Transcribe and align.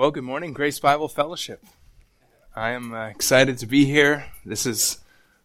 Well, 0.00 0.10
good 0.10 0.24
morning, 0.24 0.54
Grace 0.54 0.80
Bible 0.80 1.08
Fellowship. 1.08 1.62
I 2.56 2.70
am 2.70 2.94
uh, 2.94 3.08
excited 3.08 3.58
to 3.58 3.66
be 3.66 3.84
here. 3.84 4.24
This 4.46 4.64
is 4.64 5.00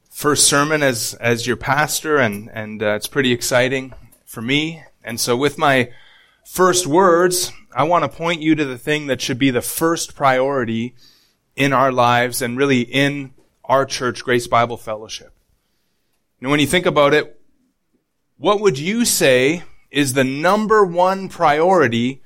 first 0.09 0.47
sermon 0.47 0.81
as 0.81 1.13
as 1.15 1.45
your 1.45 1.57
pastor, 1.57 2.15
and 2.15 2.49
and 2.53 2.81
uh, 2.81 2.91
it's 2.91 3.05
pretty 3.05 3.33
exciting 3.33 3.93
for 4.25 4.41
me. 4.41 4.81
And 5.03 5.19
so, 5.19 5.35
with 5.35 5.57
my 5.57 5.91
first 6.45 6.87
words, 6.87 7.51
I 7.75 7.83
want 7.83 8.05
to 8.05 8.17
point 8.17 8.41
you 8.41 8.55
to 8.55 8.63
the 8.63 8.77
thing 8.77 9.07
that 9.07 9.19
should 9.19 9.37
be 9.37 9.51
the 9.51 9.61
first 9.61 10.15
priority 10.15 10.95
in 11.57 11.73
our 11.73 11.91
lives, 11.91 12.41
and 12.41 12.57
really 12.57 12.79
in 12.79 13.33
our 13.65 13.85
church, 13.85 14.23
Grace 14.23 14.47
Bible 14.47 14.77
Fellowship. 14.77 15.33
And 16.39 16.49
when 16.49 16.61
you 16.61 16.67
think 16.67 16.85
about 16.85 17.13
it, 17.13 17.41
what 18.37 18.61
would 18.61 18.79
you 18.79 19.03
say 19.03 19.63
is 19.91 20.13
the 20.13 20.23
number 20.23 20.85
one 20.85 21.27
priority 21.27 22.21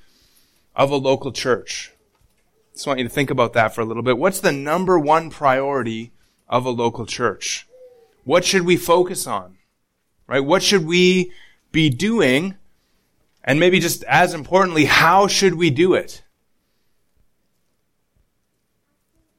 of 0.76 0.92
a 0.92 0.96
local 0.96 1.32
church? 1.32 1.92
Just 2.80 2.88
want 2.88 3.00
you 3.00 3.04
to 3.04 3.14
think 3.14 3.30
about 3.30 3.52
that 3.56 3.76
for 3.76 3.82
a 3.82 3.86
little 3.86 4.04
bit. 4.04 4.18
What's 4.18 4.40
the 4.40 4.54
number 4.54 4.98
one 4.98 5.30
priority 5.30 6.14
of 6.48 6.66
a 6.66 6.70
local 6.70 7.06
church? 7.06 7.68
What 8.24 8.46
should 8.46 8.62
we 8.62 8.78
focus 8.78 9.28
on? 9.28 9.58
Right? 10.28 10.40
What 10.40 10.64
should 10.64 10.86
we 10.86 11.34
be 11.74 11.90
doing? 11.90 12.56
And 13.44 13.60
maybe 13.60 13.82
just 13.82 14.06
as 14.06 14.34
importantly, 14.34 14.86
how 14.86 15.28
should 15.28 15.56
we 15.56 15.70
do 15.70 15.94
it? 15.94 16.24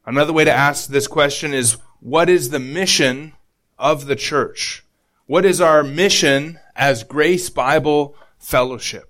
Another 0.04 0.34
way 0.34 0.44
to 0.44 0.52
ask 0.52 0.90
this 0.90 1.06
question 1.06 1.54
is, 1.54 1.78
what 2.00 2.28
is 2.28 2.50
the 2.50 2.60
mission 2.60 3.32
of 3.78 4.04
the 4.04 4.16
church? 4.16 4.84
What 5.24 5.46
is 5.46 5.62
our 5.62 5.82
mission 5.82 6.60
as 6.76 7.04
Grace 7.04 7.48
Bible 7.48 8.14
Fellowship? 8.38 9.09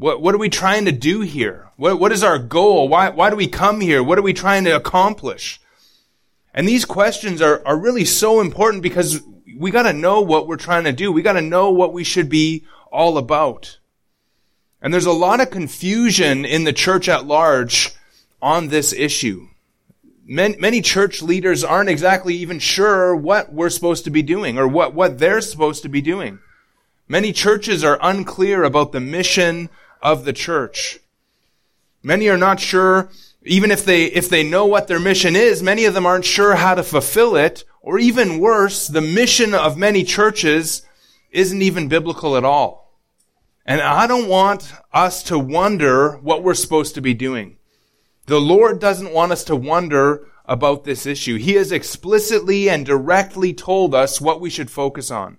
What, 0.00 0.22
what 0.22 0.34
are 0.34 0.38
we 0.38 0.48
trying 0.48 0.86
to 0.86 0.92
do 0.92 1.20
here? 1.20 1.68
What, 1.76 2.00
what 2.00 2.10
is 2.10 2.22
our 2.22 2.38
goal? 2.38 2.88
Why, 2.88 3.10
why 3.10 3.28
do 3.28 3.36
we 3.36 3.46
come 3.46 3.82
here? 3.82 4.02
What 4.02 4.18
are 4.18 4.22
we 4.22 4.32
trying 4.32 4.64
to 4.64 4.74
accomplish? 4.74 5.60
And 6.54 6.66
these 6.66 6.86
questions 6.86 7.42
are, 7.42 7.62
are 7.66 7.76
really 7.76 8.06
so 8.06 8.40
important 8.40 8.82
because 8.82 9.20
we 9.58 9.70
gotta 9.70 9.92
know 9.92 10.22
what 10.22 10.48
we're 10.48 10.56
trying 10.56 10.84
to 10.84 10.92
do. 10.92 11.12
We 11.12 11.20
gotta 11.20 11.42
know 11.42 11.70
what 11.70 11.92
we 11.92 12.02
should 12.02 12.30
be 12.30 12.64
all 12.90 13.18
about. 13.18 13.78
And 14.80 14.94
there's 14.94 15.04
a 15.04 15.12
lot 15.12 15.42
of 15.42 15.50
confusion 15.50 16.46
in 16.46 16.64
the 16.64 16.72
church 16.72 17.06
at 17.06 17.26
large 17.26 17.90
on 18.40 18.68
this 18.68 18.94
issue. 18.94 19.48
Many, 20.24 20.56
many 20.56 20.80
church 20.80 21.20
leaders 21.20 21.62
aren't 21.62 21.90
exactly 21.90 22.36
even 22.36 22.58
sure 22.58 23.14
what 23.14 23.52
we're 23.52 23.68
supposed 23.68 24.04
to 24.04 24.10
be 24.10 24.22
doing 24.22 24.56
or 24.56 24.66
what, 24.66 24.94
what 24.94 25.18
they're 25.18 25.42
supposed 25.42 25.82
to 25.82 25.90
be 25.90 26.00
doing. 26.00 26.38
Many 27.06 27.34
churches 27.34 27.84
are 27.84 27.98
unclear 28.00 28.62
about 28.64 28.92
the 28.92 29.00
mission 29.00 29.68
of 30.02 30.24
the 30.24 30.32
church. 30.32 30.98
Many 32.02 32.28
are 32.28 32.38
not 32.38 32.60
sure, 32.60 33.10
even 33.42 33.70
if 33.70 33.84
they, 33.84 34.06
if 34.06 34.28
they 34.28 34.42
know 34.42 34.66
what 34.66 34.88
their 34.88 35.00
mission 35.00 35.36
is, 35.36 35.62
many 35.62 35.84
of 35.84 35.94
them 35.94 36.06
aren't 36.06 36.24
sure 36.24 36.56
how 36.56 36.74
to 36.74 36.82
fulfill 36.82 37.36
it, 37.36 37.64
or 37.82 37.98
even 37.98 38.40
worse, 38.40 38.88
the 38.88 39.00
mission 39.00 39.54
of 39.54 39.76
many 39.76 40.04
churches 40.04 40.82
isn't 41.30 41.62
even 41.62 41.88
biblical 41.88 42.36
at 42.36 42.44
all. 42.44 42.98
And 43.64 43.80
I 43.80 44.06
don't 44.06 44.28
want 44.28 44.72
us 44.92 45.22
to 45.24 45.38
wonder 45.38 46.16
what 46.18 46.42
we're 46.42 46.54
supposed 46.54 46.94
to 46.94 47.00
be 47.00 47.14
doing. 47.14 47.58
The 48.26 48.40
Lord 48.40 48.80
doesn't 48.80 49.12
want 49.12 49.32
us 49.32 49.44
to 49.44 49.56
wonder 49.56 50.26
about 50.44 50.84
this 50.84 51.06
issue. 51.06 51.36
He 51.36 51.54
has 51.54 51.70
explicitly 51.70 52.68
and 52.68 52.84
directly 52.84 53.52
told 53.52 53.94
us 53.94 54.20
what 54.20 54.40
we 54.40 54.50
should 54.50 54.70
focus 54.70 55.10
on. 55.10 55.38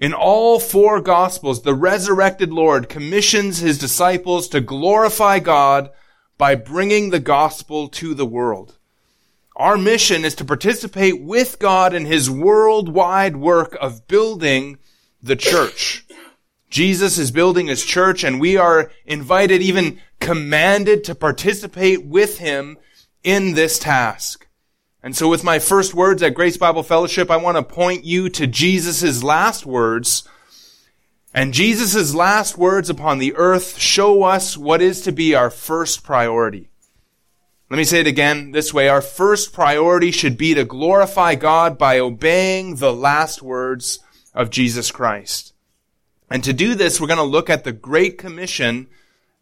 In 0.00 0.14
all 0.14 0.58
four 0.58 1.02
gospels, 1.02 1.60
the 1.60 1.74
resurrected 1.74 2.50
Lord 2.50 2.88
commissions 2.88 3.58
his 3.58 3.76
disciples 3.76 4.48
to 4.48 4.62
glorify 4.62 5.40
God 5.40 5.90
by 6.38 6.54
bringing 6.54 7.10
the 7.10 7.20
gospel 7.20 7.86
to 7.88 8.14
the 8.14 8.24
world. 8.24 8.78
Our 9.56 9.76
mission 9.76 10.24
is 10.24 10.34
to 10.36 10.44
participate 10.46 11.20
with 11.20 11.58
God 11.58 11.92
in 11.92 12.06
his 12.06 12.30
worldwide 12.30 13.36
work 13.36 13.76
of 13.78 14.08
building 14.08 14.78
the 15.22 15.36
church. 15.36 16.06
Jesus 16.70 17.18
is 17.18 17.30
building 17.30 17.66
his 17.66 17.84
church 17.84 18.24
and 18.24 18.40
we 18.40 18.56
are 18.56 18.90
invited, 19.04 19.60
even 19.60 20.00
commanded 20.18 21.04
to 21.04 21.14
participate 21.14 22.06
with 22.06 22.38
him 22.38 22.78
in 23.22 23.52
this 23.52 23.78
task. 23.78 24.46
And 25.02 25.16
so 25.16 25.28
with 25.28 25.44
my 25.44 25.58
first 25.58 25.94
words 25.94 26.22
at 26.22 26.34
Grace 26.34 26.58
Bible 26.58 26.82
Fellowship, 26.82 27.30
I 27.30 27.38
want 27.38 27.56
to 27.56 27.62
point 27.62 28.04
you 28.04 28.28
to 28.30 28.46
Jesus' 28.46 29.22
last 29.22 29.64
words. 29.64 30.28
And 31.32 31.54
Jesus' 31.54 32.14
last 32.14 32.58
words 32.58 32.90
upon 32.90 33.18
the 33.18 33.34
earth 33.34 33.78
show 33.78 34.24
us 34.24 34.58
what 34.58 34.82
is 34.82 35.00
to 35.02 35.12
be 35.12 35.34
our 35.34 35.48
first 35.48 36.02
priority. 36.02 36.68
Let 37.70 37.78
me 37.78 37.84
say 37.84 38.00
it 38.00 38.06
again 38.08 38.50
this 38.50 38.74
way. 38.74 38.88
Our 38.88 39.00
first 39.00 39.52
priority 39.52 40.10
should 40.10 40.36
be 40.36 40.54
to 40.54 40.64
glorify 40.64 41.36
God 41.36 41.78
by 41.78 41.98
obeying 41.98 42.76
the 42.76 42.92
last 42.92 43.42
words 43.42 44.00
of 44.34 44.50
Jesus 44.50 44.90
Christ. 44.90 45.54
And 46.28 46.44
to 46.44 46.52
do 46.52 46.74
this, 46.74 47.00
we're 47.00 47.06
going 47.06 47.16
to 47.18 47.22
look 47.22 47.48
at 47.48 47.64
the 47.64 47.72
Great 47.72 48.18
Commission 48.18 48.88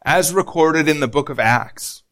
as 0.04 0.32
recorded 0.32 0.88
in 0.88 1.00
the 1.00 1.08
book 1.08 1.30
of 1.30 1.40
Acts. 1.40 2.02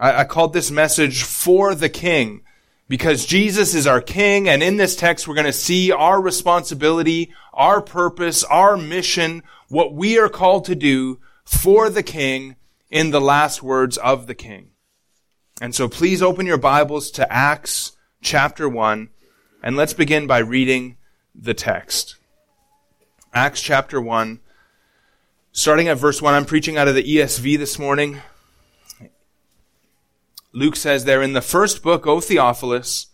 I, 0.00 0.20
I 0.20 0.24
called 0.24 0.54
this 0.54 0.70
message 0.70 1.22
for 1.22 1.74
the 1.74 1.88
King 1.88 2.42
because 2.88 3.26
Jesus 3.26 3.74
is 3.74 3.86
our 3.86 4.00
King, 4.00 4.48
and 4.48 4.62
in 4.62 4.76
this 4.76 4.96
text 4.96 5.26
we're 5.26 5.34
going 5.34 5.46
to 5.46 5.52
see 5.52 5.90
our 5.90 6.20
responsibility, 6.20 7.32
our 7.52 7.80
purpose, 7.80 8.44
our 8.44 8.76
mission, 8.76 9.42
what 9.68 9.94
we 9.94 10.18
are 10.18 10.28
called 10.28 10.64
to 10.66 10.74
do 10.74 11.18
for 11.44 11.88
the 11.88 12.02
King 12.02 12.56
in 12.90 13.10
the 13.10 13.20
last 13.20 13.62
words 13.62 13.96
of 13.98 14.26
the 14.26 14.34
King. 14.34 14.70
And 15.60 15.74
so 15.74 15.88
please 15.88 16.22
open 16.22 16.46
your 16.46 16.58
Bibles 16.58 17.10
to 17.12 17.32
Acts 17.32 17.92
chapter 18.20 18.68
1, 18.68 19.08
and 19.62 19.76
let's 19.76 19.94
begin 19.94 20.26
by 20.26 20.38
reading 20.38 20.96
the 21.34 21.54
text. 21.54 22.16
Acts 23.32 23.62
chapter 23.62 24.00
1, 24.00 24.40
starting 25.52 25.88
at 25.88 25.98
verse 25.98 26.20
1. 26.20 26.34
I'm 26.34 26.44
preaching 26.44 26.76
out 26.76 26.88
of 26.88 26.94
the 26.94 27.02
ESV 27.02 27.58
this 27.58 27.78
morning. 27.78 28.20
Luke 30.56 30.76
says 30.76 31.04
there, 31.04 31.20
in 31.20 31.32
the 31.32 31.42
first 31.42 31.82
book, 31.82 32.06
O 32.06 32.20
Theophilus, 32.20 33.08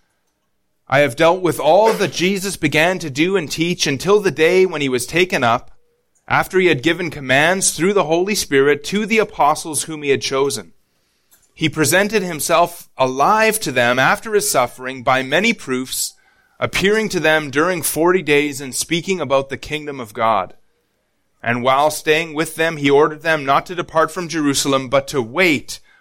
I 0.86 0.98
have 0.98 1.16
dealt 1.16 1.40
with 1.40 1.58
all 1.58 1.94
that 1.94 2.12
Jesus 2.12 2.58
began 2.58 2.98
to 2.98 3.08
do 3.08 3.34
and 3.34 3.50
teach 3.50 3.86
until 3.86 4.20
the 4.20 4.30
day 4.30 4.66
when 4.66 4.82
he 4.82 4.90
was 4.90 5.06
taken 5.06 5.42
up, 5.42 5.70
after 6.28 6.60
he 6.60 6.66
had 6.66 6.82
given 6.82 7.10
commands 7.10 7.74
through 7.74 7.94
the 7.94 8.04
Holy 8.04 8.34
Spirit 8.34 8.84
to 8.84 9.06
the 9.06 9.18
apostles 9.18 9.84
whom 9.84 10.02
he 10.02 10.10
had 10.10 10.20
chosen. 10.20 10.74
He 11.54 11.70
presented 11.70 12.22
himself 12.22 12.90
alive 12.98 13.58
to 13.60 13.72
them 13.72 13.98
after 13.98 14.34
his 14.34 14.50
suffering 14.50 15.02
by 15.02 15.22
many 15.22 15.54
proofs, 15.54 16.14
appearing 16.58 17.08
to 17.08 17.20
them 17.20 17.50
during 17.50 17.80
forty 17.80 18.22
days 18.22 18.60
and 18.60 18.74
speaking 18.74 19.18
about 19.18 19.48
the 19.48 19.56
kingdom 19.56 19.98
of 19.98 20.12
God. 20.12 20.56
And 21.42 21.62
while 21.62 21.90
staying 21.90 22.34
with 22.34 22.56
them, 22.56 22.76
he 22.76 22.90
ordered 22.90 23.22
them 23.22 23.46
not 23.46 23.64
to 23.66 23.74
depart 23.74 24.10
from 24.10 24.28
Jerusalem, 24.28 24.90
but 24.90 25.08
to 25.08 25.22
wait 25.22 25.80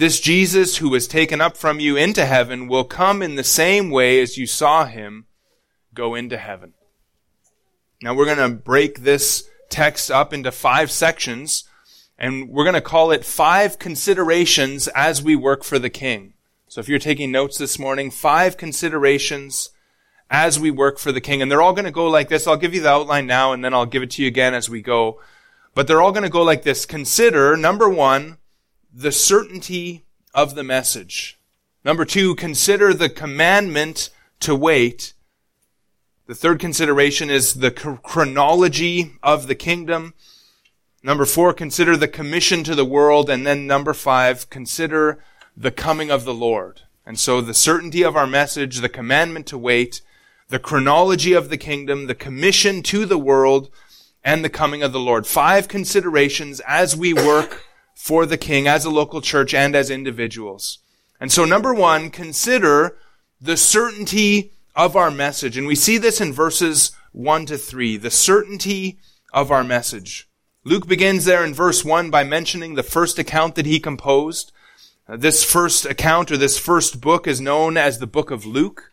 This 0.00 0.18
Jesus 0.18 0.78
who 0.78 0.88
was 0.88 1.06
taken 1.06 1.42
up 1.42 1.58
from 1.58 1.78
you 1.78 1.94
into 1.94 2.24
heaven 2.24 2.68
will 2.68 2.84
come 2.84 3.20
in 3.20 3.34
the 3.34 3.44
same 3.44 3.90
way 3.90 4.22
as 4.22 4.38
you 4.38 4.46
saw 4.46 4.86
him 4.86 5.26
go 5.92 6.14
into 6.14 6.38
heaven. 6.38 6.72
Now 8.00 8.14
we're 8.14 8.24
going 8.24 8.38
to 8.38 8.48
break 8.48 9.00
this 9.00 9.46
text 9.68 10.10
up 10.10 10.32
into 10.32 10.52
five 10.52 10.90
sections 10.90 11.64
and 12.16 12.48
we're 12.48 12.64
going 12.64 12.72
to 12.72 12.80
call 12.80 13.10
it 13.10 13.26
five 13.26 13.78
considerations 13.78 14.88
as 14.88 15.22
we 15.22 15.36
work 15.36 15.64
for 15.64 15.78
the 15.78 15.90
king. 15.90 16.32
So 16.66 16.80
if 16.80 16.88
you're 16.88 16.98
taking 16.98 17.30
notes 17.30 17.58
this 17.58 17.78
morning, 17.78 18.10
five 18.10 18.56
considerations 18.56 19.68
as 20.30 20.58
we 20.58 20.70
work 20.70 20.98
for 20.98 21.12
the 21.12 21.20
king. 21.20 21.42
And 21.42 21.52
they're 21.52 21.60
all 21.60 21.74
going 21.74 21.84
to 21.84 21.90
go 21.90 22.06
like 22.06 22.30
this. 22.30 22.46
I'll 22.46 22.56
give 22.56 22.72
you 22.72 22.80
the 22.80 22.88
outline 22.88 23.26
now 23.26 23.52
and 23.52 23.62
then 23.62 23.74
I'll 23.74 23.84
give 23.84 24.02
it 24.02 24.12
to 24.12 24.22
you 24.22 24.28
again 24.28 24.54
as 24.54 24.70
we 24.70 24.80
go. 24.80 25.20
But 25.74 25.86
they're 25.86 26.00
all 26.00 26.12
going 26.12 26.22
to 26.22 26.30
go 26.30 26.42
like 26.42 26.62
this. 26.62 26.86
Consider, 26.86 27.54
number 27.54 27.86
one, 27.86 28.38
the 28.92 29.12
certainty 29.12 30.04
of 30.34 30.54
the 30.54 30.64
message. 30.64 31.38
Number 31.84 32.04
two, 32.04 32.34
consider 32.34 32.92
the 32.92 33.08
commandment 33.08 34.10
to 34.40 34.54
wait. 34.54 35.14
The 36.26 36.34
third 36.34 36.60
consideration 36.60 37.30
is 37.30 37.54
the 37.54 37.70
chronology 37.70 39.12
of 39.22 39.46
the 39.46 39.54
kingdom. 39.54 40.14
Number 41.02 41.24
four, 41.24 41.52
consider 41.54 41.96
the 41.96 42.08
commission 42.08 42.62
to 42.64 42.74
the 42.74 42.84
world. 42.84 43.30
And 43.30 43.46
then 43.46 43.66
number 43.66 43.94
five, 43.94 44.50
consider 44.50 45.22
the 45.56 45.70
coming 45.70 46.10
of 46.10 46.24
the 46.24 46.34
Lord. 46.34 46.82
And 47.06 47.18
so 47.18 47.40
the 47.40 47.54
certainty 47.54 48.02
of 48.02 48.16
our 48.16 48.26
message, 48.26 48.78
the 48.78 48.88
commandment 48.88 49.46
to 49.46 49.58
wait, 49.58 50.02
the 50.48 50.58
chronology 50.58 51.32
of 51.32 51.48
the 51.48 51.56
kingdom, 51.56 52.06
the 52.06 52.14
commission 52.14 52.82
to 52.84 53.06
the 53.06 53.18
world, 53.18 53.70
and 54.22 54.44
the 54.44 54.50
coming 54.50 54.82
of 54.82 54.92
the 54.92 55.00
Lord. 55.00 55.26
Five 55.26 55.68
considerations 55.68 56.60
as 56.66 56.96
we 56.96 57.14
work 57.14 57.64
for 57.94 58.26
the 58.26 58.38
king, 58.38 58.66
as 58.66 58.84
a 58.84 58.90
local 58.90 59.20
church, 59.20 59.54
and 59.54 59.76
as 59.76 59.90
individuals. 59.90 60.78
And 61.20 61.30
so 61.30 61.44
number 61.44 61.74
one, 61.74 62.10
consider 62.10 62.96
the 63.40 63.56
certainty 63.56 64.52
of 64.74 64.96
our 64.96 65.10
message. 65.10 65.56
And 65.56 65.66
we 65.66 65.74
see 65.74 65.98
this 65.98 66.20
in 66.20 66.32
verses 66.32 66.92
one 67.12 67.46
to 67.46 67.58
three, 67.58 67.96
the 67.96 68.10
certainty 68.10 68.98
of 69.32 69.50
our 69.50 69.64
message. 69.64 70.28
Luke 70.64 70.86
begins 70.86 71.24
there 71.24 71.44
in 71.44 71.54
verse 71.54 71.84
one 71.84 72.10
by 72.10 72.24
mentioning 72.24 72.74
the 72.74 72.82
first 72.82 73.18
account 73.18 73.54
that 73.54 73.66
he 73.66 73.80
composed. 73.80 74.52
Uh, 75.08 75.16
this 75.16 75.42
first 75.42 75.86
account 75.86 76.30
or 76.30 76.36
this 76.36 76.58
first 76.58 77.00
book 77.00 77.26
is 77.26 77.40
known 77.40 77.76
as 77.76 77.98
the 77.98 78.06
book 78.06 78.30
of 78.30 78.46
Luke. 78.46 78.90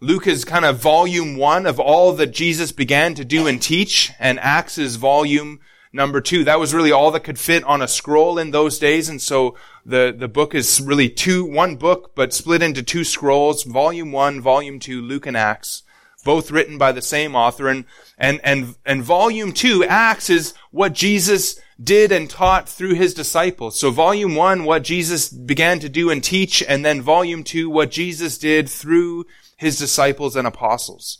Luke 0.00 0.26
is 0.26 0.44
kind 0.44 0.64
of 0.64 0.78
volume 0.78 1.36
one 1.36 1.66
of 1.66 1.78
all 1.78 2.12
that 2.12 2.28
Jesus 2.28 2.72
began 2.72 3.14
to 3.14 3.24
do 3.24 3.46
and 3.46 3.60
teach, 3.60 4.12
and 4.18 4.38
Acts 4.40 4.78
is 4.78 4.96
volume 4.96 5.60
number 5.92 6.20
two. 6.20 6.44
That 6.44 6.60
was 6.60 6.74
really 6.74 6.92
all 6.92 7.10
that 7.10 7.24
could 7.24 7.38
fit 7.38 7.64
on 7.64 7.82
a 7.82 7.88
scroll 7.88 8.38
in 8.38 8.50
those 8.50 8.78
days, 8.78 9.08
and 9.08 9.20
so 9.20 9.56
the, 9.84 10.14
the 10.16 10.28
book 10.28 10.54
is 10.54 10.80
really 10.80 11.08
two, 11.08 11.44
one 11.44 11.76
book, 11.76 12.12
but 12.14 12.32
split 12.32 12.62
into 12.62 12.82
two 12.82 13.04
scrolls, 13.04 13.64
volume 13.64 14.12
one, 14.12 14.40
volume 14.40 14.78
two, 14.78 15.00
Luke 15.02 15.26
and 15.26 15.36
Acts, 15.36 15.82
both 16.24 16.50
written 16.50 16.78
by 16.78 16.92
the 16.92 17.02
same 17.02 17.34
author, 17.34 17.68
and, 17.68 17.84
and, 18.18 18.40
and, 18.44 18.76
and 18.84 19.02
volume 19.02 19.52
two, 19.52 19.84
Acts, 19.84 20.30
is 20.30 20.54
what 20.70 20.92
Jesus 20.92 21.58
did 21.82 22.12
and 22.12 22.28
taught 22.28 22.68
through 22.68 22.94
his 22.94 23.14
disciples. 23.14 23.78
So 23.80 23.90
volume 23.90 24.34
one, 24.34 24.64
what 24.64 24.82
Jesus 24.82 25.30
began 25.30 25.80
to 25.80 25.88
do 25.88 26.10
and 26.10 26.22
teach, 26.22 26.62
and 26.62 26.84
then 26.84 27.00
volume 27.00 27.42
two, 27.42 27.70
what 27.70 27.90
Jesus 27.90 28.36
did 28.36 28.68
through 28.68 29.24
his 29.56 29.78
disciples 29.78 30.36
and 30.36 30.46
apostles. 30.46 31.18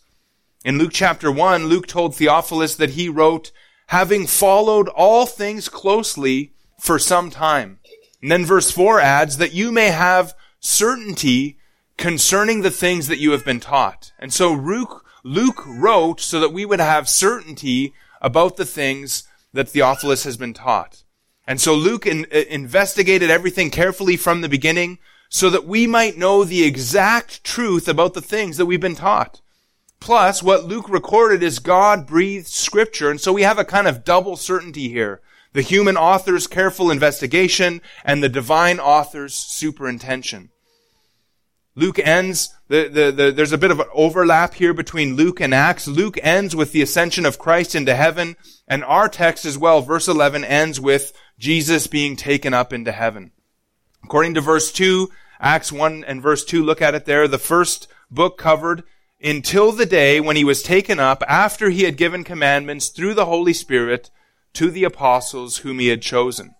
In 0.62 0.76
Luke 0.76 0.93
chapter 0.93 1.32
one, 1.32 1.66
Luke 1.66 1.87
told 1.87 2.14
Theophilus 2.14 2.76
that 2.76 2.90
he 2.90 3.08
wrote, 3.08 3.50
having 3.90 4.25
followed 4.25 4.88
all 4.88 5.26
things 5.26 5.69
closely 5.69 6.52
for 6.78 6.96
some 6.96 7.28
time. 7.28 7.81
And 8.22 8.31
then 8.31 8.44
verse 8.44 8.70
four 8.70 9.00
adds 9.00 9.38
that 9.38 9.52
you 9.52 9.72
may 9.72 9.88
have 9.88 10.32
certainty 10.60 11.58
concerning 11.96 12.62
the 12.62 12.70
things 12.70 13.08
that 13.08 13.19
you 13.19 13.32
have 13.32 13.44
been 13.44 13.58
taught. 13.58 14.12
And 14.16 14.32
so 14.32 14.52
Luke, 14.52 15.04
Luke 15.25 15.64
wrote 15.66 16.20
so 16.20 16.38
that 16.38 16.52
we 16.52 16.64
would 16.64 16.78
have 16.78 17.08
certainty 17.08 17.92
about 18.20 18.56
the 18.56 18.64
things 18.64 19.25
that 19.52 19.69
Theophilus 19.69 20.22
has 20.22 20.37
been 20.37 20.54
taught. 20.54 21.02
And 21.44 21.60
so 21.60 21.75
Luke 21.75 22.06
in, 22.06 22.26
uh, 22.32 22.44
investigated 22.48 23.28
everything 23.28 23.70
carefully 23.70 24.16
from 24.16 24.40
the 24.40 24.48
beginning 24.48 25.00
so 25.28 25.50
that 25.50 25.66
we 25.66 25.88
might 25.88 26.16
know 26.16 26.44
the 26.44 26.62
exact 26.62 27.42
truth 27.42 27.88
about 27.88 28.14
the 28.14 28.22
things 28.22 28.56
that 28.56 28.66
we've 28.66 28.81
been 28.81 28.94
taught. 28.94 29.40
Plus, 30.00 30.43
what 30.43 30.64
Luke 30.64 30.88
recorded 30.88 31.43
is 31.43 31.58
God 31.58 32.06
breathed 32.06 32.49
scripture, 32.49 33.11
and 33.11 33.20
so 33.20 33.32
we 33.32 33.43
have 33.43 33.58
a 33.58 33.64
kind 33.64 33.87
of 33.87 34.05
double 34.05 34.37
certainty 34.37 34.88
here. 34.88 35.20
The 35.52 35.62
human 35.62 35.97
author's 35.97 36.47
careful 36.47 36.91
investigation 36.91 37.82
and 38.05 38.23
the 38.23 38.29
divine 38.29 38.81
author's 38.81 39.35
superintention. 39.35 40.50
Luke 41.75 41.99
ends, 41.99 42.55
the, 42.69 42.88
the, 42.88 43.12
the, 43.12 43.32
there's 43.32 43.52
a 43.52 43.58
bit 43.58 43.70
of 43.70 43.81
an 43.81 43.87
overlap 43.93 44.55
here 44.55 44.75
between 44.75 45.17
Luke 45.17 45.41
and 45.41 45.55
Acts. 45.55 45.87
Luke 45.87 46.19
ends 46.23 46.56
with 46.56 46.73
the 46.73 46.82
ascension 46.82 47.26
of 47.26 47.38
Christ 47.38 47.75
into 47.75 47.94
heaven, 47.94 48.37
and 48.67 48.82
our 48.85 49.08
text 49.08 49.44
as 49.44 49.58
well, 49.58 49.81
verse 49.81 50.08
11, 50.08 50.44
ends 50.44 50.81
with 50.81 51.12
Jesus 51.38 51.87
being 51.87 52.17
taken 52.17 52.55
up 52.55 52.73
into 52.73 52.93
heaven. 52.93 53.32
According 54.05 54.35
to 54.35 54.41
verse 54.41 54.73
2, 54.73 55.11
Acts 55.41 55.70
1 55.70 56.05
and 56.05 56.23
verse 56.23 56.44
2, 56.44 56.62
look 56.62 56.82
at 56.82 56.94
it 56.94 57.05
there, 57.05 57.29
the 57.29 57.38
first 57.38 57.87
book 58.11 58.38
covered 58.38 58.82
until 59.22 59.72
the 59.72 59.87
day 59.87 60.20
when 60.20 60.37
he 60.37 60.44
was 60.44 60.62
taken 60.62 60.99
up 60.99 61.22
after 61.28 61.70
he 61.70 61.82
had 61.82 61.96
given 61.96 62.25
commandments 62.25 62.88
through 62.88 63.14
the 63.14 63.26
Holy 63.26 63.52
Spirit 63.52 64.11
to 64.55 64.70
the 64.70 64.84
apostles 64.84 65.58
whom 65.58 65.78
he 65.78 65.88
had 65.88 66.02
chosen. 66.02 66.55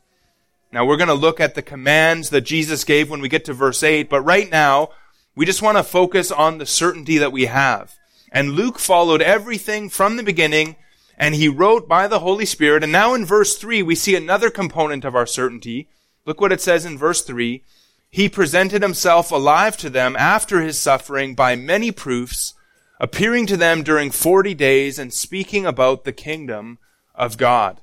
Now 0.73 0.85
we're 0.85 0.97
going 0.97 1.09
to 1.09 1.15
look 1.15 1.41
at 1.41 1.55
the 1.55 1.63
commands 1.63 2.31
that 2.31 2.43
Jesus 2.43 2.85
gave 2.85 3.11
when 3.11 3.21
we 3.21 3.29
get 3.29 3.45
to 3.47 3.53
verse 3.53 3.83
8, 3.83 4.09
but 4.09 4.21
right 4.21 4.51
now, 4.51 4.91
we 5.35 5.47
just 5.47 5.63
want 5.63 5.79
to 5.79 5.83
focus 5.83 6.31
on 6.31 6.59
the 6.59 6.67
certainty 6.67 7.19
that 7.19 7.33
we 7.33 7.47
have. 7.47 7.95
And 8.31 8.53
Luke 8.53 8.79
followed 8.79 9.23
everything 9.23 9.89
from 9.89 10.17
the 10.17 10.23
beginning 10.23 10.77
and 11.21 11.35
he 11.35 11.49
wrote 11.49 11.87
by 11.87 12.09
the 12.09 12.21
Holy 12.21 12.47
Spirit. 12.47 12.83
And 12.83 12.93
now 12.93 13.13
in 13.15 13.27
verse 13.27 13.57
3, 13.57 13.83
we 13.83 13.95
see 13.95 14.17
another 14.17 14.51
component 14.51 15.05
of 15.05 15.15
our 15.15 15.27
certainty. 15.27 15.89
Look 16.25 16.41
what 16.41 16.53
it 16.53 16.63
says 16.63 16.87
in 16.87 16.97
verse 16.97 17.23
3. 17.23 17.63
He 18.11 18.29
presented 18.29 18.83
himself 18.83 19.31
alive 19.31 19.77
to 19.79 19.91
them 19.91 20.17
after 20.17 20.61
his 20.61 20.79
suffering 20.79 21.35
by 21.35 21.55
many 21.55 21.93
proofs, 21.93 22.55
appearing 22.99 23.47
to 23.47 23.57
them 23.57 23.83
during 23.83 24.11
40 24.11 24.53
days 24.55 24.99
and 24.99 25.13
speaking 25.13 25.65
about 25.65 26.05
the 26.05 26.13
kingdom 26.13 26.79
of 27.15 27.37
God. 27.37 27.81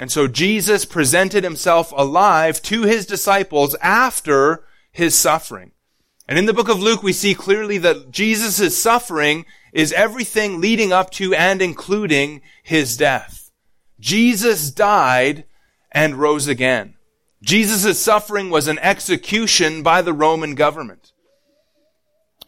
And 0.00 0.10
so 0.10 0.26
Jesus 0.26 0.84
presented 0.84 1.44
himself 1.44 1.92
alive 1.96 2.60
to 2.62 2.82
his 2.82 3.06
disciples 3.06 3.76
after 3.76 4.64
his 4.90 5.14
suffering. 5.14 5.72
And 6.26 6.38
in 6.38 6.46
the 6.46 6.54
book 6.54 6.68
of 6.68 6.80
Luke, 6.80 7.02
we 7.02 7.12
see 7.12 7.34
clearly 7.34 7.78
that 7.78 8.10
Jesus' 8.10 8.80
suffering 8.80 9.46
is 9.72 9.92
everything 9.92 10.60
leading 10.60 10.92
up 10.92 11.10
to 11.10 11.34
and 11.34 11.62
including 11.62 12.40
his 12.62 12.96
death. 12.96 13.50
Jesus 14.00 14.70
died 14.70 15.44
and 15.92 16.16
rose 16.16 16.48
again. 16.48 16.94
Jesus' 17.42 17.98
suffering 17.98 18.50
was 18.50 18.68
an 18.68 18.78
execution 18.80 19.82
by 19.82 20.02
the 20.02 20.12
Roman 20.12 20.54
government. 20.54 21.12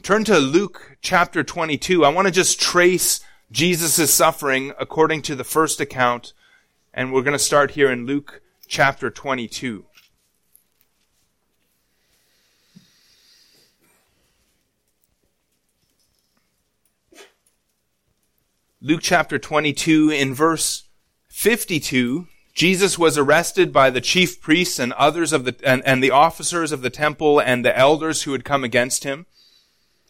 Turn 0.03 0.25
to 0.25 0.39
Luke 0.39 0.99
chapter 1.00 1.43
22. 1.43 2.05
I 2.05 2.11
want 2.11 2.27
to 2.27 2.33
just 2.33 2.61
trace 2.61 3.21
Jesus' 3.50 4.12
suffering 4.12 4.72
according 4.79 5.22
to 5.22 5.34
the 5.34 5.44
first 5.44 5.81
account, 5.81 6.34
and 6.93 7.13
we're 7.13 7.22
going 7.22 7.32
to 7.32 7.39
start 7.39 7.70
here 7.70 7.91
in 7.91 8.05
Luke 8.05 8.43
chapter 8.67 9.11
22. 9.11 9.87
Luke 18.82 19.01
chapter 19.01 19.39
22 19.39 20.11
in 20.11 20.34
verse 20.34 20.82
52, 21.29 22.27
Jesus 22.55 22.99
was 22.99 23.17
arrested 23.17 23.73
by 23.73 23.89
the 23.91 24.01
chief 24.01 24.41
priests 24.41 24.79
and 24.79 24.93
others 24.93 25.32
of 25.32 25.44
the, 25.44 25.56
and, 25.65 25.82
and 25.87 26.03
the 26.03 26.11
officers 26.11 26.71
of 26.71 26.82
the 26.82 26.91
temple 26.91 27.41
and 27.41 27.65
the 27.65 27.77
elders 27.77 28.23
who 28.23 28.32
had 28.32 28.44
come 28.44 28.63
against 28.63 29.05
him. 29.05 29.27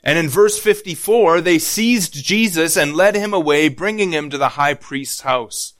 And 0.03 0.19
in 0.19 0.29
verse 0.29 0.59
54, 0.59 1.41
they 1.41 1.59
seized 1.59 2.25
Jesus 2.25 2.77
and 2.77 2.97
led 2.97 3.15
him 3.15 3.33
away, 3.33 3.69
bringing 3.69 4.13
him 4.13 4.31
to 4.31 4.39
the 4.39 4.51
high 4.51 4.75
priest's 4.75 5.21
house. 5.21 5.75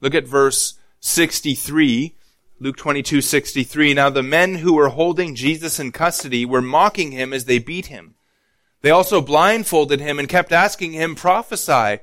Look 0.00 0.14
at 0.14 0.28
verse 0.28 0.78
63, 1.00 2.14
Luke 2.60 2.76
22, 2.76 3.20
63. 3.20 3.94
Now 3.94 4.08
the 4.08 4.22
men 4.22 4.56
who 4.56 4.74
were 4.74 4.90
holding 4.90 5.34
Jesus 5.34 5.80
in 5.80 5.90
custody 5.90 6.44
were 6.44 6.62
mocking 6.62 7.10
him 7.10 7.32
as 7.32 7.46
they 7.46 7.58
beat 7.58 7.86
him. 7.86 8.14
They 8.82 8.90
also 8.90 9.20
blindfolded 9.20 9.98
him 9.98 10.20
and 10.20 10.28
kept 10.28 10.52
asking 10.52 10.92
him, 10.92 11.16
prophesy, 11.16 11.98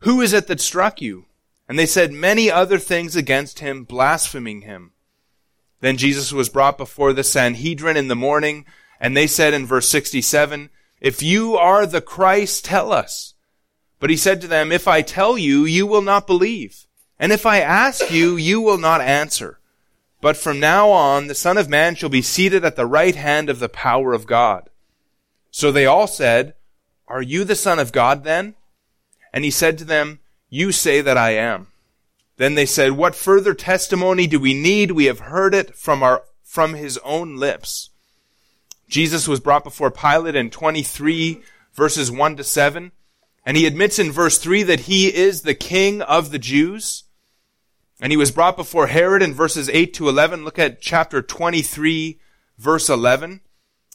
who 0.00 0.20
is 0.20 0.34
it 0.34 0.48
that 0.48 0.60
struck 0.60 1.00
you? 1.00 1.24
And 1.68 1.78
they 1.78 1.86
said 1.86 2.12
many 2.12 2.50
other 2.50 2.78
things 2.78 3.16
against 3.16 3.58
him, 3.58 3.84
blaspheming 3.84 4.62
him. 4.62 4.92
Then 5.80 5.96
Jesus 5.96 6.32
was 6.32 6.48
brought 6.48 6.78
before 6.78 7.12
the 7.12 7.24
Sanhedrin 7.24 7.96
in 7.96 8.08
the 8.08 8.16
morning, 8.16 8.64
and 9.00 9.16
they 9.16 9.26
said 9.26 9.52
in 9.52 9.66
verse 9.66 9.88
67, 9.88 10.70
If 11.00 11.22
you 11.22 11.56
are 11.56 11.86
the 11.86 12.00
Christ, 12.00 12.64
tell 12.64 12.92
us. 12.92 13.34
But 13.98 14.10
he 14.10 14.16
said 14.16 14.40
to 14.40 14.48
them, 14.48 14.72
If 14.72 14.86
I 14.86 15.02
tell 15.02 15.36
you, 15.36 15.64
you 15.64 15.86
will 15.86 16.02
not 16.02 16.26
believe. 16.26 16.86
And 17.18 17.32
if 17.32 17.46
I 17.46 17.60
ask 17.60 18.10
you, 18.10 18.36
you 18.36 18.60
will 18.60 18.78
not 18.78 19.00
answer. 19.00 19.58
But 20.20 20.36
from 20.36 20.60
now 20.60 20.90
on, 20.90 21.26
the 21.26 21.34
Son 21.34 21.58
of 21.58 21.68
Man 21.68 21.94
shall 21.94 22.08
be 22.08 22.22
seated 22.22 22.64
at 22.64 22.76
the 22.76 22.86
right 22.86 23.14
hand 23.14 23.50
of 23.50 23.58
the 23.58 23.68
power 23.68 24.12
of 24.12 24.26
God. 24.26 24.70
So 25.50 25.72
they 25.72 25.86
all 25.86 26.06
said, 26.06 26.54
Are 27.08 27.22
you 27.22 27.44
the 27.44 27.54
Son 27.54 27.78
of 27.78 27.92
God 27.92 28.24
then? 28.24 28.54
And 29.32 29.44
he 29.44 29.50
said 29.50 29.78
to 29.78 29.84
them, 29.84 30.20
You 30.48 30.72
say 30.72 31.00
that 31.00 31.16
I 31.16 31.30
am. 31.30 31.68
Then 32.36 32.54
they 32.54 32.66
said, 32.66 32.92
What 32.92 33.14
further 33.14 33.54
testimony 33.54 34.26
do 34.26 34.38
we 34.38 34.54
need? 34.54 34.92
We 34.92 35.06
have 35.06 35.20
heard 35.20 35.54
it 35.54 35.74
from 35.74 36.02
our, 36.02 36.22
from 36.42 36.74
his 36.74 36.98
own 36.98 37.36
lips. 37.36 37.90
Jesus 38.88 39.26
was 39.26 39.40
brought 39.40 39.64
before 39.64 39.90
Pilate 39.90 40.36
in 40.36 40.50
23 40.50 41.42
verses 41.76 42.10
1 42.10 42.36
to 42.36 42.44
7. 42.44 42.92
And 43.44 43.56
he 43.56 43.66
admits 43.66 43.98
in 43.98 44.10
verse 44.10 44.38
3 44.38 44.64
that 44.64 44.80
he 44.80 45.14
is 45.14 45.42
the 45.42 45.54
king 45.54 46.02
of 46.02 46.30
the 46.30 46.38
Jews. 46.38 47.04
And 48.00 48.12
he 48.12 48.16
was 48.16 48.32
brought 48.32 48.56
before 48.56 48.88
Herod 48.88 49.22
in 49.22 49.32
verses 49.32 49.68
8 49.68 49.94
to 49.94 50.08
11. 50.08 50.44
Look 50.44 50.58
at 50.58 50.80
chapter 50.80 51.22
23, 51.22 52.18
verse 52.58 52.88
11. 52.88 53.40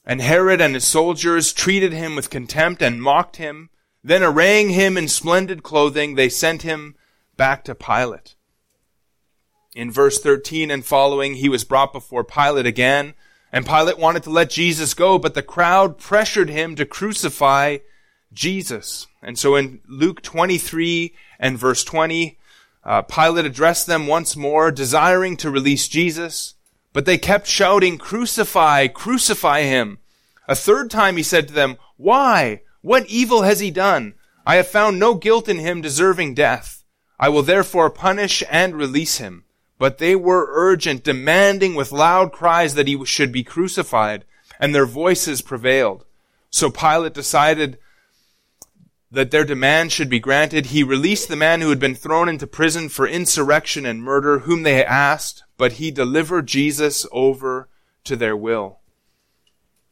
And 0.06 0.22
Herod 0.22 0.62
and 0.62 0.74
his 0.74 0.86
soldiers 0.86 1.54
treated 1.54 1.92
him 1.92 2.16
with 2.16 2.30
contempt 2.30 2.82
and 2.82 3.02
mocked 3.02 3.36
him. 3.36 3.70
Then 4.04 4.24
arraying 4.24 4.70
him 4.70 4.98
in 4.98 5.08
splendid 5.08 5.64
clothing, 5.64 6.16
they 6.16 6.30
sent 6.30 6.64
him 6.64 6.96
back 7.38 7.64
to 7.66 7.76
Pilate. 7.76 8.36
In 9.76 9.92
verse 9.92 10.20
13 10.20 10.70
and 10.72 10.84
following, 10.84 11.36
he 11.36 11.50
was 11.50 11.64
brought 11.64 11.94
before 11.94 12.24
Pilate 12.24 12.66
again, 12.66 13.14
and 13.52 13.66
Pilate 13.66 13.98
wanted 13.98 14.24
to 14.24 14.30
let 14.30 14.50
Jesus 14.50 14.94
go, 14.94 15.18
but 15.18 15.34
the 15.34 15.44
crowd 15.44 15.98
pressured 15.98 16.50
him 16.50 16.76
to 16.76 16.86
crucify 16.86 17.78
Jesus. 18.34 19.08
And 19.22 19.38
so 19.38 19.56
in 19.56 19.82
Luke 19.88 20.22
23 20.22 21.14
and 21.40 21.58
verse 21.58 21.84
20, 21.84 22.40
uh, 22.84 23.02
Pilate 23.04 23.46
addressed 23.46 23.88
them 23.88 24.08
once 24.08 24.36
more, 24.36 24.72
desiring 24.72 25.38
to 25.38 25.52
release 25.52 25.88
Jesus, 25.88 26.56
but 26.94 27.06
they 27.06 27.18
kept 27.18 27.48
shouting, 27.48 27.98
crucify, 27.98 28.88
crucify 28.88 29.62
him. 29.62 30.00
A 30.48 30.56
third 30.56 30.90
time 30.90 31.18
he 31.18 31.24
said 31.24 31.48
to 31.48 31.54
them, 31.54 31.78
why? 31.98 32.62
What 32.82 33.08
evil 33.08 33.44
has 33.44 33.60
he 33.60 33.72
done? 33.72 34.16
I 34.46 34.56
have 34.56 34.68
found 34.68 35.00
no 35.00 35.16
guilt 35.16 35.48
in 35.48 35.60
him 35.60 35.82
deserving 35.82 36.34
death. 36.34 36.84
I 37.20 37.30
will 37.30 37.44
therefore 37.44 37.90
punish 37.92 38.44
and 38.50 38.76
release 38.76 39.18
him. 39.18 39.46
But 39.78 40.00
they 40.00 40.16
were 40.16 40.50
urgent, 40.50 41.04
demanding 41.04 41.76
with 41.76 41.92
loud 41.92 42.32
cries 42.32 42.76
that 42.76 42.88
he 42.88 43.04
should 43.06 43.32
be 43.32 43.44
crucified, 43.44 44.26
and 44.60 44.74
their 44.74 44.86
voices 44.86 45.42
prevailed. 45.42 46.06
So 46.50 46.70
Pilate 46.70 47.14
decided 47.14 47.78
that 49.12 49.32
their 49.32 49.44
demand 49.44 49.92
should 49.92 50.10
be 50.10 50.20
granted. 50.20 50.68
He 50.68 50.84
released 50.84 51.30
the 51.30 51.36
man 51.36 51.62
who 51.62 51.70
had 51.70 51.80
been 51.80 51.96
thrown 51.96 52.30
into 52.30 52.48
prison 52.48 52.90
for 52.90 53.08
insurrection 53.08 53.86
and 53.86 54.04
murder, 54.04 54.40
whom 54.40 54.64
they 54.64 54.84
asked, 54.84 55.44
but 55.58 55.74
he 55.74 55.92
delivered 55.92 56.48
Jesus 56.48 57.06
over 57.12 57.70
to 58.04 58.16
their 58.16 58.38
will. 58.38 58.81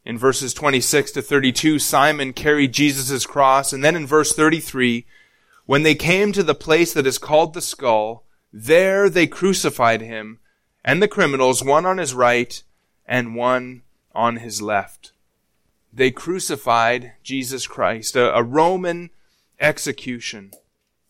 In 0.04 0.16
verses 0.16 0.54
26 0.54 1.12
to 1.12 1.22
32, 1.22 1.78
Simon 1.78 2.32
carried 2.32 2.72
Jesus' 2.72 3.26
cross. 3.26 3.72
And 3.72 3.84
then 3.84 3.96
in 3.96 4.06
verse 4.06 4.32
33, 4.32 5.06
when 5.66 5.82
they 5.82 5.94
came 5.94 6.32
to 6.32 6.42
the 6.42 6.54
place 6.54 6.92
that 6.94 7.06
is 7.06 7.18
called 7.18 7.54
the 7.54 7.60
skull, 7.60 8.24
there 8.52 9.08
they 9.08 9.26
crucified 9.26 10.00
him 10.00 10.40
and 10.84 11.02
the 11.02 11.08
criminals, 11.08 11.62
one 11.62 11.86
on 11.86 11.98
his 11.98 12.14
right 12.14 12.62
and 13.06 13.34
one 13.34 13.82
on 14.14 14.36
his 14.36 14.62
left. 14.62 15.12
They 15.92 16.10
crucified 16.10 17.12
Jesus 17.22 17.66
Christ, 17.66 18.16
a, 18.16 18.34
a 18.34 18.42
Roman 18.42 19.10
execution. 19.58 20.52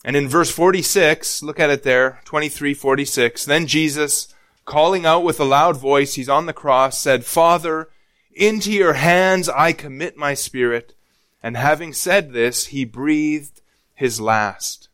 And 0.05 0.17
in 0.17 0.29
verse 0.29 0.51
46, 0.51 1.43
look 1.43 1.61
at 1.61 1.71
it 1.71 1.83
there, 1.83 2.21
23, 2.25 2.73
46, 2.75 3.45
then 3.45 3.67
Jesus, 3.67 4.35
calling 4.65 5.05
out 5.05 5.23
with 5.23 5.39
a 5.39 5.45
loud 5.45 5.77
voice, 5.77 6.15
he's 6.15 6.29
on 6.29 6.47
the 6.47 6.53
cross, 6.53 6.99
said, 6.99 7.25
Father, 7.25 7.91
into 8.33 8.73
your 8.73 8.95
hands 8.95 9.49
I 9.49 9.73
commit 9.73 10.17
my 10.17 10.35
spirit. 10.35 10.95
And 11.43 11.57
having 11.57 11.93
said 11.93 12.33
this, 12.33 12.67
he 12.67 12.85
breathed 12.85 13.61
his 13.95 14.21
last. 14.21 14.89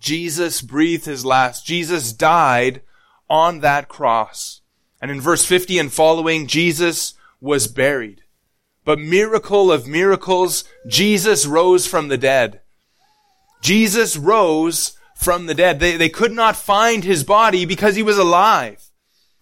Jesus 0.00 0.62
breathed 0.62 1.06
his 1.06 1.24
last. 1.24 1.66
Jesus 1.66 2.12
died 2.12 2.82
on 3.28 3.60
that 3.60 3.88
cross. 3.88 4.60
And 5.00 5.10
in 5.10 5.20
verse 5.20 5.44
50 5.44 5.78
and 5.78 5.92
following, 5.92 6.46
Jesus 6.46 7.14
was 7.40 7.68
buried. 7.68 8.22
But 8.84 8.98
miracle 8.98 9.70
of 9.70 9.86
miracles, 9.86 10.64
Jesus 10.86 11.46
rose 11.46 11.86
from 11.86 12.08
the 12.08 12.18
dead. 12.18 12.60
Jesus 13.60 14.16
rose 14.16 14.96
from 15.14 15.46
the 15.46 15.54
dead. 15.54 15.80
They, 15.80 15.96
they 15.96 16.08
could 16.08 16.32
not 16.32 16.56
find 16.56 17.04
his 17.04 17.24
body 17.24 17.64
because 17.64 17.96
he 17.96 18.02
was 18.02 18.18
alive. 18.18 18.87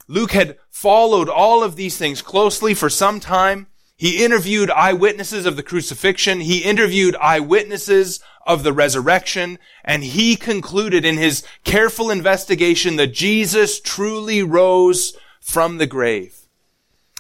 Luke 0.09 0.33
had 0.33 0.59
followed 0.71 1.29
all 1.29 1.63
of 1.63 1.77
these 1.77 1.97
things 1.97 2.23
closely 2.23 2.75
for 2.75 2.89
some 2.89 3.21
time. 3.21 3.67
He 3.97 4.25
interviewed 4.25 4.71
eyewitnesses 4.71 5.47
of 5.47 5.57
the 5.57 5.63
crucifixion. 5.63 6.41
He 6.41 6.59
interviewed 6.59 7.17
eyewitnesses 7.17 8.21
of 8.47 8.63
the 8.63 8.73
resurrection. 8.73 9.59
And 9.85 10.05
he 10.05 10.37
concluded 10.37 11.05
in 11.05 11.17
his 11.17 11.43
careful 11.65 12.11
investigation 12.11 12.97
that 12.97 13.15
Jesus 13.15 13.81
truly 13.81 14.43
rose 14.43 15.17
from 15.41 15.79
the 15.79 15.87
grave. 15.87 16.37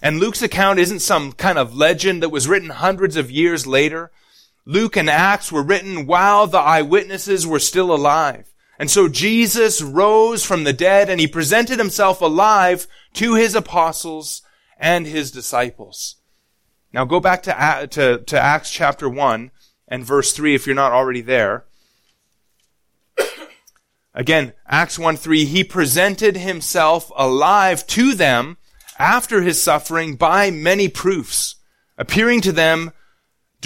And 0.02 0.20
Luke's 0.20 0.42
account 0.42 0.78
isn't 0.78 1.00
some 1.00 1.32
kind 1.32 1.58
of 1.58 1.74
legend 1.74 2.22
that 2.22 2.28
was 2.28 2.46
written 2.46 2.70
hundreds 2.70 3.16
of 3.16 3.30
years 3.30 3.66
later. 3.66 4.12
Luke 4.66 4.96
and 4.96 5.08
Acts 5.08 5.50
were 5.50 5.62
written 5.62 6.06
while 6.06 6.46
the 6.46 6.58
eyewitnesses 6.58 7.46
were 7.46 7.58
still 7.58 7.92
alive. 7.92 8.52
And 8.78 8.90
so 8.90 9.08
Jesus 9.08 9.80
rose 9.80 10.44
from 10.44 10.64
the 10.64 10.72
dead 10.72 11.08
and 11.08 11.20
he 11.20 11.26
presented 11.26 11.78
himself 11.78 12.20
alive 12.20 12.86
to 13.14 13.34
his 13.34 13.54
apostles 13.54 14.42
and 14.78 15.06
his 15.06 15.30
disciples. 15.30 16.16
Now 16.92 17.04
go 17.04 17.20
back 17.20 17.42
to, 17.44 17.88
to, 17.90 18.18
to 18.18 18.40
Acts 18.40 18.70
chapter 18.70 19.08
1 19.08 19.50
and 19.88 20.04
verse 20.04 20.32
3 20.32 20.54
if 20.54 20.66
you're 20.66 20.74
not 20.74 20.92
already 20.92 21.22
there. 21.22 21.64
Again, 24.14 24.52
Acts 24.66 24.98
1 24.98 25.16
3, 25.16 25.44
he 25.46 25.64
presented 25.64 26.36
himself 26.36 27.10
alive 27.16 27.86
to 27.88 28.14
them 28.14 28.58
after 28.98 29.42
his 29.42 29.62
suffering 29.62 30.16
by 30.16 30.50
many 30.50 30.88
proofs, 30.88 31.56
appearing 31.98 32.40
to 32.42 32.52
them 32.52 32.92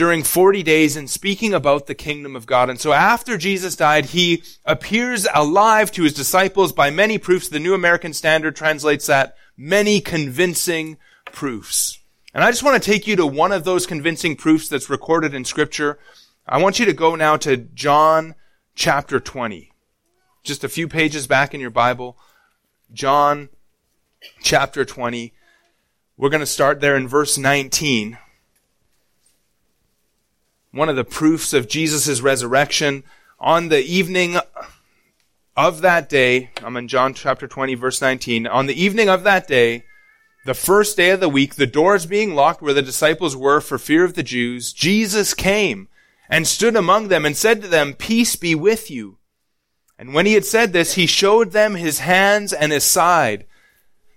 during 0.01 0.23
40 0.23 0.63
days 0.63 0.97
and 0.97 1.11
speaking 1.11 1.53
about 1.53 1.87
the 1.87 1.95
kingdom 1.95 2.35
of 2.35 2.47
God. 2.47 2.71
And 2.71 2.81
so 2.81 2.95
after 2.95 3.37
Jesus 3.37 3.77
died, 3.77 4.07
he 4.07 4.43
appears 4.65 5.27
alive 5.35 5.93
to 5.93 6.05
his 6.05 6.15
disciples 6.15 6.73
by 6.73 6.89
many 6.89 7.19
proofs. 7.19 7.51
The 7.51 7.61
New 7.61 7.75
American 7.75 8.15
Standard 8.15 8.57
translates 8.57 9.09
that 9.09 9.37
many 9.59 10.01
convincing 10.01 10.97
proofs. 11.27 11.99
And 12.33 12.43
I 12.43 12.51
just 12.51 12.63
want 12.63 12.83
to 12.83 12.91
take 12.91 13.07
you 13.07 13.15
to 13.17 13.27
one 13.27 13.53
of 13.53 13.65
those 13.65 13.87
convincing 13.87 14.37
proofs 14.37 14.71
that's 14.71 14.89
recorded 14.89 15.35
in 15.35 15.45
scripture. 15.45 15.99
I 16.49 16.63
want 16.63 16.79
you 16.79 16.87
to 16.87 16.95
go 16.95 17.15
now 17.15 17.37
to 17.37 17.59
John 17.59 18.37
chapter 18.75 19.21
20. 19.21 19.71
Just 20.43 20.65
a 20.65 20.71
few 20.71 20.89
pages 20.89 21.27
back 21.27 21.53
in 21.53 21.61
your 21.61 21.69
Bible. 21.69 22.17
John 22.91 23.51
chapter 24.43 24.87
20. 24.87 25.35
We're 26.17 26.31
going 26.31 26.41
to 26.41 26.47
start 26.47 26.81
there 26.81 26.97
in 26.97 27.07
verse 27.07 27.37
19 27.37 28.17
one 30.73 30.89
of 30.89 30.97
the 30.97 31.05
proofs 31.05 31.53
of 31.53 31.69
Jesus' 31.69 32.21
resurrection. 32.21 33.05
On 33.39 33.69
the 33.69 33.83
evening 33.83 34.37
of 35.57 35.81
that 35.81 36.09
day, 36.09 36.51
I'm 36.63 36.77
in 36.77 36.89
John 36.89 37.15
chapter 37.15 37.49
20, 37.49 37.75
verse 37.75 38.01
19. 38.01 38.47
On 38.47 38.67
the 38.67 38.81
evening 38.81 39.09
of 39.09 39.25
that 39.25 39.49
day, 39.49 39.85
the 40.47 40.55
first 40.55 40.97
day 40.97 41.11
of 41.11 41.21
the 41.21 41.29
week, 41.29 41.57
the 41.57 41.67
doors 41.67 42.07
being 42.07 42.35
locked 42.35 42.63
where 42.63 42.75
the 42.75 42.83
disciples 42.83 43.37
were 43.37 43.61
for 43.61 43.79
fear 43.79 44.05
of 44.05 44.15
the 44.15 44.23
Jews, 44.23 44.73
Jesus 44.73 45.35
came 45.35 45.89
and 46.29 46.47
stood 46.47 46.77
among 46.77 47.09
them 47.09 47.27
and 47.27 47.37
said 47.37 47.61
to 47.63 47.69
them, 47.69 47.95
Peace 47.95 48.37
be 48.37 48.55
with 48.55 48.91
you. 48.91 49.19
And 49.99 50.15
when 50.15 50.25
he 50.25 50.33
had 50.33 50.47
said 50.47 50.73
this, 50.73 50.95
he 50.95 51.07
showed 51.07 51.53
them 51.53 51.75
his 51.75 51.99
hands 51.99 52.55
and 52.55 52.73
his 52.73 52.85
side. 52.85 53.45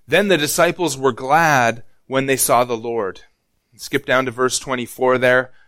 Then 0.07 0.27
the 0.27 0.37
disciples 0.37 0.97
were 0.97 1.11
glad 1.11 1.83
when 2.07 2.25
they 2.25 2.37
saw 2.37 2.63
the 2.63 2.77
Lord. 2.77 3.21
Skip 3.75 4.05
down 4.05 4.25
to 4.25 4.31
verse 4.31 4.59
24 4.59 5.17
there. 5.17 5.51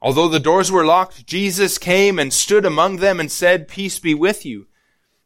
Although 0.00 0.28
the 0.28 0.40
doors 0.40 0.70
were 0.70 0.84
locked, 0.84 1.26
Jesus 1.26 1.76
came 1.76 2.18
and 2.18 2.32
stood 2.32 2.64
among 2.64 2.96
them 2.96 3.18
and 3.18 3.30
said, 3.30 3.68
Peace 3.68 3.98
be 3.98 4.14
with 4.14 4.46
you. 4.46 4.66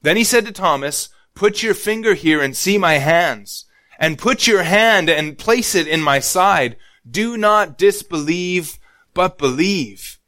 Then 0.00 0.17
he 0.17 0.25
said 0.25 0.47
to 0.47 0.52
Thomas, 0.52 1.11
Put 1.35 1.62
your 1.62 1.75
finger 1.75 2.14
here 2.14 2.41
and 2.41 2.57
see 2.57 2.79
my 2.79 2.95
hands, 2.95 3.67
and 3.99 4.19
put 4.19 4.47
your 4.47 4.62
hand 4.62 5.09
and 5.09 5.38
place 5.38 5.75
it 5.75 5.87
in 5.87 6.00
my 6.00 6.21
side. 6.21 6.76
Do 7.09 7.37
not 7.37 7.76
disbelieve, 7.76 8.79
but 9.14 9.38
believe. 9.38 10.19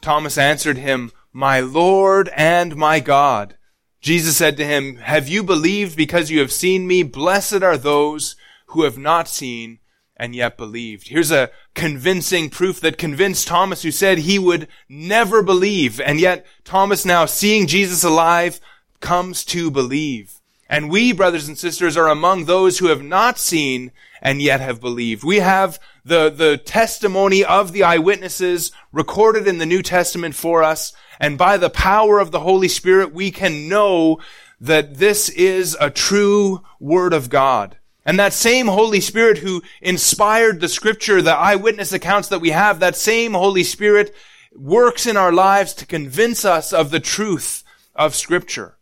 Thomas 0.00 0.38
answered 0.38 0.78
him, 0.78 1.10
My 1.32 1.60
Lord 1.60 2.30
and 2.36 2.76
my 2.76 3.00
God. 3.00 3.56
Jesus 4.00 4.36
said 4.36 4.56
to 4.56 4.64
him, 4.64 4.96
Have 4.96 5.28
you 5.28 5.42
believed 5.42 5.96
because 5.96 6.30
you 6.30 6.40
have 6.40 6.52
seen 6.52 6.86
me? 6.86 7.02
Blessed 7.02 7.62
are 7.62 7.76
those 7.76 8.36
who 8.68 8.84
have 8.84 8.96
not 8.96 9.28
seen 9.28 9.80
and 10.20 10.36
yet 10.36 10.58
believed. 10.58 11.08
Here's 11.08 11.30
a 11.30 11.50
convincing 11.74 12.50
proof 12.50 12.78
that 12.80 12.98
convinced 12.98 13.48
Thomas 13.48 13.82
who 13.82 13.90
said 13.90 14.18
he 14.18 14.38
would 14.38 14.68
never 14.86 15.42
believe. 15.42 15.98
And 15.98 16.20
yet 16.20 16.44
Thomas 16.62 17.06
now 17.06 17.24
seeing 17.24 17.66
Jesus 17.66 18.04
alive 18.04 18.60
comes 19.00 19.46
to 19.46 19.70
believe. 19.70 20.34
And 20.68 20.90
we, 20.90 21.14
brothers 21.14 21.48
and 21.48 21.56
sisters, 21.56 21.96
are 21.96 22.06
among 22.06 22.44
those 22.44 22.78
who 22.78 22.88
have 22.88 23.02
not 23.02 23.38
seen 23.38 23.92
and 24.20 24.42
yet 24.42 24.60
have 24.60 24.78
believed. 24.78 25.24
We 25.24 25.38
have 25.38 25.80
the, 26.04 26.28
the 26.28 26.58
testimony 26.58 27.42
of 27.42 27.72
the 27.72 27.82
eyewitnesses 27.82 28.72
recorded 28.92 29.48
in 29.48 29.56
the 29.56 29.64
New 29.64 29.82
Testament 29.82 30.34
for 30.34 30.62
us. 30.62 30.92
And 31.18 31.38
by 31.38 31.56
the 31.56 31.70
power 31.70 32.18
of 32.18 32.30
the 32.30 32.40
Holy 32.40 32.68
Spirit, 32.68 33.14
we 33.14 33.30
can 33.30 33.70
know 33.70 34.20
that 34.60 34.98
this 34.98 35.30
is 35.30 35.78
a 35.80 35.88
true 35.88 36.60
word 36.78 37.14
of 37.14 37.30
God. 37.30 37.78
And 38.10 38.18
that 38.18 38.32
same 38.32 38.66
Holy 38.66 39.00
Spirit 39.00 39.38
who 39.38 39.62
inspired 39.80 40.58
the 40.58 40.68
scripture, 40.68 41.22
the 41.22 41.30
eyewitness 41.30 41.92
accounts 41.92 42.26
that 42.30 42.40
we 42.40 42.50
have, 42.50 42.80
that 42.80 42.96
same 42.96 43.34
Holy 43.34 43.62
Spirit 43.62 44.12
works 44.52 45.06
in 45.06 45.16
our 45.16 45.30
lives 45.30 45.74
to 45.74 45.86
convince 45.86 46.44
us 46.44 46.72
of 46.72 46.90
the 46.90 46.98
truth 46.98 47.62
of 47.94 48.16
scripture. 48.16 48.76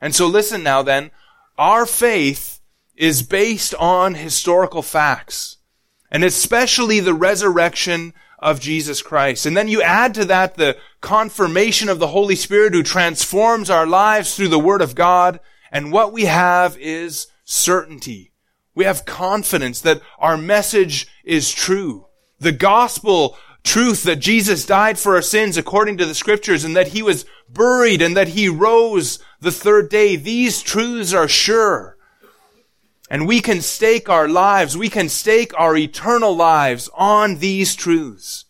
And 0.00 0.16
so 0.16 0.26
listen 0.26 0.64
now 0.64 0.82
then, 0.82 1.12
our 1.56 1.86
faith 1.86 2.58
is 2.96 3.22
based 3.22 3.72
on 3.76 4.16
historical 4.16 4.82
facts, 4.82 5.58
and 6.10 6.24
especially 6.24 6.98
the 6.98 7.14
resurrection 7.14 8.14
of 8.40 8.58
Jesus 8.58 9.00
Christ. 9.00 9.46
And 9.46 9.56
then 9.56 9.68
you 9.68 9.80
add 9.80 10.12
to 10.14 10.24
that 10.24 10.56
the 10.56 10.76
confirmation 11.00 11.88
of 11.88 12.00
the 12.00 12.08
Holy 12.08 12.34
Spirit 12.34 12.74
who 12.74 12.82
transforms 12.82 13.70
our 13.70 13.86
lives 13.86 14.34
through 14.34 14.48
the 14.48 14.58
Word 14.58 14.82
of 14.82 14.96
God, 14.96 15.38
and 15.70 15.92
what 15.92 16.12
we 16.12 16.24
have 16.24 16.76
is 16.80 17.28
certainty. 17.44 18.32
We 18.76 18.84
have 18.84 19.06
confidence 19.06 19.80
that 19.80 20.02
our 20.18 20.36
message 20.36 21.08
is 21.24 21.50
true. 21.50 22.06
The 22.38 22.52
gospel 22.52 23.36
truth 23.64 24.04
that 24.04 24.16
Jesus 24.16 24.66
died 24.66 24.98
for 24.98 25.16
our 25.16 25.22
sins 25.22 25.56
according 25.56 25.96
to 25.96 26.04
the 26.04 26.14
scriptures 26.14 26.62
and 26.62 26.76
that 26.76 26.88
he 26.88 27.02
was 27.02 27.24
buried 27.48 28.02
and 28.02 28.16
that 28.16 28.28
he 28.28 28.48
rose 28.48 29.18
the 29.40 29.50
third 29.50 29.88
day. 29.88 30.14
These 30.14 30.62
truths 30.62 31.14
are 31.14 31.26
sure. 31.26 31.96
And 33.08 33.26
we 33.26 33.40
can 33.40 33.62
stake 33.62 34.10
our 34.10 34.28
lives, 34.28 34.76
we 34.76 34.90
can 34.90 35.08
stake 35.08 35.52
our 35.58 35.74
eternal 35.74 36.36
lives 36.36 36.90
on 36.94 37.38
these 37.38 37.74
truths. 37.74 38.44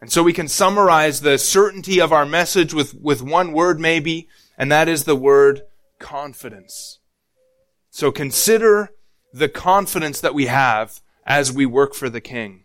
And 0.00 0.10
so 0.10 0.22
we 0.22 0.32
can 0.32 0.48
summarize 0.48 1.20
the 1.20 1.36
certainty 1.36 2.00
of 2.00 2.12
our 2.12 2.24
message 2.24 2.72
with, 2.72 2.94
with 2.94 3.20
one 3.20 3.52
word 3.52 3.80
maybe, 3.80 4.28
and 4.56 4.72
that 4.72 4.88
is 4.88 5.04
the 5.04 5.16
word 5.16 5.62
confidence. 5.98 7.00
So 7.98 8.12
consider 8.12 8.90
the 9.32 9.48
confidence 9.48 10.20
that 10.20 10.32
we 10.32 10.46
have 10.46 11.00
as 11.26 11.52
we 11.52 11.66
work 11.66 11.94
for 11.94 12.08
the 12.08 12.20
King. 12.20 12.62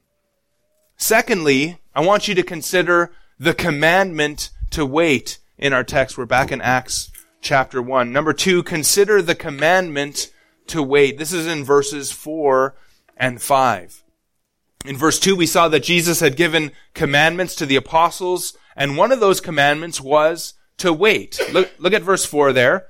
Secondly, 0.95 1.79
I 1.95 2.01
want 2.01 2.27
you 2.27 2.35
to 2.35 2.43
consider 2.43 3.11
the 3.39 3.55
commandment 3.55 4.51
to 4.69 4.85
wait 4.85 5.39
in 5.57 5.73
our 5.73 5.83
text. 5.83 6.19
We're 6.19 6.27
back 6.27 6.51
in 6.51 6.61
Acts 6.61 7.11
chapter 7.41 7.81
1. 7.81 8.13
Number 8.13 8.31
two, 8.31 8.61
consider 8.61 9.23
the 9.23 9.33
commandment 9.33 10.31
to 10.67 10.83
wait. 10.83 11.17
This 11.17 11.33
is 11.33 11.47
in 11.47 11.63
verses 11.63 12.11
4 12.11 12.75
and 13.17 13.41
5. 13.41 14.03
In 14.85 14.97
verse 14.97 15.19
2, 15.19 15.35
we 15.35 15.47
saw 15.47 15.67
that 15.67 15.81
Jesus 15.81 16.19
had 16.19 16.35
given 16.35 16.73
commandments 16.93 17.55
to 17.55 17.65
the 17.65 17.75
apostles, 17.75 18.55
and 18.75 18.97
one 18.97 19.11
of 19.11 19.19
those 19.19 19.41
commandments 19.41 19.99
was 19.99 20.53
to 20.77 20.93
wait. 20.93 21.39
Look, 21.51 21.71
look 21.79 21.93
at 21.93 22.03
verse 22.03 22.23
4 22.23 22.53
there. 22.53 22.85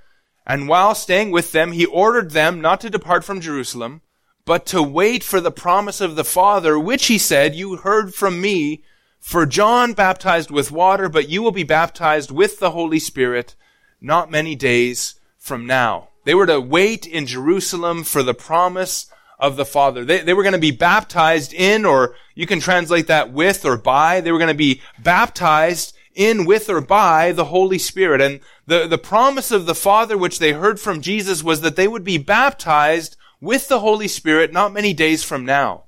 And 0.45 0.67
while 0.67 0.93
staying 0.95 1.31
with 1.31 1.51
them, 1.51 1.71
he 1.71 1.85
ordered 1.85 2.31
them 2.31 2.61
not 2.61 2.81
to 2.81 2.89
depart 2.89 3.23
from 3.23 3.41
Jerusalem, 3.41 4.01
but 4.45 4.65
to 4.67 4.83
wait 4.83 5.23
for 5.23 5.39
the 5.39 5.51
promise 5.51 6.01
of 6.01 6.15
the 6.15 6.25
Father, 6.25 6.77
which 6.77 7.05
he 7.05 7.17
said, 7.17 7.55
you 7.55 7.77
heard 7.77 8.13
from 8.13 8.41
me, 8.41 8.83
for 9.19 9.45
John 9.45 9.93
baptized 9.93 10.51
with 10.51 10.71
water, 10.71 11.07
but 11.07 11.29
you 11.29 11.41
will 11.41 11.51
be 11.51 11.63
baptized 11.63 12.29
with 12.29 12.59
the 12.59 12.71
Holy 12.71 12.99
Spirit 12.99 13.55
not 14.01 14.29
many 14.29 14.53
days 14.53 15.15
from 15.37 15.65
now. 15.65 16.09
They 16.25 16.35
were 16.35 16.45
to 16.45 16.59
wait 16.59 17.07
in 17.07 17.25
Jerusalem 17.25 18.03
for 18.03 18.21
the 18.21 18.33
promise 18.33 19.07
of 19.39 19.55
the 19.55 19.65
Father. 19.65 20.03
They, 20.05 20.21
they 20.21 20.33
were 20.33 20.43
going 20.43 20.53
to 20.53 20.59
be 20.59 20.71
baptized 20.71 21.53
in, 21.53 21.85
or 21.85 22.15
you 22.35 22.45
can 22.45 22.59
translate 22.59 23.07
that 23.07 23.31
with 23.31 23.65
or 23.65 23.77
by. 23.77 24.21
They 24.21 24.31
were 24.31 24.37
going 24.37 24.49
to 24.49 24.53
be 24.53 24.81
baptized 24.99 25.95
in 26.13 26.45
with 26.45 26.69
or 26.69 26.81
by 26.81 27.31
the 27.31 27.45
Holy 27.45 27.79
Spirit. 27.79 28.21
And 28.21 28.41
the, 28.65 28.87
the 28.87 28.97
promise 28.97 29.51
of 29.51 29.65
the 29.65 29.75
Father, 29.75 30.17
which 30.17 30.39
they 30.39 30.53
heard 30.53 30.79
from 30.79 31.01
Jesus, 31.01 31.43
was 31.43 31.61
that 31.61 31.75
they 31.75 31.87
would 31.87 32.03
be 32.03 32.17
baptized 32.17 33.17
with 33.41 33.67
the 33.67 33.79
Holy 33.79 34.07
Spirit 34.07 34.53
not 34.53 34.73
many 34.73 34.93
days 34.93 35.23
from 35.23 35.45
now. 35.45 35.83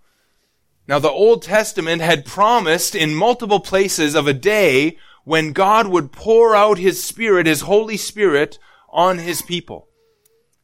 Now, 0.88 1.00
the 1.00 1.10
Old 1.10 1.42
Testament 1.42 2.02
had 2.02 2.26
promised 2.26 2.94
in 2.94 3.16
multiple 3.16 3.60
places 3.60 4.14
of 4.14 4.28
a 4.28 4.34
day 4.34 4.98
when 5.24 5.54
God 5.54 5.88
would 5.88 6.12
pour 6.12 6.56
out 6.56 6.78
His 6.78 7.04
Spirit, 7.04 7.48
His 7.48 7.62
Holy 7.62 7.98
Spirit, 7.98 8.60
on 8.90 9.18
His 9.18 9.42
people. 9.42 9.88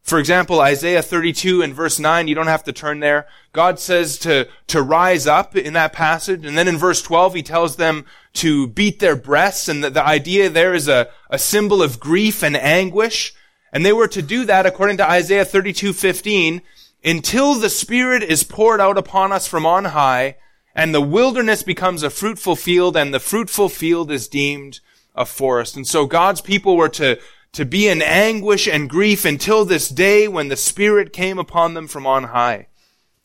For 0.02 0.18
example, 0.20 0.60
Isaiah 0.60 1.04
32 1.04 1.62
and 1.62 1.74
verse 1.74 2.00
9, 2.00 2.28
you 2.28 2.36
don't 2.36 2.48
have 2.48 2.64
to 2.64 2.74
turn 2.74 3.00
there. 3.00 3.28
God 3.54 3.80
says 3.80 4.18
to, 4.20 4.48
to 4.68 4.82
rise 4.82 5.28
up 5.28 5.56
in 5.56 5.74
that 5.74 5.94
passage. 5.94 6.46
And 6.46 6.58
then 6.58 6.68
in 6.68 6.78
verse 6.78 7.02
12, 7.02 7.36
he 7.36 7.44
tells 7.44 7.76
them 7.76 8.06
to 8.34 8.68
beat 8.68 9.00
their 9.00 9.16
breasts. 9.16 9.68
And 9.68 9.84
the, 9.84 9.90
the 9.90 10.06
idea 10.06 10.50
there 10.50 10.74
is 10.74 10.88
a, 10.88 11.10
a 11.30 11.38
symbol 11.38 11.84
of 11.84 12.00
grief 12.00 12.44
and 12.44 12.58
anguish. 12.58 13.34
And 13.72 13.86
they 13.86 13.94
were 13.94 14.08
to 14.08 14.22
do 14.22 14.44
that 14.46 14.66
according 14.66 14.98
to 14.98 15.10
Isaiah 15.10 15.46
32, 15.46 15.94
15, 15.94 16.62
until 17.04 17.56
the 17.56 17.70
Spirit 17.70 18.24
is 18.24 18.44
poured 18.44 18.82
out 18.82 18.98
upon 18.98 19.32
us 19.32 19.48
from 19.48 19.66
on 19.66 19.86
high, 19.86 20.36
and 20.76 20.94
the 20.94 21.02
wilderness 21.02 21.64
becomes 21.64 22.04
a 22.04 22.10
fruitful 22.10 22.56
field, 22.56 22.98
and 22.98 23.14
the 23.14 23.20
fruitful 23.20 23.70
field 23.70 24.12
is 24.12 24.28
deemed 24.28 24.80
a 25.16 25.26
forest. 25.26 25.76
And 25.76 25.88
so 25.88 26.06
God's 26.06 26.42
people 26.42 26.76
were 26.76 26.90
to 26.90 27.20
to 27.54 27.66
be 27.66 27.88
in 27.88 28.02
anguish 28.02 28.68
and 28.68 28.90
grief 28.90 29.26
until 29.26 29.66
this 29.66 29.90
day 29.90 30.28
when 30.28 30.48
the 30.48 30.56
Spirit 30.56 31.12
came 31.12 31.38
upon 31.38 31.74
them 31.74 31.88
from 31.88 32.08
on 32.08 32.26
high. 32.26 32.68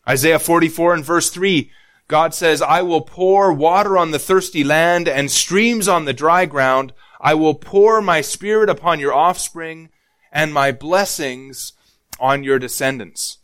Isaiah 0.09 0.39
44 0.39 0.95
and 0.95 1.05
verse 1.05 1.31
3, 1.31 1.71
God 2.09 2.35
says, 2.35 2.63
I 2.63 2.83
will 2.83 3.01
pour 3.01 3.53
water 3.53 3.97
on 3.97 4.11
the 4.11 4.19
thirsty 4.19 4.65
land 4.65 5.09
and 5.09 5.31
streams 5.31 5.89
on 5.89 6.05
the 6.05 6.13
dry 6.13 6.47
ground. 6.47 6.93
I 7.21 7.35
will 7.35 7.55
pour 7.55 8.01
my 8.01 8.21
Spirit 8.21 8.69
upon 8.69 9.01
your 9.01 9.15
offspring 9.15 9.91
and 10.33 10.53
my 10.53 10.73
blessings 10.73 11.73
on 12.21 12.45
your 12.45 12.59
descendants. 12.59 13.39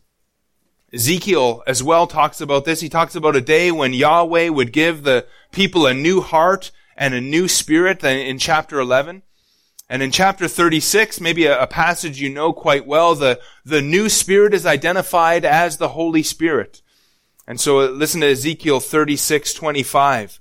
Ezekiel 0.93 1.63
as 1.65 1.81
well 1.81 2.07
talks 2.07 2.39
about 2.39 2.65
this. 2.65 2.81
He 2.81 2.89
talks 2.89 3.15
about 3.15 3.35
a 3.35 3.41
day 3.41 3.71
when 3.71 3.93
Yahweh 3.93 4.49
would 4.49 4.71
give 4.71 5.03
the 5.03 5.25
people 5.51 5.85
a 5.85 5.93
new 5.93 6.21
heart 6.21 6.71
and 6.95 7.13
a 7.13 7.21
new 7.21 7.47
spirit 7.47 8.03
in 8.03 8.37
chapter 8.37 8.79
11. 8.79 9.23
And 9.89 10.01
in 10.01 10.11
chapter 10.11 10.47
36, 10.47 11.19
maybe 11.19 11.45
a, 11.45 11.61
a, 11.61 11.67
passage 11.67 12.19
you 12.19 12.29
know 12.29 12.53
quite 12.53 12.87
well, 12.87 13.15
the, 13.15 13.39
the 13.65 13.81
new 13.81 14.09
spirit 14.09 14.53
is 14.53 14.65
identified 14.65 15.43
as 15.45 15.77
the 15.77 15.89
Holy 15.89 16.23
Spirit. 16.23 16.81
And 17.47 17.59
so 17.59 17.81
uh, 17.81 17.87
listen 17.87 18.21
to 18.21 18.31
Ezekiel 18.31 18.79
36, 18.79 19.53
25. 19.53 20.39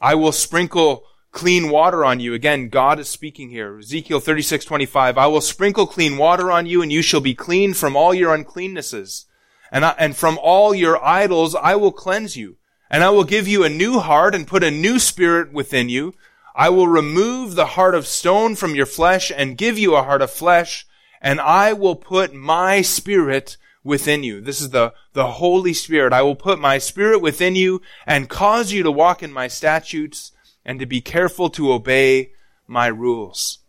I 0.00 0.14
will 0.14 0.32
sprinkle 0.32 1.04
clean 1.30 1.70
water 1.70 2.04
on 2.04 2.20
you. 2.20 2.34
Again, 2.34 2.68
God 2.68 2.98
is 2.98 3.08
speaking 3.08 3.50
here. 3.50 3.78
Ezekiel 3.78 4.20
36, 4.20 4.64
25. 4.64 5.18
I 5.18 5.26
will 5.26 5.40
sprinkle 5.40 5.86
clean 5.86 6.16
water 6.16 6.50
on 6.50 6.66
you 6.66 6.82
and 6.82 6.90
you 6.90 7.02
shall 7.02 7.20
be 7.20 7.34
clean 7.34 7.74
from 7.74 7.96
all 7.96 8.14
your 8.14 8.36
uncleannesses. 8.36 9.26
And, 9.70 9.84
I, 9.84 9.94
and 9.98 10.16
from 10.16 10.38
all 10.42 10.74
your 10.74 11.02
idols 11.04 11.54
I 11.54 11.76
will 11.76 11.92
cleanse 11.92 12.36
you. 12.36 12.56
And 12.90 13.04
I 13.04 13.10
will 13.10 13.24
give 13.24 13.46
you 13.46 13.62
a 13.62 13.68
new 13.68 14.00
heart 14.00 14.34
and 14.34 14.46
put 14.46 14.64
a 14.64 14.70
new 14.70 14.98
spirit 14.98 15.52
within 15.52 15.88
you. 15.88 16.14
I 16.60 16.68
will 16.68 16.88
remove 16.88 17.54
the 17.54 17.64
heart 17.64 17.94
of 17.94 18.06
stone 18.06 18.54
from 18.54 18.74
your 18.74 18.84
flesh 18.84 19.32
and 19.34 19.56
give 19.56 19.78
you 19.78 19.96
a 19.96 20.02
heart 20.02 20.20
of 20.20 20.30
flesh, 20.30 20.86
and 21.18 21.40
I 21.40 21.72
will 21.72 21.96
put 21.96 22.34
my 22.34 22.82
spirit 22.82 23.56
within 23.82 24.22
you. 24.22 24.42
This 24.42 24.60
is 24.60 24.68
the, 24.68 24.92
the 25.14 25.26
Holy 25.26 25.72
Spirit. 25.72 26.12
I 26.12 26.20
will 26.20 26.36
put 26.36 26.58
my 26.58 26.76
spirit 26.76 27.22
within 27.22 27.56
you 27.56 27.80
and 28.06 28.28
cause 28.28 28.72
you 28.72 28.82
to 28.82 28.90
walk 28.90 29.22
in 29.22 29.32
my 29.32 29.48
statutes 29.48 30.32
and 30.62 30.78
to 30.80 30.84
be 30.84 31.00
careful 31.00 31.48
to 31.48 31.72
obey 31.72 32.32
my 32.66 32.88
rules. 32.88 33.60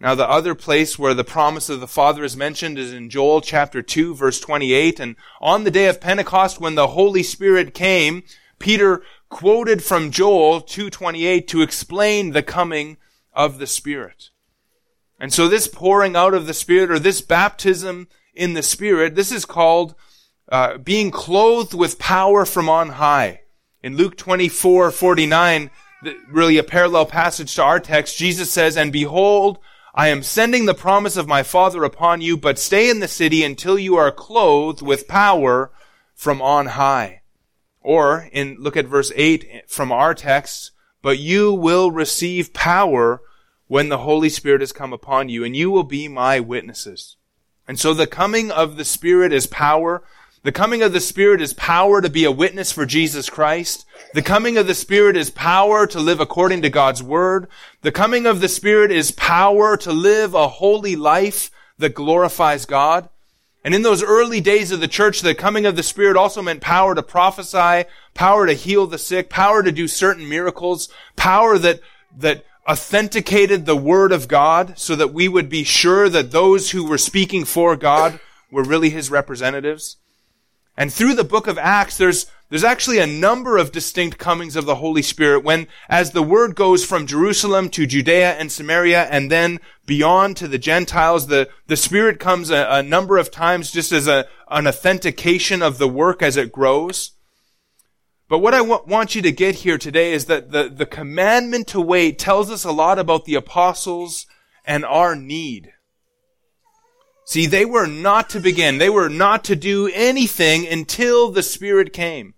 Now, 0.00 0.14
the 0.14 0.26
other 0.26 0.54
place 0.54 0.98
where 0.98 1.12
the 1.12 1.24
promise 1.24 1.68
of 1.68 1.80
the 1.80 1.86
Father 1.86 2.24
is 2.24 2.38
mentioned 2.38 2.78
is 2.78 2.90
in 2.90 3.10
Joel 3.10 3.42
chapter 3.42 3.82
2, 3.82 4.14
verse 4.14 4.40
28. 4.40 4.98
And 4.98 5.14
on 5.42 5.64
the 5.64 5.70
day 5.70 5.88
of 5.88 6.00
Pentecost, 6.00 6.58
when 6.58 6.74
the 6.74 6.88
Holy 6.88 7.22
Spirit 7.22 7.74
came, 7.74 8.22
Peter 8.58 9.02
quoted 9.32 9.82
from 9.82 10.10
Joel 10.10 10.60
2:28 10.60 11.48
to 11.48 11.62
explain 11.62 12.30
the 12.30 12.42
coming 12.42 12.98
of 13.32 13.58
the 13.58 13.66
Spirit. 13.66 14.28
And 15.18 15.32
so 15.32 15.48
this 15.48 15.66
pouring 15.66 16.14
out 16.14 16.34
of 16.34 16.46
the 16.46 16.54
Spirit 16.54 16.90
or 16.90 16.98
this 16.98 17.22
baptism 17.22 18.08
in 18.34 18.52
the 18.52 18.62
Spirit, 18.62 19.14
this 19.14 19.32
is 19.32 19.44
called 19.46 19.94
uh, 20.50 20.76
being 20.76 21.10
clothed 21.10 21.72
with 21.72 21.98
power 21.98 22.44
from 22.44 22.68
on 22.68 22.90
high. 22.90 23.40
In 23.82 23.96
Luke 23.96 24.16
24:49, 24.16 25.70
really 26.28 26.58
a 26.58 26.62
parallel 26.62 27.06
passage 27.06 27.54
to 27.54 27.62
our 27.62 27.80
text, 27.80 28.18
Jesus 28.18 28.52
says, 28.52 28.76
"And 28.76 28.92
behold, 28.92 29.58
I 29.94 30.08
am 30.08 30.22
sending 30.22 30.66
the 30.66 30.74
promise 30.74 31.16
of 31.16 31.26
my 31.26 31.42
Father 31.42 31.84
upon 31.84 32.20
you, 32.20 32.36
but 32.36 32.58
stay 32.58 32.90
in 32.90 33.00
the 33.00 33.08
city 33.08 33.42
until 33.42 33.78
you 33.78 33.96
are 33.96 34.12
clothed 34.12 34.82
with 34.82 35.08
power 35.08 35.72
from 36.14 36.42
on 36.42 36.66
high. 36.66 37.21
Or 37.82 38.28
in, 38.32 38.56
look 38.58 38.76
at 38.76 38.86
verse 38.86 39.12
8 39.14 39.68
from 39.68 39.90
our 39.90 40.14
text, 40.14 40.70
but 41.02 41.18
you 41.18 41.52
will 41.52 41.90
receive 41.90 42.54
power 42.54 43.20
when 43.66 43.88
the 43.88 43.98
Holy 43.98 44.28
Spirit 44.28 44.60
has 44.60 44.72
come 44.72 44.92
upon 44.92 45.28
you, 45.28 45.44
and 45.44 45.56
you 45.56 45.70
will 45.70 45.82
be 45.82 46.06
my 46.06 46.38
witnesses. 46.38 47.16
And 47.66 47.78
so 47.78 47.94
the 47.94 48.06
coming 48.06 48.50
of 48.50 48.76
the 48.76 48.84
Spirit 48.84 49.32
is 49.32 49.46
power. 49.46 50.02
The 50.42 50.52
coming 50.52 50.82
of 50.82 50.92
the 50.92 51.00
Spirit 51.00 51.40
is 51.40 51.54
power 51.54 52.02
to 52.02 52.10
be 52.10 52.24
a 52.24 52.32
witness 52.32 52.72
for 52.72 52.84
Jesus 52.84 53.30
Christ. 53.30 53.86
The 54.14 54.22
coming 54.22 54.58
of 54.58 54.66
the 54.66 54.74
Spirit 54.74 55.16
is 55.16 55.30
power 55.30 55.86
to 55.86 56.00
live 56.00 56.20
according 56.20 56.62
to 56.62 56.70
God's 56.70 57.02
Word. 57.02 57.48
The 57.82 57.92
coming 57.92 58.26
of 58.26 58.40
the 58.40 58.48
Spirit 58.48 58.90
is 58.90 59.12
power 59.12 59.76
to 59.78 59.92
live 59.92 60.34
a 60.34 60.48
holy 60.48 60.96
life 60.96 61.50
that 61.78 61.94
glorifies 61.94 62.66
God. 62.66 63.08
And 63.64 63.74
in 63.74 63.82
those 63.82 64.02
early 64.02 64.40
days 64.40 64.72
of 64.72 64.80
the 64.80 64.88
church, 64.88 65.20
the 65.20 65.34
coming 65.34 65.66
of 65.66 65.76
the 65.76 65.82
Spirit 65.82 66.16
also 66.16 66.42
meant 66.42 66.60
power 66.60 66.94
to 66.94 67.02
prophesy, 67.02 67.88
power 68.14 68.46
to 68.46 68.54
heal 68.54 68.86
the 68.86 68.98
sick, 68.98 69.30
power 69.30 69.62
to 69.62 69.70
do 69.70 69.86
certain 69.86 70.28
miracles, 70.28 70.88
power 71.14 71.58
that, 71.58 71.80
that 72.18 72.44
authenticated 72.68 73.64
the 73.64 73.76
Word 73.76 74.10
of 74.10 74.26
God 74.26 74.78
so 74.78 74.96
that 74.96 75.12
we 75.12 75.28
would 75.28 75.48
be 75.48 75.62
sure 75.62 76.08
that 76.08 76.32
those 76.32 76.70
who 76.70 76.84
were 76.84 76.98
speaking 76.98 77.44
for 77.44 77.76
God 77.76 78.18
were 78.50 78.64
really 78.64 78.90
His 78.90 79.10
representatives. 79.10 79.96
And 80.76 80.92
through 80.92 81.14
the 81.14 81.24
book 81.24 81.46
of 81.46 81.58
Acts, 81.58 81.96
there's, 81.96 82.26
there's 82.52 82.64
actually 82.64 82.98
a 82.98 83.06
number 83.06 83.56
of 83.56 83.72
distinct 83.72 84.18
comings 84.18 84.56
of 84.56 84.66
the 84.66 84.74
Holy 84.74 85.00
Spirit 85.00 85.42
when, 85.42 85.68
as 85.88 86.10
the 86.10 86.22
word 86.22 86.54
goes 86.54 86.84
from 86.84 87.06
Jerusalem 87.06 87.70
to 87.70 87.86
Judea 87.86 88.32
and 88.32 88.52
Samaria 88.52 89.04
and 89.04 89.30
then 89.30 89.58
beyond 89.86 90.36
to 90.36 90.46
the 90.46 90.58
Gentiles, 90.58 91.28
the, 91.28 91.48
the 91.66 91.78
Spirit 91.78 92.20
comes 92.20 92.50
a, 92.50 92.66
a 92.68 92.82
number 92.82 93.16
of 93.16 93.30
times 93.30 93.70
just 93.70 93.90
as 93.90 94.06
a, 94.06 94.26
an 94.50 94.66
authentication 94.66 95.62
of 95.62 95.78
the 95.78 95.88
work 95.88 96.20
as 96.20 96.36
it 96.36 96.52
grows. 96.52 97.12
But 98.28 98.40
what 98.40 98.52
I 98.52 98.58
w- 98.58 98.84
want 98.86 99.14
you 99.14 99.22
to 99.22 99.32
get 99.32 99.54
here 99.54 99.78
today 99.78 100.12
is 100.12 100.26
that 100.26 100.50
the, 100.50 100.68
the 100.68 100.84
commandment 100.84 101.68
to 101.68 101.80
wait 101.80 102.18
tells 102.18 102.50
us 102.50 102.64
a 102.64 102.70
lot 102.70 102.98
about 102.98 103.24
the 103.24 103.34
apostles 103.34 104.26
and 104.66 104.84
our 104.84 105.16
need. 105.16 105.72
See, 107.24 107.46
they 107.46 107.64
were 107.64 107.86
not 107.86 108.28
to 108.28 108.40
begin. 108.40 108.76
They 108.76 108.90
were 108.90 109.08
not 109.08 109.42
to 109.44 109.56
do 109.56 109.90
anything 109.94 110.68
until 110.68 111.30
the 111.30 111.42
Spirit 111.42 111.94
came. 111.94 112.34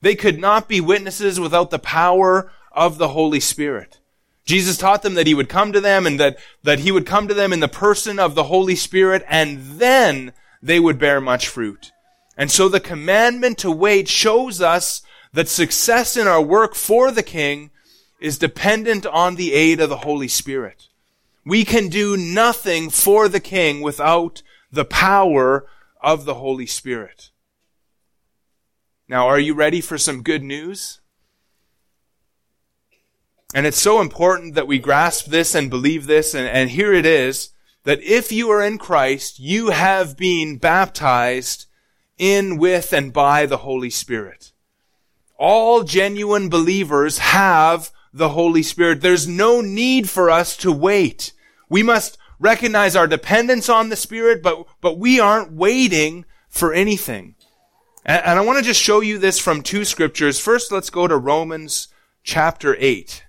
They 0.00 0.14
could 0.14 0.38
not 0.38 0.68
be 0.68 0.80
witnesses 0.80 1.40
without 1.40 1.70
the 1.70 1.78
power 1.78 2.50
of 2.72 2.98
the 2.98 3.08
Holy 3.08 3.40
Spirit. 3.40 3.98
Jesus 4.44 4.78
taught 4.78 5.02
them 5.02 5.14
that 5.14 5.26
He 5.26 5.34
would 5.34 5.48
come 5.48 5.72
to 5.72 5.80
them 5.80 6.06
and 6.06 6.18
that, 6.20 6.38
that 6.62 6.80
He 6.80 6.92
would 6.92 7.06
come 7.06 7.28
to 7.28 7.34
them 7.34 7.52
in 7.52 7.60
the 7.60 7.68
person 7.68 8.18
of 8.18 8.34
the 8.34 8.44
Holy 8.44 8.76
Spirit 8.76 9.24
and 9.28 9.78
then 9.78 10.32
they 10.62 10.80
would 10.80 10.98
bear 10.98 11.20
much 11.20 11.48
fruit. 11.48 11.92
And 12.36 12.50
so 12.50 12.68
the 12.68 12.80
commandment 12.80 13.58
to 13.58 13.70
wait 13.70 14.08
shows 14.08 14.60
us 14.60 15.02
that 15.32 15.48
success 15.48 16.16
in 16.16 16.26
our 16.26 16.40
work 16.40 16.74
for 16.74 17.10
the 17.10 17.22
King 17.22 17.70
is 18.20 18.38
dependent 18.38 19.06
on 19.06 19.34
the 19.34 19.52
aid 19.52 19.80
of 19.80 19.88
the 19.88 19.98
Holy 19.98 20.28
Spirit. 20.28 20.88
We 21.44 21.64
can 21.64 21.88
do 21.88 22.16
nothing 22.16 22.90
for 22.90 23.28
the 23.28 23.40
King 23.40 23.80
without 23.80 24.42
the 24.70 24.84
power 24.84 25.66
of 26.00 26.24
the 26.24 26.34
Holy 26.34 26.66
Spirit. 26.66 27.30
Now, 29.08 29.26
are 29.26 29.40
you 29.40 29.54
ready 29.54 29.80
for 29.80 29.96
some 29.96 30.22
good 30.22 30.42
news? 30.42 31.00
And 33.54 33.66
it's 33.66 33.80
so 33.80 34.02
important 34.02 34.54
that 34.54 34.66
we 34.66 34.78
grasp 34.78 35.26
this 35.26 35.54
and 35.54 35.70
believe 35.70 36.06
this, 36.06 36.34
and, 36.34 36.46
and 36.46 36.70
here 36.70 36.92
it 36.92 37.06
is, 37.06 37.50
that 37.84 38.02
if 38.02 38.30
you 38.30 38.50
are 38.50 38.62
in 38.62 38.76
Christ, 38.76 39.40
you 39.40 39.70
have 39.70 40.18
been 40.18 40.58
baptized 40.58 41.64
in, 42.18 42.58
with, 42.58 42.92
and 42.92 43.10
by 43.10 43.46
the 43.46 43.58
Holy 43.58 43.88
Spirit. 43.88 44.52
All 45.38 45.84
genuine 45.84 46.50
believers 46.50 47.18
have 47.18 47.90
the 48.12 48.30
Holy 48.30 48.62
Spirit. 48.62 49.00
There's 49.00 49.26
no 49.26 49.62
need 49.62 50.10
for 50.10 50.28
us 50.28 50.54
to 50.58 50.70
wait. 50.70 51.32
We 51.70 51.82
must 51.82 52.18
recognize 52.38 52.94
our 52.94 53.06
dependence 53.06 53.70
on 53.70 53.88
the 53.88 53.96
Spirit, 53.96 54.42
but, 54.42 54.66
but 54.82 54.98
we 54.98 55.18
aren't 55.18 55.52
waiting 55.52 56.26
for 56.50 56.74
anything. 56.74 57.36
And, 58.08 58.38
I 58.38 58.42
want 58.42 58.58
to 58.58 58.64
just 58.64 58.80
show 58.80 59.00
you 59.02 59.18
this 59.18 59.38
from 59.38 59.60
two 59.62 59.84
scriptures. 59.84 60.40
First, 60.40 60.72
let's 60.72 60.88
go 60.88 61.06
to 61.06 61.18
Romans 61.18 61.88
chapter 62.22 62.74
8. 62.78 63.26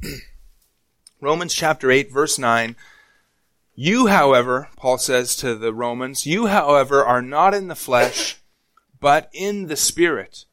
Romans 1.20 1.52
chapter 1.52 1.90
8 1.90 2.12
verse 2.12 2.38
9. 2.38 2.76
You, 3.80 4.08
however, 4.08 4.70
Paul 4.76 4.98
says 4.98 5.36
to 5.36 5.54
the 5.54 5.72
Romans, 5.72 6.26
you, 6.26 6.48
however, 6.48 7.04
are 7.04 7.22
not 7.22 7.54
in 7.54 7.68
the 7.68 7.76
flesh, 7.76 8.42
but 8.98 9.30
in 9.32 9.68
the 9.68 9.76
Spirit. 9.76 10.46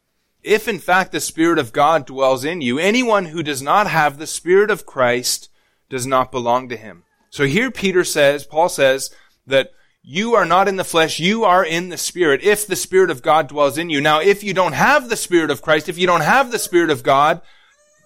If 0.43 0.67
in 0.67 0.77
fact 0.77 1.11
the 1.11 1.19
Spirit 1.19 1.57
of 1.57 1.73
God 1.73 2.05
dwells 2.05 2.45
in 2.45 2.61
you, 2.61 2.77
anyone 2.77 3.25
who 3.25 3.41
does 3.41 3.63
not 3.63 3.88
have 3.88 4.19
the 4.19 4.27
Spirit 4.27 4.69
of 4.69 4.85
Christ 4.85 5.49
does 5.89 6.05
not 6.05 6.31
belong 6.31 6.69
to 6.69 6.77
him. 6.77 7.01
So 7.31 7.45
here 7.45 7.71
Peter 7.71 8.03
says, 8.03 8.45
Paul 8.45 8.69
says, 8.69 9.09
that 9.47 9.71
you 10.03 10.35
are 10.35 10.45
not 10.45 10.67
in 10.67 10.75
the 10.75 10.83
flesh, 10.83 11.19
you 11.19 11.45
are 11.45 11.65
in 11.65 11.89
the 11.89 11.97
Spirit, 11.97 12.43
if 12.43 12.67
the 12.67 12.75
Spirit 12.75 13.09
of 13.09 13.23
God 13.23 13.47
dwells 13.47 13.79
in 13.79 13.89
you. 13.89 14.01
Now, 14.01 14.21
if 14.21 14.43
you 14.43 14.53
don't 14.53 14.73
have 14.73 15.09
the 15.09 15.17
Spirit 15.17 15.49
of 15.49 15.63
Christ, 15.63 15.89
if 15.89 15.97
you 15.97 16.05
don't 16.05 16.21
have 16.21 16.51
the 16.51 16.59
Spirit 16.59 16.91
of 16.91 17.01
God, 17.01 17.41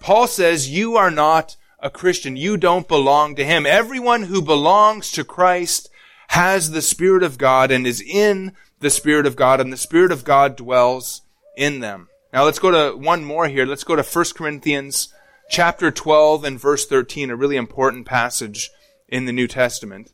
Paul 0.00 0.26
says 0.26 0.70
you 0.70 0.96
are 0.96 1.10
not 1.10 1.56
a 1.82 1.90
Christian. 1.90 2.36
You 2.36 2.56
don't 2.56 2.88
belong 2.88 3.34
to 3.36 3.44
Him. 3.44 3.66
Everyone 3.66 4.24
who 4.24 4.42
belongs 4.42 5.10
to 5.12 5.24
Christ 5.24 5.88
has 6.28 6.70
the 6.70 6.82
Spirit 6.82 7.22
of 7.22 7.38
God 7.38 7.70
and 7.70 7.86
is 7.86 8.00
in 8.00 8.52
the 8.80 8.90
Spirit 8.90 9.26
of 9.26 9.36
God, 9.36 9.60
and 9.60 9.72
the 9.72 9.76
Spirit 9.76 10.12
of 10.12 10.24
God 10.24 10.56
dwells 10.56 11.22
in 11.56 11.80
them. 11.80 12.08
Now 12.32 12.44
let's 12.44 12.58
go 12.58 12.70
to 12.70 12.96
one 12.96 13.24
more 13.24 13.48
here. 13.48 13.66
Let's 13.66 13.84
go 13.84 13.96
to 13.96 14.02
1 14.02 14.24
Corinthians 14.34 15.12
chapter 15.50 15.90
12 15.90 16.44
and 16.44 16.60
verse 16.60 16.86
13, 16.86 17.30
a 17.30 17.36
really 17.36 17.56
important 17.56 18.06
passage 18.06 18.70
in 19.08 19.24
the 19.24 19.32
New 19.32 19.48
Testament. 19.48 20.12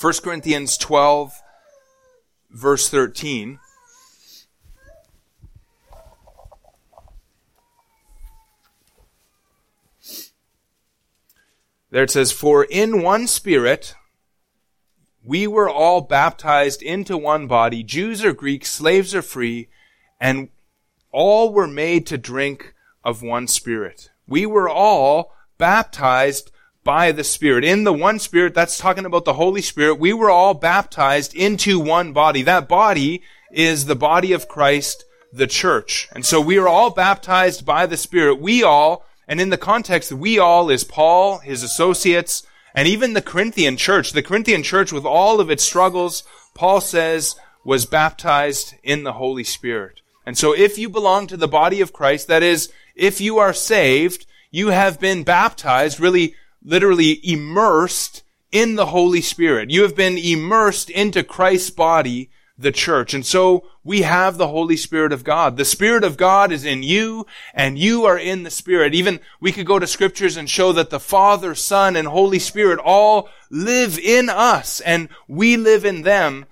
1 0.00 0.12
Corinthians 0.22 0.78
12 0.78 1.32
verse 2.50 2.88
13. 2.88 3.58
There 11.90 12.04
it 12.04 12.10
says, 12.10 12.32
For 12.32 12.64
in 12.64 13.02
one 13.02 13.26
spirit 13.26 13.94
we 15.22 15.46
were 15.46 15.68
all 15.68 16.00
baptized 16.00 16.82
into 16.82 17.16
one 17.16 17.46
body, 17.46 17.82
Jews 17.82 18.24
or 18.24 18.32
Greeks, 18.32 18.70
slaves 18.70 19.14
or 19.14 19.22
free, 19.22 19.68
and 20.20 20.48
all 21.12 21.52
were 21.52 21.66
made 21.66 22.06
to 22.06 22.18
drink 22.18 22.74
of 23.04 23.22
one 23.22 23.46
spirit. 23.46 24.10
We 24.26 24.46
were 24.46 24.68
all 24.68 25.32
baptized 25.58 26.50
by 26.84 27.12
the 27.12 27.24
Spirit. 27.24 27.64
In 27.64 27.84
the 27.84 27.92
one 27.92 28.18
Spirit, 28.18 28.54
that's 28.54 28.78
talking 28.78 29.04
about 29.04 29.24
the 29.24 29.34
Holy 29.34 29.62
Spirit, 29.62 29.96
we 29.96 30.12
were 30.12 30.30
all 30.30 30.54
baptized 30.54 31.34
into 31.34 31.78
one 31.78 32.12
body. 32.12 32.42
That 32.42 32.68
body 32.68 33.22
is 33.52 33.86
the 33.86 33.96
body 33.96 34.32
of 34.32 34.48
Christ, 34.48 35.04
the 35.32 35.46
church. 35.46 36.08
And 36.12 36.24
so 36.24 36.40
we 36.40 36.58
are 36.58 36.68
all 36.68 36.90
baptized 36.90 37.66
by 37.66 37.86
the 37.86 37.96
Spirit. 37.96 38.40
We 38.40 38.62
all 38.62 39.04
and 39.30 39.40
in 39.40 39.50
the 39.50 39.56
context, 39.56 40.10
we 40.10 40.40
all 40.40 40.70
is 40.70 40.82
Paul, 40.82 41.38
his 41.38 41.62
associates, 41.62 42.42
and 42.74 42.88
even 42.88 43.12
the 43.12 43.22
Corinthian 43.22 43.76
church. 43.76 44.10
The 44.10 44.24
Corinthian 44.24 44.64
church, 44.64 44.90
with 44.90 45.04
all 45.04 45.38
of 45.40 45.50
its 45.50 45.62
struggles, 45.62 46.24
Paul 46.52 46.80
says, 46.80 47.36
was 47.64 47.86
baptized 47.86 48.74
in 48.82 49.04
the 49.04 49.12
Holy 49.12 49.44
Spirit. 49.44 50.00
And 50.26 50.36
so 50.36 50.52
if 50.52 50.78
you 50.78 50.88
belong 50.88 51.28
to 51.28 51.36
the 51.36 51.46
body 51.46 51.80
of 51.80 51.92
Christ, 51.92 52.26
that 52.26 52.42
is, 52.42 52.72
if 52.96 53.20
you 53.20 53.38
are 53.38 53.52
saved, 53.52 54.26
you 54.50 54.70
have 54.70 54.98
been 54.98 55.22
baptized, 55.22 56.00
really, 56.00 56.34
literally 56.64 57.20
immersed 57.22 58.24
in 58.50 58.74
the 58.74 58.86
Holy 58.86 59.20
Spirit. 59.20 59.70
You 59.70 59.82
have 59.82 59.94
been 59.94 60.18
immersed 60.18 60.90
into 60.90 61.22
Christ's 61.22 61.70
body 61.70 62.30
the 62.60 62.72
church. 62.72 63.14
And 63.14 63.24
so 63.24 63.64
we 63.82 64.02
have 64.02 64.36
the 64.36 64.48
Holy 64.48 64.76
Spirit 64.76 65.12
of 65.12 65.24
God. 65.24 65.56
The 65.56 65.64
Spirit 65.64 66.04
of 66.04 66.16
God 66.16 66.52
is 66.52 66.64
in 66.64 66.82
you 66.82 67.26
and 67.54 67.78
you 67.78 68.04
are 68.04 68.18
in 68.18 68.42
the 68.42 68.50
Spirit. 68.50 68.94
Even 68.94 69.20
we 69.40 69.50
could 69.50 69.66
go 69.66 69.78
to 69.78 69.86
scriptures 69.86 70.36
and 70.36 70.48
show 70.48 70.72
that 70.72 70.90
the 70.90 71.00
Father, 71.00 71.54
Son, 71.54 71.96
and 71.96 72.06
Holy 72.06 72.38
Spirit 72.38 72.78
all 72.78 73.28
live 73.50 73.98
in 73.98 74.28
us 74.28 74.80
and 74.80 75.08
we 75.26 75.56
live 75.56 75.84
in 75.84 76.02
them 76.02 76.44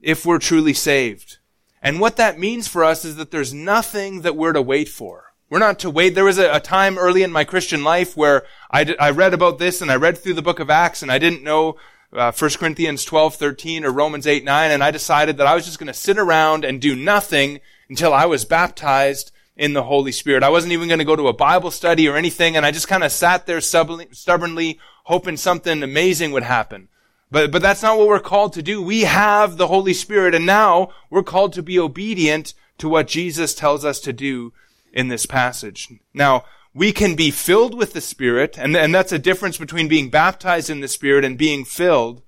if 0.00 0.26
we're 0.26 0.38
truly 0.38 0.74
saved. 0.74 1.38
And 1.80 1.98
what 1.98 2.16
that 2.16 2.38
means 2.38 2.68
for 2.68 2.84
us 2.84 3.04
is 3.04 3.16
that 3.16 3.30
there's 3.30 3.54
nothing 3.54 4.20
that 4.20 4.36
we're 4.36 4.52
to 4.52 4.62
wait 4.62 4.88
for. 4.88 5.32
We're 5.48 5.58
not 5.58 5.78
to 5.80 5.90
wait. 5.90 6.14
There 6.14 6.24
was 6.24 6.38
a, 6.38 6.56
a 6.56 6.60
time 6.60 6.98
early 6.98 7.22
in 7.22 7.32
my 7.32 7.44
Christian 7.44 7.84
life 7.84 8.16
where 8.16 8.44
I, 8.70 8.94
I 8.98 9.10
read 9.10 9.34
about 9.34 9.58
this 9.58 9.80
and 9.80 9.90
I 9.90 9.96
read 9.96 10.18
through 10.18 10.34
the 10.34 10.42
book 10.42 10.60
of 10.60 10.70
Acts 10.70 11.02
and 11.02 11.12
I 11.12 11.18
didn't 11.18 11.42
know 11.42 11.76
uh, 12.14 12.32
1 12.32 12.50
Corinthians 12.52 13.04
12, 13.04 13.34
13 13.34 13.84
or 13.84 13.90
Romans 13.90 14.26
8, 14.26 14.44
9, 14.44 14.70
and 14.70 14.82
I 14.82 14.90
decided 14.90 15.36
that 15.36 15.46
I 15.46 15.54
was 15.54 15.64
just 15.64 15.78
going 15.78 15.88
to 15.88 15.94
sit 15.94 16.18
around 16.18 16.64
and 16.64 16.80
do 16.80 16.94
nothing 16.94 17.60
until 17.88 18.12
I 18.12 18.26
was 18.26 18.44
baptized 18.44 19.32
in 19.56 19.72
the 19.72 19.84
Holy 19.84 20.12
Spirit. 20.12 20.42
I 20.42 20.48
wasn't 20.48 20.72
even 20.72 20.88
going 20.88 20.98
to 20.98 21.04
go 21.04 21.16
to 21.16 21.28
a 21.28 21.32
Bible 21.32 21.70
study 21.70 22.08
or 22.08 22.16
anything, 22.16 22.56
and 22.56 22.64
I 22.64 22.70
just 22.70 22.88
kind 22.88 23.04
of 23.04 23.12
sat 23.12 23.46
there 23.46 23.60
stubbornly, 23.60 24.78
hoping 25.04 25.36
something 25.36 25.82
amazing 25.82 26.32
would 26.32 26.42
happen. 26.42 26.88
But, 27.30 27.50
but 27.50 27.62
that's 27.62 27.82
not 27.82 27.98
what 27.98 28.08
we're 28.08 28.20
called 28.20 28.52
to 28.54 28.62
do. 28.62 28.80
We 28.80 29.02
have 29.02 29.56
the 29.56 29.66
Holy 29.66 29.94
Spirit, 29.94 30.34
and 30.34 30.46
now 30.46 30.90
we're 31.10 31.22
called 31.22 31.52
to 31.54 31.62
be 31.62 31.78
obedient 31.78 32.54
to 32.78 32.88
what 32.88 33.08
Jesus 33.08 33.54
tells 33.54 33.84
us 33.84 34.00
to 34.00 34.12
do 34.12 34.52
in 34.92 35.08
this 35.08 35.26
passage. 35.26 35.88
Now, 36.12 36.44
we 36.74 36.92
can 36.92 37.14
be 37.14 37.30
filled 37.30 37.74
with 37.74 37.92
the 37.92 38.00
Spirit, 38.00 38.58
and, 38.58 38.76
and 38.76 38.92
that's 38.92 39.12
a 39.12 39.18
difference 39.18 39.56
between 39.56 39.86
being 39.86 40.10
baptized 40.10 40.68
in 40.68 40.80
the 40.80 40.88
Spirit 40.88 41.24
and 41.24 41.38
being 41.38 41.64
filled. 41.64 42.22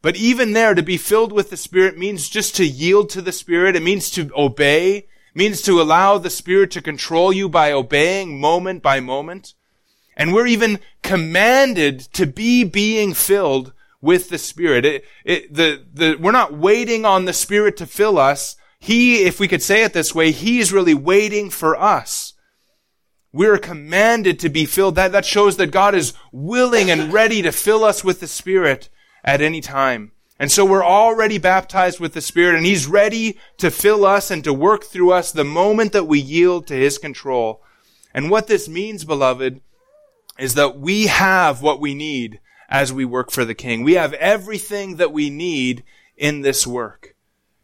But 0.00 0.16
even 0.16 0.52
there, 0.52 0.74
to 0.74 0.82
be 0.82 0.96
filled 0.96 1.32
with 1.32 1.50
the 1.50 1.56
Spirit 1.56 1.98
means 1.98 2.28
just 2.28 2.56
to 2.56 2.66
yield 2.66 3.10
to 3.10 3.20
the 3.20 3.32
Spirit. 3.32 3.76
It 3.76 3.82
means 3.82 4.10
to 4.12 4.30
obey. 4.36 5.08
Means 5.34 5.60
to 5.62 5.82
allow 5.82 6.16
the 6.16 6.30
Spirit 6.30 6.70
to 6.70 6.80
control 6.80 7.32
you 7.32 7.48
by 7.48 7.70
obeying 7.72 8.40
moment 8.40 8.82
by 8.82 9.00
moment. 9.00 9.52
And 10.16 10.32
we're 10.32 10.46
even 10.46 10.78
commanded 11.02 12.00
to 12.14 12.24
be 12.26 12.64
being 12.64 13.12
filled 13.12 13.74
with 14.00 14.30
the 14.30 14.38
Spirit. 14.38 14.86
It, 14.86 15.04
it, 15.24 15.52
the, 15.52 15.84
the, 15.92 16.16
we're 16.18 16.32
not 16.32 16.56
waiting 16.56 17.04
on 17.04 17.26
the 17.26 17.34
Spirit 17.34 17.76
to 17.78 17.86
fill 17.86 18.18
us. 18.18 18.56
He, 18.78 19.24
if 19.24 19.38
we 19.38 19.48
could 19.48 19.62
say 19.62 19.82
it 19.82 19.92
this 19.92 20.14
way, 20.14 20.30
He 20.30 20.58
is 20.58 20.72
really 20.72 20.94
waiting 20.94 21.50
for 21.50 21.76
us. 21.76 22.25
We're 23.32 23.58
commanded 23.58 24.38
to 24.40 24.48
be 24.48 24.66
filled. 24.66 24.94
That, 24.94 25.12
that 25.12 25.24
shows 25.24 25.56
that 25.56 25.70
God 25.70 25.94
is 25.94 26.14
willing 26.32 26.90
and 26.90 27.12
ready 27.12 27.42
to 27.42 27.52
fill 27.52 27.84
us 27.84 28.02
with 28.02 28.20
the 28.20 28.26
Spirit 28.26 28.88
at 29.24 29.40
any 29.40 29.60
time. 29.60 30.12
And 30.38 30.52
so 30.52 30.64
we're 30.64 30.84
already 30.84 31.38
baptized 31.38 31.98
with 31.98 32.12
the 32.12 32.20
Spirit 32.20 32.56
and 32.56 32.66
He's 32.66 32.86
ready 32.86 33.38
to 33.58 33.70
fill 33.70 34.04
us 34.04 34.30
and 34.30 34.44
to 34.44 34.52
work 34.52 34.84
through 34.84 35.12
us 35.12 35.32
the 35.32 35.44
moment 35.44 35.92
that 35.92 36.04
we 36.04 36.20
yield 36.20 36.66
to 36.66 36.74
His 36.74 36.98
control. 36.98 37.62
And 38.12 38.30
what 38.30 38.46
this 38.46 38.68
means, 38.68 39.04
beloved, 39.04 39.60
is 40.38 40.54
that 40.54 40.78
we 40.78 41.06
have 41.06 41.62
what 41.62 41.80
we 41.80 41.94
need 41.94 42.40
as 42.68 42.92
we 42.92 43.04
work 43.04 43.30
for 43.30 43.44
the 43.44 43.54
King. 43.54 43.82
We 43.82 43.94
have 43.94 44.12
everything 44.14 44.96
that 44.96 45.12
we 45.12 45.30
need 45.30 45.84
in 46.16 46.42
this 46.42 46.66
work. 46.66 47.14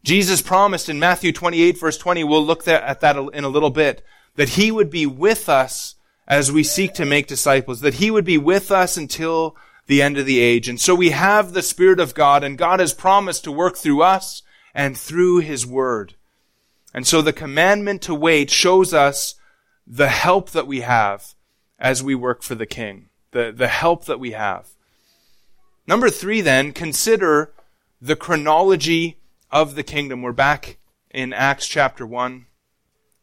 Jesus 0.02 0.42
promised 0.42 0.88
in 0.88 0.98
Matthew 0.98 1.32
28 1.32 1.78
verse 1.78 1.98
20, 1.98 2.24
we'll 2.24 2.44
look 2.44 2.66
at 2.66 3.00
that 3.00 3.16
in 3.16 3.44
a 3.44 3.48
little 3.48 3.70
bit, 3.70 4.04
that 4.36 4.50
he 4.50 4.70
would 4.70 4.90
be 4.90 5.06
with 5.06 5.48
us 5.48 5.96
as 6.26 6.50
we 6.50 6.62
seek 6.62 6.94
to 6.94 7.04
make 7.04 7.26
disciples, 7.26 7.80
that 7.80 7.94
he 7.94 8.10
would 8.10 8.24
be 8.24 8.38
with 8.38 8.70
us 8.70 8.96
until 8.96 9.56
the 9.86 10.00
end 10.00 10.16
of 10.16 10.26
the 10.26 10.40
age. 10.40 10.68
And 10.68 10.80
so 10.80 10.94
we 10.94 11.10
have 11.10 11.52
the 11.52 11.62
Spirit 11.62 12.00
of 12.00 12.14
God, 12.14 12.44
and 12.44 12.56
God 12.56 12.80
has 12.80 12.94
promised 12.94 13.44
to 13.44 13.52
work 13.52 13.76
through 13.76 14.02
us 14.02 14.42
and 14.74 14.96
through 14.96 15.38
his 15.38 15.66
word. 15.66 16.14
And 16.94 17.06
so 17.06 17.20
the 17.20 17.32
commandment 17.32 18.02
to 18.02 18.14
wait 18.14 18.50
shows 18.50 18.94
us 18.94 19.34
the 19.86 20.08
help 20.08 20.50
that 20.50 20.66
we 20.66 20.80
have 20.80 21.34
as 21.78 22.02
we 22.02 22.14
work 22.14 22.42
for 22.42 22.54
the 22.54 22.66
King, 22.66 23.08
the, 23.32 23.52
the 23.54 23.68
help 23.68 24.04
that 24.04 24.20
we 24.20 24.32
have. 24.32 24.68
Number 25.86 26.08
three, 26.08 26.40
then, 26.40 26.72
consider 26.72 27.52
the 28.00 28.16
chronology 28.16 29.18
of 29.50 29.74
the 29.74 29.82
kingdom. 29.82 30.22
We're 30.22 30.32
back 30.32 30.78
in 31.10 31.32
Acts 31.32 31.66
chapter 31.66 32.06
1 32.06 32.46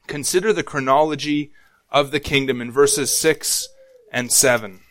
consider 0.09 0.51
the 0.51 0.63
chronology 0.63 1.51
of 1.89 2.11
the 2.11 2.19
kingdom 2.19 2.59
in 2.59 2.71
verses 2.71 3.15
6 3.17 3.69
and 4.11 4.31
7. 4.31 4.81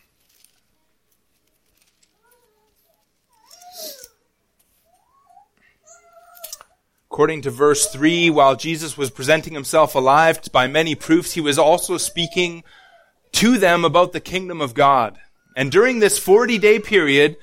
According 7.11 7.43
to 7.43 7.51
verse 7.51 7.89
3, 7.89 8.31
while 8.31 8.55
Jesus 8.55 8.97
was 8.97 9.11
presenting 9.11 9.53
himself 9.53 9.97
alive 9.97 10.41
by 10.53 10.69
many 10.69 10.95
proofs, 10.95 11.33
he 11.33 11.41
was 11.41 11.59
also 11.59 11.97
speaking 11.97 12.63
to 13.33 13.59
them 13.59 13.85
about 13.85 14.13
the 14.13 14.21
kingdom 14.21 14.61
of 14.61 14.73
God. 14.73 15.19
And 15.57 15.73
during 15.73 15.99
this 15.99 16.17
40 16.17 16.59
day 16.59 16.79
period, 16.79 17.37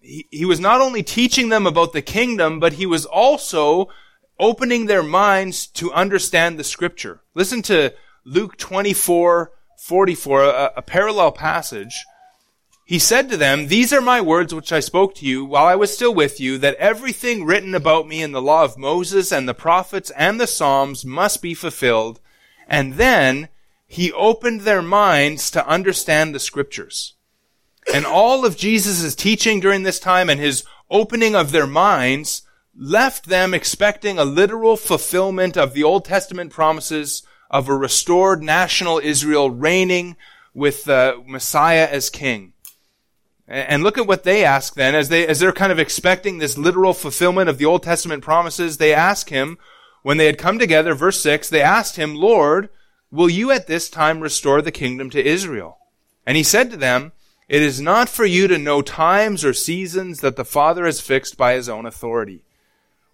he, 0.00 0.26
he 0.30 0.46
was 0.46 0.60
not 0.60 0.80
only 0.80 1.02
teaching 1.02 1.50
them 1.50 1.66
about 1.66 1.92
the 1.92 2.00
kingdom, 2.00 2.58
but 2.58 2.74
he 2.74 2.86
was 2.86 3.04
also 3.04 3.90
opening 4.38 4.86
their 4.86 5.02
minds 5.02 5.66
to 5.66 5.92
understand 5.92 6.58
the 6.58 6.64
scripture. 6.64 7.20
Listen 7.34 7.62
to 7.62 7.94
Luke 8.24 8.56
24, 8.56 9.52
44, 9.78 10.42
a, 10.42 10.72
a, 10.76 10.82
parallel 10.82 11.32
passage. 11.32 12.04
He 12.84 12.98
said 12.98 13.28
to 13.30 13.36
them, 13.36 13.68
These 13.68 13.92
are 13.92 14.00
my 14.00 14.20
words 14.20 14.54
which 14.54 14.72
I 14.72 14.80
spoke 14.80 15.14
to 15.16 15.26
you 15.26 15.44
while 15.44 15.66
I 15.66 15.74
was 15.74 15.92
still 15.92 16.14
with 16.14 16.40
you, 16.40 16.58
that 16.58 16.76
everything 16.76 17.44
written 17.44 17.74
about 17.74 18.06
me 18.06 18.22
in 18.22 18.32
the 18.32 18.42
law 18.42 18.64
of 18.64 18.78
Moses 18.78 19.32
and 19.32 19.48
the 19.48 19.54
prophets 19.54 20.10
and 20.16 20.40
the 20.40 20.46
Psalms 20.46 21.04
must 21.04 21.42
be 21.42 21.54
fulfilled. 21.54 22.20
And 22.66 22.94
then 22.94 23.48
he 23.86 24.12
opened 24.12 24.62
their 24.62 24.82
minds 24.82 25.50
to 25.52 25.66
understand 25.66 26.34
the 26.34 26.40
scriptures. 26.40 27.14
And 27.92 28.04
all 28.04 28.44
of 28.44 28.56
Jesus' 28.56 29.14
teaching 29.14 29.60
during 29.60 29.82
this 29.82 29.98
time 29.98 30.28
and 30.28 30.38
his 30.38 30.64
opening 30.90 31.34
of 31.34 31.52
their 31.52 31.66
minds 31.66 32.42
left 32.78 33.26
them 33.26 33.52
expecting 33.52 34.18
a 34.18 34.24
literal 34.24 34.76
fulfillment 34.76 35.56
of 35.56 35.74
the 35.74 35.82
Old 35.82 36.04
Testament 36.04 36.52
promises 36.52 37.24
of 37.50 37.68
a 37.68 37.76
restored 37.76 38.40
national 38.42 39.00
Israel 39.00 39.50
reigning 39.50 40.16
with 40.54 40.84
the 40.84 41.20
Messiah 41.26 41.88
as 41.90 42.08
king. 42.08 42.52
And 43.48 43.82
look 43.82 43.98
at 43.98 44.06
what 44.06 44.24
they 44.24 44.44
ask 44.44 44.74
then, 44.74 44.94
as 44.94 45.08
they, 45.08 45.26
as 45.26 45.40
they're 45.40 45.52
kind 45.52 45.72
of 45.72 45.78
expecting 45.78 46.38
this 46.38 46.58
literal 46.58 46.92
fulfillment 46.92 47.48
of 47.48 47.58
the 47.58 47.64
Old 47.64 47.82
Testament 47.82 48.22
promises, 48.22 48.76
they 48.76 48.94
ask 48.94 49.30
him, 49.30 49.58
when 50.02 50.18
they 50.18 50.26
had 50.26 50.38
come 50.38 50.58
together, 50.58 50.94
verse 50.94 51.20
6, 51.20 51.48
they 51.48 51.62
asked 51.62 51.96
him, 51.96 52.14
Lord, 52.14 52.68
will 53.10 53.28
you 53.28 53.50
at 53.50 53.66
this 53.66 53.88
time 53.88 54.20
restore 54.20 54.62
the 54.62 54.70
kingdom 54.70 55.10
to 55.10 55.26
Israel? 55.26 55.78
And 56.26 56.36
he 56.36 56.42
said 56.42 56.70
to 56.70 56.76
them, 56.76 57.12
It 57.48 57.62
is 57.62 57.80
not 57.80 58.08
for 58.08 58.26
you 58.26 58.46
to 58.48 58.58
know 58.58 58.82
times 58.82 59.44
or 59.44 59.54
seasons 59.54 60.20
that 60.20 60.36
the 60.36 60.44
Father 60.44 60.84
has 60.84 61.00
fixed 61.00 61.36
by 61.36 61.54
his 61.54 61.68
own 61.68 61.86
authority 61.86 62.44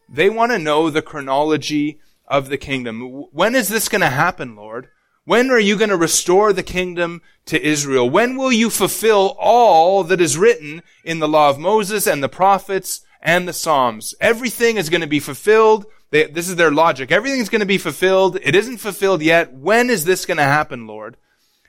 they 0.08 0.30
want 0.30 0.52
to 0.52 0.58
know 0.58 0.90
the 0.90 1.02
chronology 1.02 2.00
of 2.26 2.48
the 2.48 2.58
kingdom. 2.58 3.26
When 3.32 3.54
is 3.54 3.68
this 3.68 3.88
going 3.88 4.00
to 4.00 4.08
happen, 4.08 4.56
Lord? 4.56 4.88
When 5.24 5.50
are 5.50 5.58
you 5.58 5.76
going 5.78 5.90
to 5.90 5.96
restore 5.96 6.52
the 6.52 6.62
kingdom 6.62 7.22
to 7.46 7.62
Israel? 7.62 8.08
When 8.08 8.36
will 8.36 8.52
you 8.52 8.68
fulfill 8.68 9.36
all 9.38 10.04
that 10.04 10.20
is 10.20 10.36
written 10.36 10.82
in 11.02 11.18
the 11.18 11.28
law 11.28 11.48
of 11.48 11.58
Moses 11.58 12.06
and 12.06 12.22
the 12.22 12.28
prophets 12.28 13.00
and 13.22 13.48
the 13.48 13.54
Psalms? 13.54 14.14
Everything 14.20 14.76
is 14.76 14.90
going 14.90 15.00
to 15.00 15.06
be 15.06 15.20
fulfilled. 15.20 15.86
They, 16.10 16.26
this 16.26 16.48
is 16.48 16.56
their 16.56 16.70
logic. 16.70 17.10
Everything's 17.10 17.48
going 17.48 17.60
to 17.60 17.66
be 17.66 17.78
fulfilled. 17.78 18.38
It 18.42 18.54
isn't 18.54 18.78
fulfilled 18.78 19.22
yet. 19.22 19.54
When 19.54 19.88
is 19.88 20.04
this 20.04 20.26
going 20.26 20.36
to 20.36 20.44
happen, 20.44 20.86
Lord? 20.86 21.16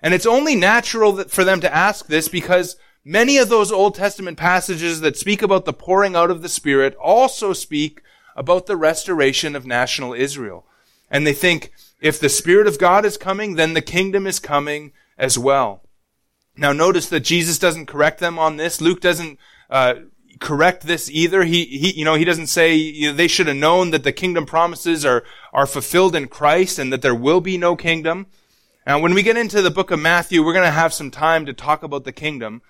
And 0.02 0.14
it's 0.14 0.26
only 0.26 0.56
natural 0.56 1.24
for 1.24 1.46
them 1.46 1.62
to 1.62 1.74
ask 1.74 2.08
this 2.08 2.28
because 2.28 2.76
many 3.06 3.38
of 3.38 3.48
those 3.48 3.72
Old 3.72 3.96
Testament 3.96 4.38
passages 4.38 5.00
that 5.00 5.18
speak 5.18 5.42
about 5.42 5.64
the 5.64 5.74
pouring 5.74 6.16
out 6.16 6.30
of 6.30 6.42
the 6.42 6.50
Spirit 6.50 6.94
also 6.96 7.54
speak 7.54 8.02
about 8.36 8.66
the 8.66 8.76
restoration 8.76 9.56
of 9.56 9.66
national 9.66 10.14
Israel. 10.14 10.66
And 11.10 11.26
they 11.26 11.34
think 11.34 11.72
if 12.02 12.20
the 12.20 12.30
Spirit 12.30 12.68
of 12.68 12.80
God 12.80 13.06
is 13.06 13.18
coming, 13.18 13.56
then 13.56 13.74
the 13.74 13.82
kingdom 13.82 14.28
is 14.28 14.40
coming 14.40 14.92
as 15.18 15.38
well. 15.40 15.84
Now 16.58 16.74
notice 16.74 17.10
that 17.10 17.22
Jesus 17.22 17.60
doesn't 17.60 17.86
correct 17.86 18.20
them 18.20 18.40
on 18.40 18.58
this. 18.58 18.82
Luke 18.82 19.02
doesn't 19.02 19.40
uh, 19.70 19.96
correct 20.40 20.84
this 20.84 21.10
either. 21.10 21.44
He, 21.44 21.66
he, 21.66 21.94
you 21.94 22.06
know, 22.06 22.16
he 22.16 22.26
doesn't 22.26 22.48
say 22.48 22.76
you 22.76 23.10
know, 23.10 23.16
they 23.16 23.28
should 23.28 23.48
have 23.48 23.56
known 23.56 23.92
that 23.92 24.04
the 24.04 24.12
kingdom 24.12 24.46
promises 24.46 25.06
are 25.06 25.24
are 25.54 25.66
fulfilled 25.66 26.16
in 26.16 26.28
Christ 26.28 26.80
and 26.80 26.92
that 26.92 27.02
there 27.02 27.16
will 27.16 27.42
be 27.42 27.58
no 27.58 27.76
kingdom. 27.76 28.28
Now, 28.86 29.00
when 29.00 29.14
we 29.14 29.24
get 29.24 29.38
into 29.38 29.62
the 29.62 29.72
book 29.72 29.90
of 29.90 30.00
Matthew, 30.00 30.46
we're 30.46 30.54
going 30.54 30.66
to 30.66 30.72
have 30.72 30.94
some 30.94 31.10
time 31.10 31.46
to 31.48 31.54
talk 31.54 31.82
about 31.82 32.04
the 32.04 32.12
kingdom. 32.12 32.62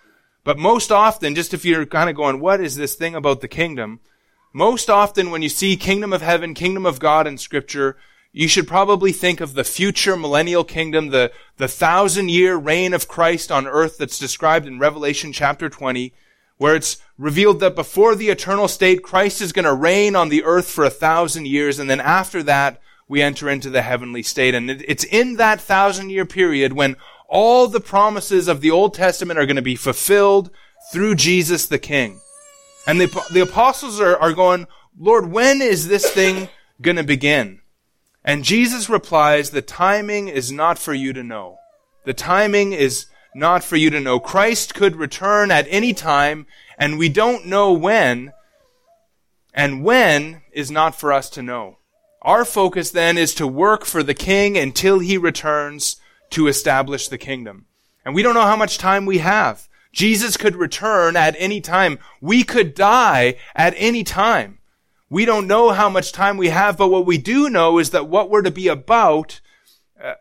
But 0.45 0.57
most 0.57 0.91
often, 0.91 1.35
just 1.35 1.53
if 1.53 1.65
you're 1.65 1.85
kind 1.85 2.09
of 2.09 2.15
going, 2.15 2.39
what 2.39 2.61
is 2.61 2.75
this 2.75 2.95
thing 2.95 3.15
about 3.15 3.41
the 3.41 3.47
kingdom? 3.49 3.99
Most 4.55 4.89
often 4.89 5.31
when 5.31 5.41
you 5.41 5.49
see 5.49 5.75
kingdom 5.75 6.13
of 6.13 6.21
heaven, 6.21 6.53
kingdom 6.53 6.85
of 6.85 6.97
God 6.97 7.27
in 7.27 7.37
scripture, 7.37 7.97
you 8.31 8.47
should 8.47 8.69
probably 8.69 9.11
think 9.11 9.41
of 9.41 9.53
the 9.53 9.65
future 9.65 10.15
millennial 10.15 10.63
kingdom, 10.63 11.09
the, 11.09 11.33
the 11.57 11.67
thousand 11.67 12.29
year 12.29 12.55
reign 12.55 12.93
of 12.93 13.09
Christ 13.09 13.51
on 13.51 13.67
earth 13.67 13.97
that's 13.97 14.17
described 14.17 14.65
in 14.65 14.79
Revelation 14.79 15.33
chapter 15.33 15.67
20, 15.67 16.13
where 16.55 16.73
it's 16.73 16.95
revealed 17.17 17.59
that 17.59 17.75
before 17.75 18.15
the 18.15 18.29
eternal 18.29 18.69
state, 18.69 19.03
Christ 19.03 19.41
is 19.41 19.51
going 19.51 19.65
to 19.65 19.73
reign 19.73 20.15
on 20.15 20.29
the 20.29 20.45
earth 20.45 20.69
for 20.69 20.85
a 20.85 20.89
thousand 20.89 21.47
years, 21.47 21.77
and 21.77 21.89
then 21.89 21.99
after 21.99 22.41
that, 22.43 22.79
we 23.09 23.21
enter 23.21 23.49
into 23.49 23.69
the 23.69 23.81
heavenly 23.81 24.23
state. 24.23 24.55
And 24.55 24.71
it's 24.71 25.03
in 25.03 25.35
that 25.35 25.59
thousand 25.59 26.11
year 26.11 26.25
period 26.25 26.71
when 26.71 26.95
all 27.27 27.67
the 27.67 27.81
promises 27.81 28.47
of 28.47 28.61
the 28.61 28.71
Old 28.71 28.93
Testament 28.93 29.37
are 29.37 29.45
going 29.45 29.57
to 29.57 29.61
be 29.61 29.75
fulfilled 29.75 30.49
through 30.93 31.15
Jesus 31.15 31.65
the 31.65 31.77
King. 31.77 32.21
And 32.87 33.01
the, 33.01 33.25
the 33.31 33.41
apostles 33.41 33.99
are, 33.99 34.17
are 34.17 34.33
going, 34.33 34.67
Lord, 34.97 35.31
when 35.31 35.61
is 35.61 35.87
this 35.87 36.09
thing 36.09 36.49
going 36.81 36.97
to 36.97 37.03
begin? 37.03 37.61
And 38.23 38.43
Jesus 38.43 38.89
replies, 38.89 39.49
the 39.49 39.61
timing 39.61 40.27
is 40.27 40.51
not 40.51 40.79
for 40.79 40.93
you 40.93 41.13
to 41.13 41.23
know. 41.23 41.57
The 42.05 42.13
timing 42.13 42.73
is 42.73 43.07
not 43.35 43.63
for 43.63 43.75
you 43.75 43.89
to 43.89 43.99
know. 43.99 44.19
Christ 44.19 44.73
could 44.73 44.95
return 44.95 45.51
at 45.51 45.67
any 45.69 45.93
time, 45.93 46.47
and 46.77 46.97
we 46.97 47.09
don't 47.09 47.45
know 47.45 47.73
when, 47.73 48.31
and 49.53 49.83
when 49.83 50.41
is 50.51 50.71
not 50.71 50.95
for 50.95 51.11
us 51.11 51.29
to 51.31 51.43
know. 51.43 51.77
Our 52.21 52.45
focus 52.45 52.91
then 52.91 53.17
is 53.17 53.35
to 53.35 53.45
work 53.45 53.85
for 53.85 54.01
the 54.01 54.13
king 54.15 54.57
until 54.57 54.99
he 54.99 55.17
returns 55.17 55.97
to 56.31 56.47
establish 56.47 57.07
the 57.07 57.19
kingdom. 57.19 57.65
And 58.03 58.15
we 58.15 58.23
don't 58.23 58.33
know 58.33 58.41
how 58.41 58.55
much 58.55 58.77
time 58.77 59.05
we 59.05 59.19
have. 59.19 59.67
Jesus 59.95 60.35
could 60.35 60.57
return 60.57 61.15
at 61.15 61.35
any 61.39 61.61
time. 61.61 61.97
We 62.21 62.43
could 62.43 62.75
die 62.75 63.37
at 63.55 63.73
any 63.77 64.03
time. 64.03 64.59
We 65.09 65.23
don't 65.23 65.47
know 65.47 65.71
how 65.71 65.89
much 65.89 66.11
time 66.11 66.35
we 66.35 66.49
have, 66.49 66.77
but 66.77 66.89
what 66.89 67.05
we 67.05 67.17
do 67.17 67.49
know 67.49 67.79
is 67.79 67.91
that 67.91 68.09
what 68.09 68.29
we're 68.29 68.41
to 68.41 68.51
be 68.51 68.67
about 68.67 69.39
uh, 70.03 70.15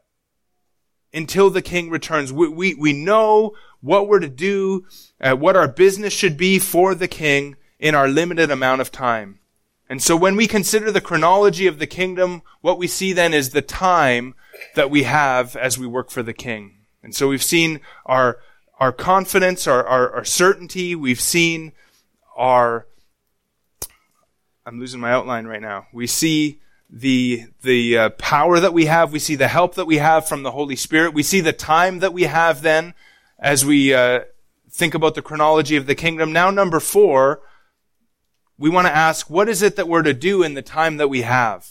until 1.12 1.50
the 1.50 1.60
king 1.62 1.90
returns. 1.90 2.32
We, 2.32 2.48
we, 2.48 2.74
we 2.74 2.92
know 2.92 3.54
what 3.80 4.06
we're 4.06 4.20
to 4.20 4.28
do, 4.28 4.86
uh, 5.20 5.34
what 5.34 5.56
our 5.56 5.68
business 5.68 6.12
should 6.12 6.36
be 6.36 6.58
for 6.60 6.94
the 6.94 7.08
king 7.08 7.56
in 7.80 7.94
our 7.94 8.08
limited 8.08 8.50
amount 8.50 8.80
of 8.80 8.92
time. 8.92 9.40
And 9.88 10.00
so 10.00 10.16
when 10.16 10.36
we 10.36 10.46
consider 10.46 10.92
the 10.92 11.00
chronology 11.00 11.66
of 11.66 11.78
the 11.78 11.86
kingdom, 11.86 12.42
what 12.60 12.78
we 12.78 12.86
see 12.86 13.12
then 13.12 13.34
is 13.34 13.50
the 13.50 13.60
time 13.60 14.34
that 14.76 14.88
we 14.88 15.02
have 15.02 15.56
as 15.56 15.78
we 15.78 15.86
work 15.86 16.10
for 16.10 16.22
the 16.22 16.32
king. 16.32 16.78
And 17.02 17.14
so 17.14 17.28
we've 17.28 17.42
seen 17.42 17.80
our, 18.06 18.38
our 18.78 18.92
confidence, 18.92 19.66
our, 19.66 19.84
our, 19.84 20.10
our 20.16 20.24
certainty. 20.24 20.94
We've 20.94 21.20
seen 21.20 21.72
our, 22.36 22.86
I'm 24.66 24.80
losing 24.80 25.00
my 25.00 25.12
outline 25.12 25.46
right 25.46 25.62
now. 25.62 25.86
We 25.92 26.06
see 26.06 26.60
the, 26.90 27.44
the 27.62 27.98
uh, 27.98 28.08
power 28.10 28.60
that 28.60 28.72
we 28.72 28.86
have. 28.86 29.12
We 29.12 29.18
see 29.18 29.36
the 29.36 29.48
help 29.48 29.74
that 29.74 29.86
we 29.86 29.98
have 29.98 30.28
from 30.28 30.42
the 30.42 30.52
Holy 30.52 30.76
Spirit. 30.76 31.14
We 31.14 31.22
see 31.22 31.40
the 31.40 31.52
time 31.52 32.00
that 32.00 32.12
we 32.12 32.22
have 32.24 32.62
then 32.62 32.94
as 33.38 33.64
we 33.64 33.94
uh, 33.94 34.20
think 34.70 34.94
about 34.94 35.14
the 35.14 35.22
chronology 35.22 35.76
of 35.76 35.86
the 35.86 35.94
kingdom. 35.94 36.32
Now, 36.32 36.50
number 36.50 36.80
four, 36.80 37.42
we 38.58 38.70
want 38.70 38.86
to 38.86 38.94
ask, 38.94 39.28
what 39.28 39.48
is 39.48 39.62
it 39.62 39.76
that 39.76 39.88
we're 39.88 40.02
to 40.02 40.14
do 40.14 40.42
in 40.42 40.54
the 40.54 40.62
time 40.62 40.96
that 40.98 41.08
we 41.08 41.22
have? 41.22 41.70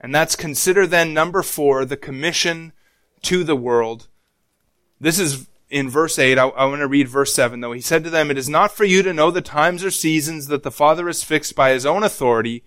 And 0.00 0.14
that's 0.14 0.34
consider 0.34 0.86
then 0.86 1.14
number 1.14 1.42
four, 1.42 1.84
the 1.84 1.96
commission 1.96 2.72
to 3.22 3.44
the 3.44 3.54
world. 3.54 4.08
This 5.00 5.18
is 5.18 5.46
in 5.72 5.88
verse 5.88 6.18
8. 6.18 6.38
I, 6.38 6.48
I, 6.48 6.64
want 6.66 6.80
to 6.80 6.86
read 6.86 7.08
verse 7.08 7.34
7 7.34 7.60
though. 7.60 7.72
He 7.72 7.80
said 7.80 8.04
to 8.04 8.10
them, 8.10 8.30
It 8.30 8.38
is 8.38 8.48
not 8.48 8.72
for 8.72 8.84
you 8.84 9.02
to 9.02 9.12
know 9.12 9.30
the 9.30 9.40
times 9.40 9.82
or 9.82 9.90
seasons 9.90 10.46
that 10.48 10.62
the 10.62 10.70
Father 10.70 11.06
has 11.06 11.24
fixed 11.24 11.56
by 11.56 11.70
his 11.70 11.86
own 11.86 12.02
authority, 12.02 12.62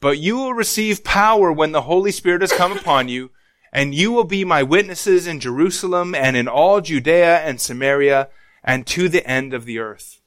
but 0.00 0.18
you 0.18 0.36
will 0.36 0.52
receive 0.52 1.04
power 1.04 1.52
when 1.52 1.72
the 1.72 1.82
Holy 1.82 2.10
Spirit 2.10 2.40
has 2.40 2.52
come 2.52 2.72
upon 2.72 3.08
you, 3.08 3.30
and 3.72 3.94
you 3.94 4.10
will 4.10 4.24
be 4.24 4.44
my 4.44 4.62
witnesses 4.62 5.26
in 5.26 5.38
Jerusalem 5.38 6.14
and 6.14 6.36
in 6.36 6.48
all 6.48 6.80
Judea 6.80 7.38
and 7.38 7.60
Samaria 7.60 8.28
and 8.64 8.86
to 8.88 9.08
the 9.08 9.26
end 9.26 9.54
of 9.54 9.64
the 9.64 9.78
earth. 9.78 10.20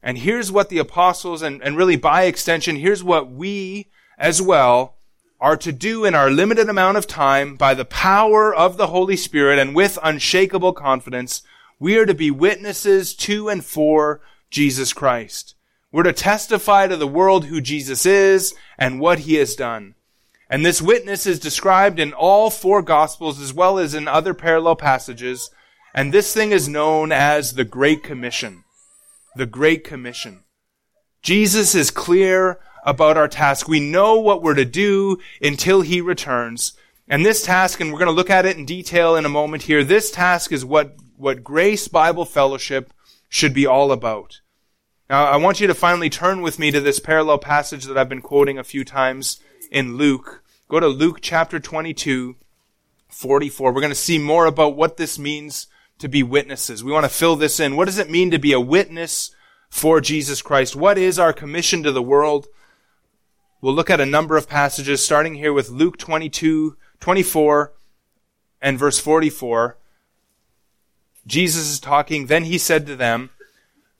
And 0.00 0.18
here's 0.18 0.52
what 0.52 0.68
the 0.68 0.78
apostles, 0.78 1.42
and, 1.42 1.60
and 1.62 1.76
really 1.76 1.96
by 1.96 2.24
extension, 2.24 2.76
here's 2.76 3.02
what 3.02 3.30
we 3.30 3.88
as 4.16 4.40
well 4.40 4.96
are 5.42 5.56
to 5.56 5.72
do 5.72 6.04
in 6.04 6.14
our 6.14 6.30
limited 6.30 6.68
amount 6.68 6.96
of 6.96 7.08
time 7.08 7.56
by 7.56 7.74
the 7.74 7.84
power 7.84 8.54
of 8.54 8.76
the 8.76 8.86
Holy 8.86 9.16
Spirit 9.16 9.58
and 9.58 9.74
with 9.74 9.98
unshakable 10.00 10.72
confidence. 10.72 11.42
We 11.80 11.98
are 11.98 12.06
to 12.06 12.14
be 12.14 12.30
witnesses 12.30 13.12
to 13.16 13.48
and 13.48 13.64
for 13.64 14.20
Jesus 14.50 14.92
Christ. 14.92 15.56
We're 15.90 16.04
to 16.04 16.12
testify 16.12 16.86
to 16.86 16.96
the 16.96 17.08
world 17.08 17.46
who 17.46 17.60
Jesus 17.60 18.06
is 18.06 18.54
and 18.78 19.00
what 19.00 19.20
he 19.20 19.34
has 19.34 19.56
done. 19.56 19.96
And 20.48 20.64
this 20.64 20.80
witness 20.80 21.26
is 21.26 21.40
described 21.40 21.98
in 21.98 22.12
all 22.12 22.48
four 22.48 22.80
gospels 22.80 23.40
as 23.40 23.52
well 23.52 23.80
as 23.80 23.94
in 23.94 24.06
other 24.06 24.34
parallel 24.34 24.76
passages. 24.76 25.50
And 25.92 26.12
this 26.14 26.32
thing 26.32 26.52
is 26.52 26.68
known 26.68 27.10
as 27.10 27.54
the 27.54 27.64
Great 27.64 28.04
Commission 28.04 28.62
the 29.34 29.46
Great 29.46 29.82
Commission. 29.82 30.44
Jesus 31.22 31.74
is 31.74 31.90
clear 31.90 32.60
about 32.82 33.16
our 33.16 33.28
task. 33.28 33.68
We 33.68 33.80
know 33.80 34.18
what 34.18 34.42
we're 34.42 34.54
to 34.54 34.64
do 34.64 35.18
until 35.40 35.82
he 35.82 36.00
returns. 36.00 36.74
And 37.08 37.24
this 37.24 37.44
task, 37.44 37.80
and 37.80 37.92
we're 37.92 37.98
going 37.98 38.10
to 38.10 38.14
look 38.14 38.30
at 38.30 38.46
it 38.46 38.56
in 38.56 38.64
detail 38.64 39.16
in 39.16 39.24
a 39.24 39.30
moment 39.30 39.64
here, 39.64 39.84
this 39.84 40.10
task 40.10 40.52
is 40.52 40.64
what, 40.64 40.96
what 41.16 41.44
Grace 41.44 41.88
Bible 41.88 42.24
Fellowship 42.24 42.92
should 43.28 43.54
be 43.54 43.66
all 43.66 43.92
about. 43.92 44.40
Now, 45.08 45.26
I 45.26 45.36
want 45.36 45.60
you 45.60 45.66
to 45.66 45.74
finally 45.74 46.08
turn 46.08 46.42
with 46.42 46.58
me 46.58 46.70
to 46.70 46.80
this 46.80 46.98
parallel 46.98 47.38
passage 47.38 47.84
that 47.84 47.98
I've 47.98 48.08
been 48.08 48.22
quoting 48.22 48.58
a 48.58 48.64
few 48.64 48.84
times 48.84 49.40
in 49.70 49.96
Luke. 49.96 50.42
Go 50.68 50.80
to 50.80 50.86
Luke 50.86 51.18
chapter 51.20 51.60
22, 51.60 52.36
44. 53.08 53.72
We're 53.72 53.80
going 53.80 53.90
to 53.90 53.94
see 53.94 54.18
more 54.18 54.46
about 54.46 54.76
what 54.76 54.96
this 54.96 55.18
means 55.18 55.66
to 55.98 56.08
be 56.08 56.22
witnesses. 56.22 56.82
We 56.82 56.92
want 56.92 57.04
to 57.04 57.10
fill 57.10 57.36
this 57.36 57.60
in. 57.60 57.76
What 57.76 57.84
does 57.84 57.98
it 57.98 58.10
mean 58.10 58.30
to 58.30 58.38
be 58.38 58.52
a 58.52 58.60
witness 58.60 59.34
for 59.68 60.00
Jesus 60.00 60.40
Christ? 60.40 60.74
What 60.74 60.96
is 60.96 61.18
our 61.18 61.32
commission 61.32 61.82
to 61.82 61.92
the 61.92 62.02
world? 62.02 62.48
We'll 63.62 63.74
look 63.74 63.90
at 63.90 64.00
a 64.00 64.06
number 64.06 64.36
of 64.36 64.48
passages, 64.48 65.04
starting 65.04 65.34
here 65.34 65.52
with 65.52 65.70
Luke 65.70 65.96
22, 65.96 66.76
24, 66.98 67.72
and 68.60 68.76
verse 68.76 68.98
44. 68.98 69.78
Jesus 71.28 71.70
is 71.70 71.78
talking. 71.78 72.26
Then 72.26 72.42
he 72.42 72.58
said 72.58 72.88
to 72.88 72.96
them, 72.96 73.30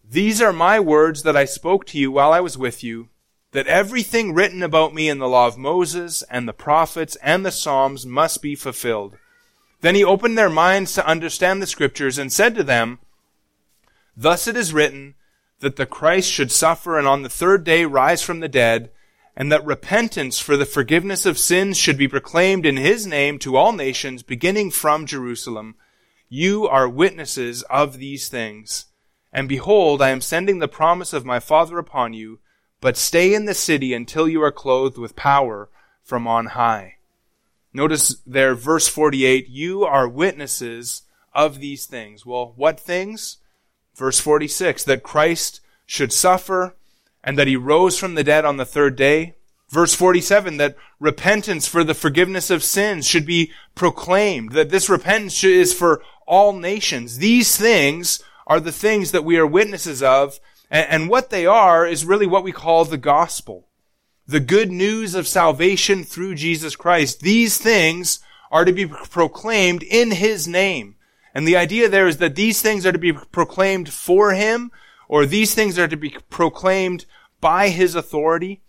These 0.05 0.43
are 0.43 0.53
my 0.53 0.81
words 0.81 1.23
that 1.23 1.37
I 1.37 1.45
spoke 1.45 1.87
to 1.87 1.99
you 1.99 2.11
while 2.11 2.33
I 2.33 2.41
was 2.41 2.59
with 2.59 2.83
you, 2.83 3.11
that 3.53 3.69
everything 3.69 4.35
written 4.35 4.65
about 4.65 4.95
me 4.95 5.09
in 5.09 5.21
the 5.21 5.29
law 5.29 5.47
of 5.47 5.57
Moses 5.57 6.25
and 6.29 6.49
the 6.49 6.53
prophets 6.53 7.17
and 7.23 7.47
the 7.47 7.53
Psalms 7.53 8.05
must 8.05 8.43
be 8.43 8.57
fulfilled. 8.57 9.17
Then 9.81 9.95
he 9.95 10.03
opened 10.03 10.37
their 10.37 10.51
minds 10.51 10.93
to 10.95 11.07
understand 11.07 11.63
the 11.63 11.69
scriptures 11.69 12.19
and 12.19 12.33
said 12.33 12.57
to 12.57 12.65
them, 12.65 12.99
Thus 14.17 14.49
it 14.49 14.57
is 14.57 14.75
written 14.75 15.15
that 15.61 15.77
the 15.77 15.87
Christ 15.87 16.29
should 16.29 16.51
suffer 16.51 16.99
and 16.99 17.07
on 17.07 17.23
the 17.23 17.29
third 17.29 17.63
day 17.63 17.85
rise 17.85 18.23
from 18.23 18.41
the 18.41 18.49
dead, 18.49 18.91
and 19.37 19.51
that 19.51 19.65
repentance 19.65 20.39
for 20.39 20.57
the 20.57 20.67
forgiveness 20.67 21.25
of 21.25 21.39
sins 21.39 21.79
should 21.79 21.97
be 21.97 22.09
proclaimed 22.09 22.67
in 22.67 22.77
his 22.77 23.07
name 23.07 23.39
to 23.39 23.57
all 23.57 23.73
nations, 23.73 24.23
beginning 24.23 24.71
from 24.71 25.07
Jerusalem. 25.07 25.75
You 26.29 26.67
are 26.67 26.89
witnesses 26.89 27.63
of 27.63 27.99
these 27.99 28.29
things. 28.29 28.87
And 29.33 29.49
behold, 29.49 30.03
I 30.03 30.11
am 30.11 30.21
sending 30.21 30.59
the 30.59 30.69
promise 30.69 31.13
of 31.13 31.25
my 31.25 31.41
Father 31.41 31.79
upon 31.79 32.13
you, 32.13 32.41
but 32.81 32.97
stay 32.97 33.33
in 33.33 33.47
the 33.47 33.55
city 33.55 33.95
until 33.95 34.29
you 34.29 34.43
are 34.43 34.53
clothed 34.53 34.99
with 34.99 35.17
power 35.17 35.71
from 36.03 36.27
on 36.27 36.47
high. 36.47 36.97
Notice 37.73 38.17
there, 38.27 38.55
verse 38.55 38.89
48, 38.89 39.49
you 39.49 39.85
are 39.85 40.07
witnesses 40.07 41.03
of 41.33 41.61
these 41.61 41.87
things. 41.87 42.27
Well, 42.27 42.53
what 42.57 42.79
things? 42.79 43.39
Verse 43.95 44.21
46, 44.21 44.85
that 44.85 45.03
Christ 45.03 45.61
should 45.87 46.13
suffer 46.13 46.77
and 47.25 47.39
that 47.39 47.47
he 47.47 47.57
rose 47.57 47.99
from 47.99 48.15
the 48.15 48.25
dead 48.25 48.45
on 48.45 48.57
the 48.57 48.65
third 48.65 48.97
day. 48.97 49.37
Verse 49.69 49.95
47, 49.95 50.59
that 50.59 50.77
repentance 51.01 51.67
for 51.67 51.83
the 51.83 51.95
forgiveness 51.95 52.51
of 52.51 52.63
sins 52.63 53.07
should 53.07 53.25
be 53.25 53.53
proclaimed, 53.75 54.53
that 54.53 54.69
this 54.69 54.91
repentance 54.91 55.43
is 55.43 55.73
for 55.73 56.03
all 56.27 56.53
nations. 56.53 57.19
These 57.19 57.57
things 57.57 58.23
are 58.47 58.61
the 58.61 58.73
things 58.73 59.13
that 59.13 59.25
we 59.25 59.39
are 59.39 59.47
witnesses 59.47 60.03
of, 60.03 60.41
and, 60.71 61.11
what 61.11 61.29
they 61.29 61.45
are 61.45 61.87
is 61.87 62.05
really 62.05 62.27
what 62.27 62.45
we 62.45 62.53
call 62.53 62.85
the 62.85 62.97
gospel 62.97 63.67
the 64.27 64.41
good 64.41 64.71
news 64.71 65.15
of 65.15 65.27
salvation 65.27 66.05
through 66.05 66.35
Jesus 66.35 66.77
Christ. 66.77 67.21
These 67.21 67.59
things 67.59 68.21
are 68.51 68.65
to 68.65 68.73
be 68.73 68.87
proclaimed 68.87 69.83
in 69.83 70.11
His 70.11 70.47
name. 70.47 70.97
And 71.35 71.47
the 71.47 71.57
idea 71.57 71.89
there 71.89 72.07
is 72.07 72.19
that 72.19 72.35
these 72.35 72.61
things 72.61 72.85
are 72.85 72.93
to 72.93 72.99
be 72.99 73.13
proclaimed 73.13 73.93
for 73.93 74.33
Him, 74.33 74.71
or 75.09 75.27
these 75.27 75.55
things 75.55 75.79
are 75.79 75.89
to 75.89 75.97
be 75.97 76.17
proclaimed 76.31 77.07
by 77.41 77.69
His 77.69 77.95
authority. 77.95 78.63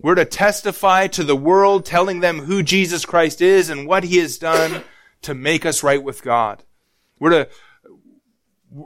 We're 0.00 0.14
to 0.14 0.24
testify 0.24 1.08
to 1.08 1.24
the 1.24 1.36
world, 1.36 1.84
telling 1.84 2.20
them 2.20 2.40
who 2.40 2.62
Jesus 2.62 3.04
Christ 3.04 3.40
is 3.40 3.68
and 3.70 3.86
what 3.86 4.04
He 4.04 4.18
has 4.18 4.38
done 4.38 4.84
to 5.22 5.34
make 5.34 5.66
us 5.66 5.82
right 5.82 6.02
with 6.02 6.22
God. 6.22 6.62
We're 7.18 7.30
to, 7.30 7.48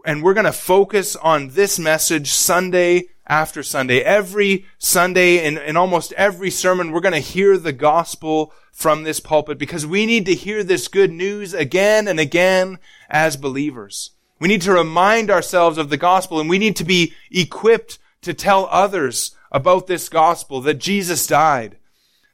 and 0.04 0.22
we're 0.22 0.34
going 0.34 0.46
to 0.46 0.52
focus 0.52 1.16
on 1.16 1.48
this 1.48 1.78
message 1.78 2.30
Sunday 2.30 3.08
after 3.26 3.62
Sunday. 3.62 4.00
Every 4.00 4.66
Sunday 4.78 5.44
in, 5.44 5.58
in 5.58 5.76
almost 5.76 6.12
every 6.12 6.50
sermon, 6.50 6.92
we're 6.92 7.00
going 7.00 7.12
to 7.12 7.18
hear 7.20 7.56
the 7.58 7.72
gospel 7.72 8.52
from 8.72 9.02
this 9.02 9.20
pulpit 9.20 9.58
because 9.58 9.86
we 9.86 10.06
need 10.06 10.26
to 10.26 10.34
hear 10.34 10.64
this 10.64 10.88
good 10.88 11.12
news 11.12 11.54
again 11.54 12.08
and 12.08 12.18
again 12.18 12.78
as 13.08 13.36
believers. 13.36 14.10
We 14.42 14.48
need 14.48 14.62
to 14.62 14.72
remind 14.72 15.30
ourselves 15.30 15.78
of 15.78 15.88
the 15.88 15.96
gospel 15.96 16.40
and 16.40 16.50
we 16.50 16.58
need 16.58 16.74
to 16.74 16.84
be 16.84 17.14
equipped 17.30 18.00
to 18.22 18.34
tell 18.34 18.66
others 18.72 19.36
about 19.52 19.86
this 19.86 20.08
gospel 20.08 20.60
that 20.62 20.80
Jesus 20.80 21.28
died. 21.28 21.76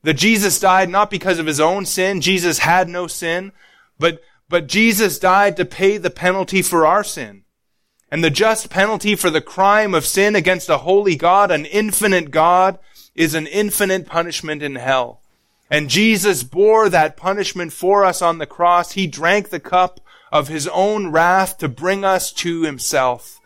That 0.05 0.15
Jesus 0.15 0.59
died 0.59 0.89
not 0.89 1.11
because 1.11 1.39
of 1.39 1.45
his 1.45 1.61
own 1.61 1.85
sin. 1.85 2.23
Jesus 2.23 2.61
had 2.61 2.89
no 2.89 3.09
sin, 3.09 3.53
but, 3.99 4.23
but 4.49 4.69
Jesus 4.69 5.19
died 5.19 5.59
to 5.59 5.67
pay 5.67 5.99
the 5.99 6.09
penalty 6.09 6.63
for 6.63 6.87
our 6.87 7.05
sin. 7.05 7.43
And 8.11 8.25
the 8.25 8.31
just 8.31 8.71
penalty 8.71 9.15
for 9.15 9.29
the 9.29 9.43
crime 9.43 9.93
of 9.93 10.07
sin 10.07 10.35
against 10.35 10.71
a 10.71 10.79
holy 10.79 11.15
God, 11.15 11.51
an 11.51 11.67
infinite 11.67 12.31
God, 12.31 12.79
is 13.15 13.35
an 13.35 13.47
infinite 13.47 14.07
punishment 14.07 14.63
in 14.63 14.77
hell. 14.77 15.21
And 15.71 15.91
Jesus 15.91 16.43
bore 16.43 16.89
that 16.89 17.19
punishment 17.19 17.75
for 17.75 18.07
us 18.07 18.23
on 18.23 18.39
the 18.39 18.47
cross. 18.47 18.93
He 18.93 19.07
drank 19.07 19.51
the 19.51 19.61
cup 19.61 20.01
of 20.31 20.49
his 20.49 20.69
own 20.69 21.11
wrath 21.11 21.59
to 21.59 21.69
bring 21.69 22.05
us 22.05 22.33
to 22.33 22.63
himself. 22.63 23.41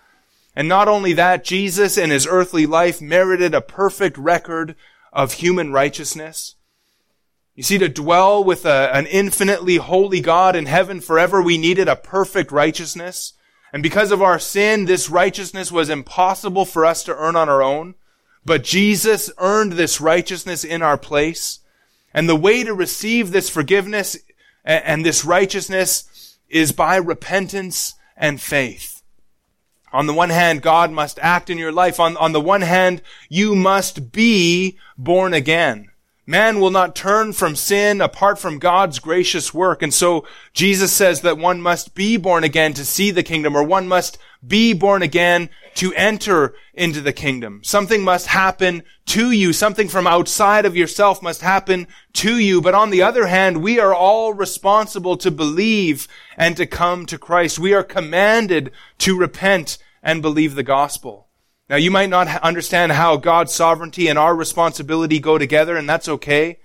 And 0.54 0.68
not 0.68 0.88
only 0.88 1.12
that, 1.14 1.44
Jesus 1.44 1.96
in 1.96 2.10
his 2.10 2.26
earthly 2.26 2.66
life 2.66 3.00
merited 3.00 3.54
a 3.54 3.60
perfect 3.60 4.18
record 4.18 4.76
of 5.12 5.34
human 5.34 5.72
righteousness. 5.72 6.56
You 7.54 7.62
see, 7.62 7.78
to 7.78 7.88
dwell 7.88 8.42
with 8.42 8.64
a, 8.64 8.90
an 8.94 9.06
infinitely 9.06 9.76
holy 9.76 10.20
God 10.20 10.56
in 10.56 10.66
heaven 10.66 11.00
forever, 11.00 11.42
we 11.42 11.58
needed 11.58 11.88
a 11.88 11.96
perfect 11.96 12.50
righteousness. 12.50 13.34
And 13.72 13.82
because 13.82 14.10
of 14.10 14.22
our 14.22 14.38
sin, 14.38 14.84
this 14.84 15.10
righteousness 15.10 15.70
was 15.70 15.90
impossible 15.90 16.64
for 16.64 16.84
us 16.84 17.02
to 17.04 17.16
earn 17.16 17.36
on 17.36 17.48
our 17.48 17.62
own. 17.62 17.94
But 18.44 18.64
Jesus 18.64 19.30
earned 19.38 19.72
this 19.72 20.00
righteousness 20.00 20.64
in 20.64 20.82
our 20.82 20.98
place. 20.98 21.60
And 22.14 22.28
the 22.28 22.36
way 22.36 22.64
to 22.64 22.74
receive 22.74 23.30
this 23.30 23.48
forgiveness 23.48 24.16
and 24.64 25.04
this 25.04 25.24
righteousness 25.24 26.04
is 26.52 26.70
by 26.70 26.96
repentance 26.96 27.94
and 28.16 28.40
faith. 28.40 29.02
On 29.92 30.06
the 30.06 30.14
one 30.14 30.30
hand, 30.30 30.62
God 30.62 30.90
must 30.90 31.18
act 31.20 31.50
in 31.50 31.58
your 31.58 31.72
life. 31.72 31.98
On, 31.98 32.16
on 32.16 32.32
the 32.32 32.40
one 32.40 32.62
hand, 32.62 33.02
you 33.28 33.54
must 33.54 34.12
be 34.12 34.78
born 34.96 35.34
again. 35.34 35.88
Man 36.32 36.60
will 36.60 36.70
not 36.70 36.96
turn 36.96 37.34
from 37.34 37.54
sin 37.54 38.00
apart 38.00 38.38
from 38.38 38.58
God's 38.58 39.00
gracious 39.00 39.52
work. 39.52 39.82
And 39.82 39.92
so 39.92 40.26
Jesus 40.54 40.90
says 40.90 41.20
that 41.20 41.36
one 41.36 41.60
must 41.60 41.94
be 41.94 42.16
born 42.16 42.42
again 42.42 42.72
to 42.72 42.86
see 42.86 43.10
the 43.10 43.22
kingdom, 43.22 43.54
or 43.54 43.62
one 43.62 43.86
must 43.86 44.16
be 44.42 44.72
born 44.72 45.02
again 45.02 45.50
to 45.74 45.92
enter 45.92 46.54
into 46.72 47.02
the 47.02 47.12
kingdom. 47.12 47.60
Something 47.62 48.02
must 48.02 48.28
happen 48.28 48.82
to 49.08 49.30
you. 49.30 49.52
Something 49.52 49.88
from 49.88 50.06
outside 50.06 50.64
of 50.64 50.74
yourself 50.74 51.20
must 51.20 51.42
happen 51.42 51.86
to 52.14 52.38
you. 52.38 52.62
But 52.62 52.74
on 52.74 52.88
the 52.88 53.02
other 53.02 53.26
hand, 53.26 53.62
we 53.62 53.78
are 53.78 53.94
all 53.94 54.32
responsible 54.32 55.18
to 55.18 55.30
believe 55.30 56.08
and 56.38 56.56
to 56.56 56.64
come 56.64 57.04
to 57.04 57.18
Christ. 57.18 57.58
We 57.58 57.74
are 57.74 57.84
commanded 57.84 58.72
to 59.00 59.18
repent 59.18 59.76
and 60.02 60.22
believe 60.22 60.54
the 60.54 60.62
gospel. 60.62 61.28
Now, 61.72 61.78
you 61.78 61.90
might 61.90 62.10
not 62.10 62.28
understand 62.42 62.92
how 62.92 63.16
God's 63.16 63.54
sovereignty 63.54 64.08
and 64.08 64.18
our 64.18 64.36
responsibility 64.36 65.18
go 65.18 65.38
together, 65.38 65.74
and 65.74 65.88
that's 65.88 66.06
okay. 66.06 66.58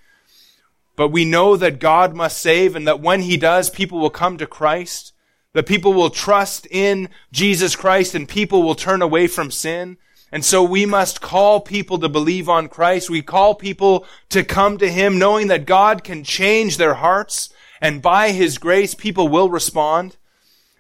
But 0.98 1.14
we 1.14 1.24
know 1.24 1.56
that 1.56 1.80
God 1.80 2.14
must 2.14 2.42
save 2.42 2.76
and 2.76 2.86
that 2.90 3.00
when 3.00 3.22
He 3.22 3.38
does, 3.38 3.70
people 3.70 4.00
will 4.00 4.10
come 4.10 4.38
to 4.38 4.46
Christ, 4.46 5.14
that 5.54 5.66
people 5.66 5.94
will 5.94 6.10
trust 6.10 6.68
in 6.70 7.08
Jesus 7.32 7.74
Christ 7.74 8.16
and 8.16 8.28
people 8.28 8.64
will 8.64 8.76
turn 8.76 9.02
away 9.02 9.28
from 9.28 9.50
sin. 9.50 9.96
And 10.30 10.44
so 10.44 10.62
we 10.62 10.86
must 10.86 11.22
call 11.22 11.62
people 11.62 12.00
to 12.00 12.10
believe 12.10 12.50
on 12.50 12.68
Christ. 12.68 13.10
We 13.10 13.22
call 13.22 13.56
people 13.56 14.06
to 14.28 14.44
come 14.44 14.78
to 14.78 14.92
Him 14.92 15.18
knowing 15.18 15.48
that 15.48 15.66
God 15.66 16.04
can 16.04 16.26
change 16.26 16.76
their 16.76 16.96
hearts 16.96 17.48
and 17.80 18.02
by 18.02 18.32
His 18.32 18.58
grace 18.58 18.94
people 18.94 19.30
will 19.30 19.50
respond. 19.50 20.18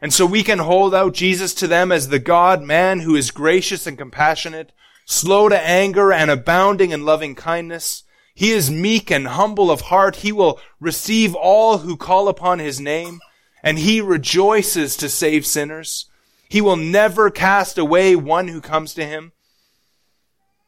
And 0.02 0.14
so 0.14 0.26
we 0.26 0.44
can 0.44 0.60
hold 0.60 0.94
out 0.94 1.14
Jesus 1.14 1.54
to 1.56 1.68
them 1.68 1.92
as 1.92 2.10
the 2.10 2.20
God 2.20 2.62
man 2.62 3.00
who 3.00 3.16
is 3.16 3.32
gracious 3.32 3.88
and 3.88 3.98
compassionate, 3.98 4.72
slow 5.06 5.50
to 5.50 5.60
anger 5.60 6.12
and 6.12 6.30
abounding 6.30 6.92
in 6.92 7.04
loving 7.04 7.34
kindness. 7.34 8.04
He 8.36 8.52
is 8.52 8.70
meek 8.70 9.10
and 9.10 9.28
humble 9.28 9.72
of 9.72 9.82
heart. 9.82 10.18
He 10.18 10.32
will 10.32 10.60
receive 10.80 11.34
all 11.34 11.80
who 11.80 11.98
call 11.98 12.28
upon 12.28 12.60
his 12.60 12.80
name, 12.80 13.20
and 13.64 13.80
he 13.80 14.00
rejoices 14.00 14.96
to 14.98 15.10
save 15.10 15.46
sinners. 15.46 16.06
He 16.48 16.62
will 16.62 16.76
never 16.76 17.32
cast 17.32 17.80
away 17.80 18.16
one 18.16 18.50
who 18.50 18.62
comes 18.62 18.94
to 18.94 19.06
him. 19.06 19.32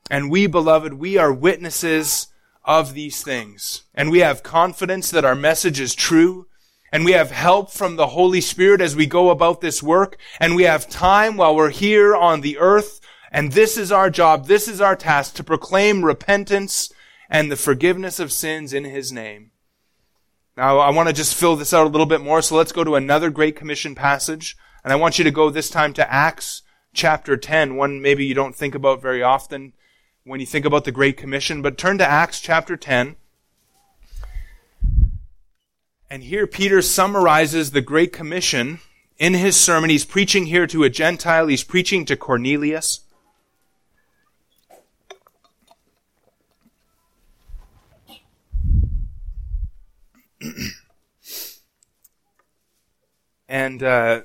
And 0.09 0.31
we, 0.31 0.47
beloved, 0.47 0.93
we 0.95 1.17
are 1.17 1.31
witnesses 1.31 2.27
of 2.65 2.95
these 2.95 3.21
things. 3.21 3.83
And 3.93 4.09
we 4.09 4.19
have 4.19 4.41
confidence 4.41 5.11
that 5.11 5.23
our 5.23 5.35
message 5.35 5.79
is 5.79 5.93
true 5.93 6.47
and 6.91 7.05
we 7.05 7.11
have 7.11 7.31
help 7.31 7.71
from 7.71 7.95
the 7.95 8.07
Holy 8.07 8.41
Spirit 8.41 8.81
as 8.81 8.95
we 8.95 9.05
go 9.05 9.29
about 9.29 9.61
this 9.61 9.83
work, 9.83 10.17
and 10.39 10.55
we 10.55 10.63
have 10.63 10.89
time 10.89 11.37
while 11.37 11.55
we're 11.55 11.69
here 11.69 12.15
on 12.15 12.41
the 12.41 12.57
earth, 12.57 12.99
and 13.31 13.51
this 13.51 13.77
is 13.77 13.91
our 13.91 14.09
job, 14.09 14.47
this 14.47 14.67
is 14.67 14.81
our 14.81 14.95
task, 14.95 15.35
to 15.35 15.43
proclaim 15.43 16.03
repentance 16.03 16.91
and 17.29 17.51
the 17.51 17.55
forgiveness 17.55 18.19
of 18.19 18.31
sins 18.31 18.73
in 18.73 18.85
His 18.85 19.11
name. 19.11 19.51
Now, 20.57 20.79
I 20.79 20.89
want 20.89 21.07
to 21.07 21.13
just 21.13 21.35
fill 21.35 21.55
this 21.55 21.73
out 21.73 21.85
a 21.85 21.89
little 21.89 22.05
bit 22.05 22.21
more, 22.21 22.41
so 22.41 22.55
let's 22.55 22.71
go 22.71 22.83
to 22.83 22.95
another 22.95 23.29
Great 23.29 23.55
Commission 23.55 23.95
passage, 23.95 24.57
and 24.83 24.91
I 24.91 24.97
want 24.97 25.17
you 25.17 25.23
to 25.23 25.31
go 25.31 25.49
this 25.49 25.69
time 25.69 25.93
to 25.93 26.11
Acts 26.11 26.63
chapter 26.93 27.37
10, 27.37 27.75
one 27.75 28.01
maybe 28.01 28.25
you 28.25 28.33
don't 28.33 28.55
think 28.55 28.75
about 28.75 29.01
very 29.01 29.21
often 29.21 29.73
when 30.23 30.39
you 30.39 30.45
think 30.45 30.65
about 30.65 30.83
the 30.83 30.91
Great 30.91 31.17
Commission, 31.17 31.61
but 31.61 31.77
turn 31.77 31.97
to 31.97 32.05
Acts 32.05 32.39
chapter 32.39 32.75
10. 32.75 33.15
And 36.11 36.23
here 36.23 36.47
Peter 36.47 36.81
summarizes 36.81 37.69
the 37.69 37.81
Great 37.81 38.11
Commission 38.11 38.79
in 39.19 39.35
his 39.35 39.55
sermon. 39.55 39.91
He's 39.91 40.05
preaching 40.05 40.47
here 40.47 40.65
to 40.65 40.83
a 40.83 40.89
Gentile. 40.89 41.45
He's 41.45 41.63
preaching 41.63 42.03
to 42.05 42.15
Cornelius. 42.15 43.01
and 53.47 53.83
uh, 53.83 54.21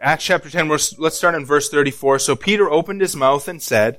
Acts 0.00 0.24
chapter 0.24 0.48
10, 0.48 0.68
let's 0.68 1.16
start 1.16 1.34
in 1.34 1.44
verse 1.44 1.68
34. 1.68 2.20
So 2.20 2.34
Peter 2.34 2.70
opened 2.70 3.02
his 3.02 3.14
mouth 3.14 3.46
and 3.46 3.60
said, 3.60 3.98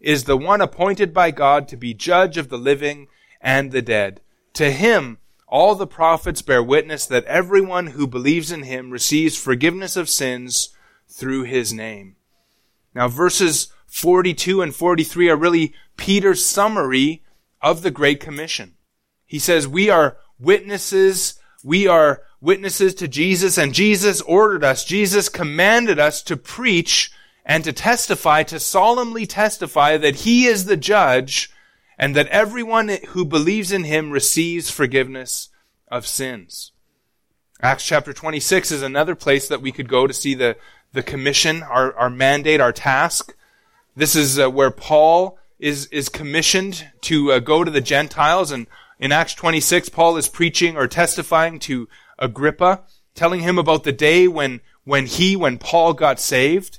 is 0.00 0.24
the 0.24 0.36
one 0.36 0.60
appointed 0.60 1.12
by 1.12 1.30
God 1.30 1.68
to 1.68 1.76
be 1.76 1.94
judge 1.94 2.36
of 2.36 2.48
the 2.48 2.58
living 2.58 3.08
and 3.40 3.72
the 3.72 3.82
dead. 3.82 4.20
To 4.54 4.70
him, 4.70 5.18
all 5.46 5.74
the 5.74 5.86
prophets 5.86 6.42
bear 6.42 6.62
witness 6.62 7.06
that 7.06 7.24
everyone 7.24 7.88
who 7.88 8.06
believes 8.06 8.52
in 8.52 8.64
him 8.64 8.90
receives 8.90 9.36
forgiveness 9.36 9.96
of 9.96 10.08
sins 10.08 10.70
through 11.08 11.44
his 11.44 11.72
name. 11.72 12.16
Now, 12.94 13.08
verses 13.08 13.72
42 13.86 14.60
and 14.62 14.74
43 14.74 15.30
are 15.30 15.36
really 15.36 15.74
Peter's 15.96 16.44
summary 16.44 17.22
of 17.62 17.82
the 17.82 17.90
Great 17.90 18.20
Commission. 18.20 18.74
He 19.24 19.38
says, 19.38 19.66
We 19.66 19.88
are 19.90 20.18
witnesses, 20.38 21.38
we 21.64 21.86
are 21.86 22.22
witnesses 22.40 22.94
to 22.96 23.08
Jesus, 23.08 23.58
and 23.58 23.74
Jesus 23.74 24.20
ordered 24.22 24.62
us, 24.62 24.84
Jesus 24.84 25.28
commanded 25.28 25.98
us 25.98 26.22
to 26.24 26.36
preach 26.36 27.10
and 27.48 27.64
to 27.64 27.72
testify, 27.72 28.42
to 28.44 28.60
solemnly 28.60 29.26
testify 29.26 29.96
that 29.96 30.16
he 30.16 30.44
is 30.44 30.66
the 30.66 30.76
judge 30.76 31.50
and 31.98 32.14
that 32.14 32.28
everyone 32.28 32.90
who 33.08 33.24
believes 33.24 33.72
in 33.72 33.84
him 33.84 34.10
receives 34.10 34.70
forgiveness 34.70 35.48
of 35.88 36.06
sins. 36.06 36.72
Acts 37.60 37.86
chapter 37.86 38.12
26 38.12 38.70
is 38.70 38.82
another 38.82 39.14
place 39.14 39.48
that 39.48 39.62
we 39.62 39.72
could 39.72 39.88
go 39.88 40.06
to 40.06 40.12
see 40.12 40.34
the, 40.34 40.56
the 40.92 41.02
commission, 41.02 41.62
our, 41.62 41.92
our 41.96 42.10
mandate, 42.10 42.60
our 42.60 42.70
task. 42.70 43.34
This 43.96 44.14
is 44.14 44.38
uh, 44.38 44.50
where 44.50 44.70
Paul 44.70 45.38
is, 45.58 45.86
is 45.86 46.08
commissioned 46.08 46.86
to 47.00 47.32
uh, 47.32 47.38
go 47.40 47.64
to 47.64 47.70
the 47.70 47.80
Gentiles. 47.80 48.52
And 48.52 48.66
in 49.00 49.10
Acts 49.10 49.34
26, 49.34 49.88
Paul 49.88 50.18
is 50.18 50.28
preaching 50.28 50.76
or 50.76 50.86
testifying 50.86 51.58
to 51.60 51.88
Agrippa, 52.18 52.82
telling 53.14 53.40
him 53.40 53.58
about 53.58 53.82
the 53.82 53.92
day 53.92 54.28
when, 54.28 54.60
when 54.84 55.06
he, 55.06 55.34
when 55.34 55.58
Paul 55.58 55.94
got 55.94 56.20
saved. 56.20 56.78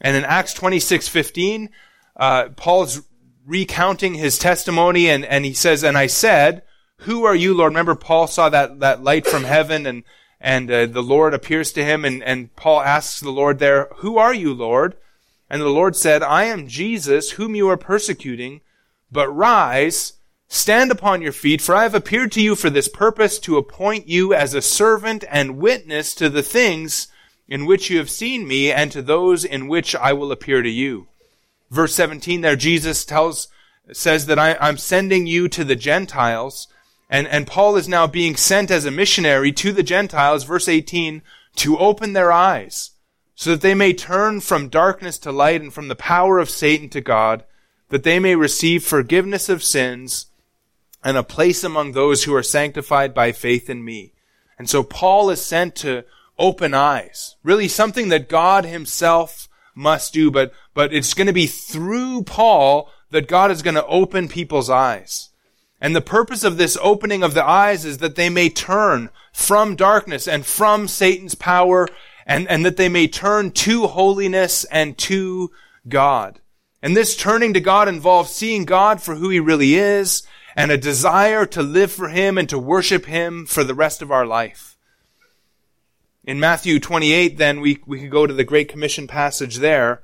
And 0.00 0.16
in 0.16 0.24
Acts 0.24 0.54
26, 0.54 1.08
15, 1.08 1.70
uh, 2.16 2.48
Paul's 2.56 3.02
recounting 3.46 4.14
his 4.14 4.38
testimony 4.38 5.08
and, 5.08 5.24
and 5.24 5.44
he 5.44 5.52
says, 5.52 5.82
and 5.82 5.96
I 5.96 6.06
said, 6.06 6.62
who 6.98 7.24
are 7.24 7.34
you, 7.34 7.54
Lord? 7.54 7.70
Remember 7.70 7.94
Paul 7.94 8.26
saw 8.26 8.48
that, 8.48 8.80
that 8.80 9.02
light 9.02 9.26
from 9.26 9.44
heaven 9.44 9.86
and, 9.86 10.04
and 10.40 10.70
uh, 10.70 10.86
the 10.86 11.02
Lord 11.02 11.32
appears 11.32 11.72
to 11.72 11.84
him, 11.84 12.04
and, 12.04 12.22
and 12.22 12.54
Paul 12.54 12.82
asks 12.82 13.18
the 13.18 13.30
Lord 13.30 13.58
there, 13.58 13.88
Who 13.96 14.18
are 14.18 14.34
you, 14.34 14.52
Lord? 14.52 14.94
And 15.48 15.62
the 15.62 15.68
Lord 15.68 15.96
said, 15.96 16.22
I 16.22 16.44
am 16.44 16.68
Jesus, 16.68 17.32
whom 17.32 17.54
you 17.54 17.68
are 17.68 17.78
persecuting, 17.78 18.60
but 19.10 19.28
rise, 19.28 20.14
stand 20.48 20.90
upon 20.90 21.22
your 21.22 21.32
feet, 21.32 21.62
for 21.62 21.74
I 21.74 21.84
have 21.84 21.94
appeared 21.94 22.30
to 22.32 22.42
you 22.42 22.56
for 22.56 22.68
this 22.68 22.88
purpose, 22.88 23.38
to 23.40 23.56
appoint 23.56 24.06
you 24.06 24.34
as 24.34 24.52
a 24.52 24.60
servant 24.60 25.24
and 25.30 25.56
witness 25.56 26.14
to 26.16 26.28
the 26.28 26.42
things 26.42 27.08
in 27.48 27.66
which 27.66 27.90
you 27.90 27.98
have 27.98 28.10
seen 28.10 28.46
me, 28.46 28.72
and 28.72 28.90
to 28.92 29.02
those 29.02 29.44
in 29.44 29.68
which 29.68 29.94
I 29.94 30.12
will 30.12 30.32
appear 30.32 30.62
to 30.62 30.70
you. 30.70 31.08
Verse 31.70 31.94
17 31.94 32.40
there, 32.40 32.56
Jesus 32.56 33.04
tells, 33.04 33.48
says 33.92 34.26
that 34.26 34.38
I, 34.38 34.56
I'm 34.60 34.78
sending 34.78 35.26
you 35.26 35.48
to 35.48 35.64
the 35.64 35.76
Gentiles, 35.76 36.68
and, 37.10 37.26
and 37.26 37.46
Paul 37.46 37.76
is 37.76 37.88
now 37.88 38.06
being 38.06 38.36
sent 38.36 38.70
as 38.70 38.84
a 38.84 38.90
missionary 38.90 39.52
to 39.52 39.72
the 39.72 39.82
Gentiles, 39.82 40.44
verse 40.44 40.68
18, 40.68 41.22
to 41.56 41.78
open 41.78 42.12
their 42.12 42.32
eyes 42.32 42.92
so 43.34 43.50
that 43.50 43.60
they 43.60 43.74
may 43.74 43.92
turn 43.92 44.40
from 44.40 44.68
darkness 44.68 45.18
to 45.18 45.32
light 45.32 45.60
and 45.60 45.72
from 45.72 45.88
the 45.88 45.96
power 45.96 46.38
of 46.38 46.50
Satan 46.50 46.88
to 46.90 47.00
God, 47.00 47.44
that 47.88 48.04
they 48.04 48.18
may 48.18 48.36
receive 48.36 48.84
forgiveness 48.84 49.48
of 49.48 49.62
sins 49.62 50.26
and 51.02 51.16
a 51.16 51.22
place 51.22 51.64
among 51.64 51.92
those 51.92 52.24
who 52.24 52.34
are 52.34 52.42
sanctified 52.42 53.12
by 53.12 53.32
faith 53.32 53.68
in 53.68 53.84
me. 53.84 54.12
And 54.58 54.70
so 54.70 54.82
Paul 54.82 55.30
is 55.30 55.44
sent 55.44 55.74
to 55.76 56.04
open 56.38 56.74
eyes. 56.74 57.36
Really 57.42 57.68
something 57.68 58.08
that 58.08 58.28
God 58.28 58.64
himself 58.64 59.48
must 59.74 60.12
do, 60.12 60.30
but, 60.30 60.52
but 60.72 60.92
it's 60.92 61.14
going 61.14 61.26
to 61.26 61.32
be 61.32 61.46
through 61.46 62.22
Paul 62.24 62.90
that 63.10 63.28
God 63.28 63.50
is 63.50 63.62
going 63.62 63.74
to 63.74 63.86
open 63.86 64.28
people's 64.28 64.70
eyes. 64.70 65.30
And 65.80 65.94
the 65.94 66.00
purpose 66.00 66.44
of 66.44 66.56
this 66.56 66.78
opening 66.80 67.22
of 67.22 67.34
the 67.34 67.44
eyes 67.44 67.84
is 67.84 67.98
that 67.98 68.14
they 68.14 68.30
may 68.30 68.48
turn 68.48 69.10
from 69.32 69.76
darkness 69.76 70.26
and 70.26 70.46
from 70.46 70.88
Satan's 70.88 71.34
power 71.34 71.88
and, 72.26 72.48
and 72.48 72.64
that 72.64 72.76
they 72.76 72.88
may 72.88 73.06
turn 73.06 73.50
to 73.50 73.86
holiness 73.88 74.64
and 74.64 74.96
to 74.98 75.50
God. 75.88 76.40
And 76.82 76.96
this 76.96 77.16
turning 77.16 77.54
to 77.54 77.60
God 77.60 77.88
involves 77.88 78.30
seeing 78.30 78.64
God 78.64 79.02
for 79.02 79.16
who 79.16 79.28
he 79.28 79.40
really 79.40 79.74
is 79.74 80.22
and 80.56 80.70
a 80.70 80.78
desire 80.78 81.46
to 81.46 81.62
live 81.62 81.92
for 81.92 82.08
him 82.08 82.38
and 82.38 82.48
to 82.48 82.58
worship 82.58 83.06
him 83.06 83.46
for 83.46 83.64
the 83.64 83.74
rest 83.74 84.02
of 84.02 84.10
our 84.10 84.26
life. 84.26 84.73
In 86.26 86.40
Matthew 86.40 86.80
28, 86.80 87.36
then, 87.36 87.60
we, 87.60 87.82
we 87.86 88.00
could 88.00 88.10
go 88.10 88.26
to 88.26 88.32
the 88.32 88.44
Great 88.44 88.68
Commission 88.68 89.06
passage 89.06 89.56
there, 89.56 90.02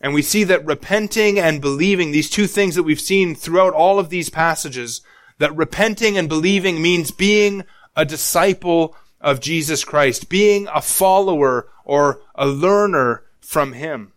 and 0.00 0.14
we 0.14 0.22
see 0.22 0.44
that 0.44 0.64
repenting 0.64 1.40
and 1.40 1.60
believing, 1.60 2.12
these 2.12 2.30
two 2.30 2.46
things 2.46 2.76
that 2.76 2.84
we've 2.84 3.00
seen 3.00 3.34
throughout 3.34 3.72
all 3.72 3.98
of 3.98 4.08
these 4.08 4.30
passages, 4.30 5.00
that 5.38 5.56
repenting 5.56 6.16
and 6.16 6.28
believing 6.28 6.80
means 6.80 7.10
being 7.10 7.64
a 7.96 8.04
disciple 8.04 8.94
of 9.20 9.40
Jesus 9.40 9.84
Christ, 9.84 10.28
being 10.28 10.68
a 10.72 10.80
follower 10.80 11.68
or 11.84 12.20
a 12.36 12.46
learner 12.46 13.24
from 13.40 13.72
Him. 13.72 14.12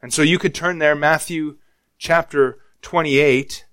And 0.00 0.14
so 0.14 0.22
you 0.22 0.38
could 0.38 0.54
turn 0.54 0.78
there, 0.78 0.94
Matthew 0.94 1.58
chapter 1.98 2.58
28. 2.80 3.63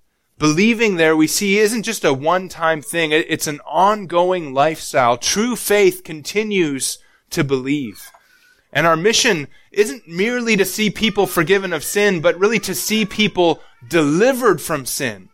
Believing 0.42 0.96
there 0.96 1.16
we 1.16 1.26
see 1.26 1.58
isn't 1.58 1.84
just 1.84 2.04
a 2.04 2.12
one-time 2.12 2.82
thing. 2.82 3.12
It's 3.12 3.46
an 3.46 3.60
ongoing 3.60 4.52
lifestyle. 4.52 5.16
True 5.16 5.54
faith 5.54 6.02
continues 6.04 6.98
to 7.30 7.44
believe. 7.44 8.10
And 8.72 8.86
our 8.86 8.96
mission 8.96 9.46
isn't 9.70 10.08
merely 10.08 10.56
to 10.56 10.64
see 10.64 10.90
people 10.90 11.26
forgiven 11.26 11.72
of 11.72 11.84
sin, 11.84 12.20
but 12.20 12.38
really 12.38 12.58
to 12.58 12.74
see 12.74 13.04
people 13.04 13.62
delivered 13.88 14.60
from 14.60 14.84
sin 14.84 15.28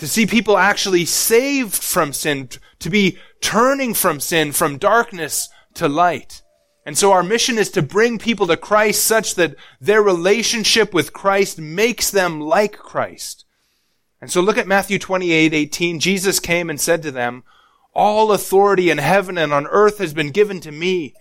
to 0.00 0.08
see 0.08 0.26
people 0.26 0.56
actually 0.56 1.04
saved 1.04 1.74
from 1.74 2.14
sin, 2.14 2.48
to 2.78 2.88
be 2.88 3.18
turning 3.42 3.92
from 3.92 4.18
sin, 4.18 4.50
from 4.50 4.78
darkness 4.78 5.50
to 5.74 5.86
light. 5.88 6.42
And 6.86 6.96
so 6.96 7.12
our 7.12 7.22
mission 7.22 7.58
is 7.58 7.70
to 7.72 7.82
bring 7.82 8.18
people 8.18 8.46
to 8.46 8.56
Christ 8.56 9.04
such 9.04 9.34
that 9.34 9.56
their 9.78 10.02
relationship 10.02 10.94
with 10.94 11.12
Christ 11.12 11.58
makes 11.58 12.10
them 12.10 12.40
like 12.40 12.78
Christ. 12.78 13.44
And 14.20 14.30
so 14.30 14.40
look 14.40 14.58
at 14.58 14.66
Matthew 14.66 14.98
28, 14.98 15.54
18. 15.54 16.00
Jesus 16.00 16.40
came 16.40 16.68
and 16.68 16.80
said 16.80 17.02
to 17.02 17.10
them, 17.10 17.42
All 17.94 18.32
authority 18.32 18.90
in 18.90 18.98
heaven 18.98 19.38
and 19.38 19.52
on 19.52 19.66
earth 19.68 19.98
has 19.98 20.12
been 20.12 20.30
given 20.30 20.60
to 20.60 20.72
me. 20.72 21.14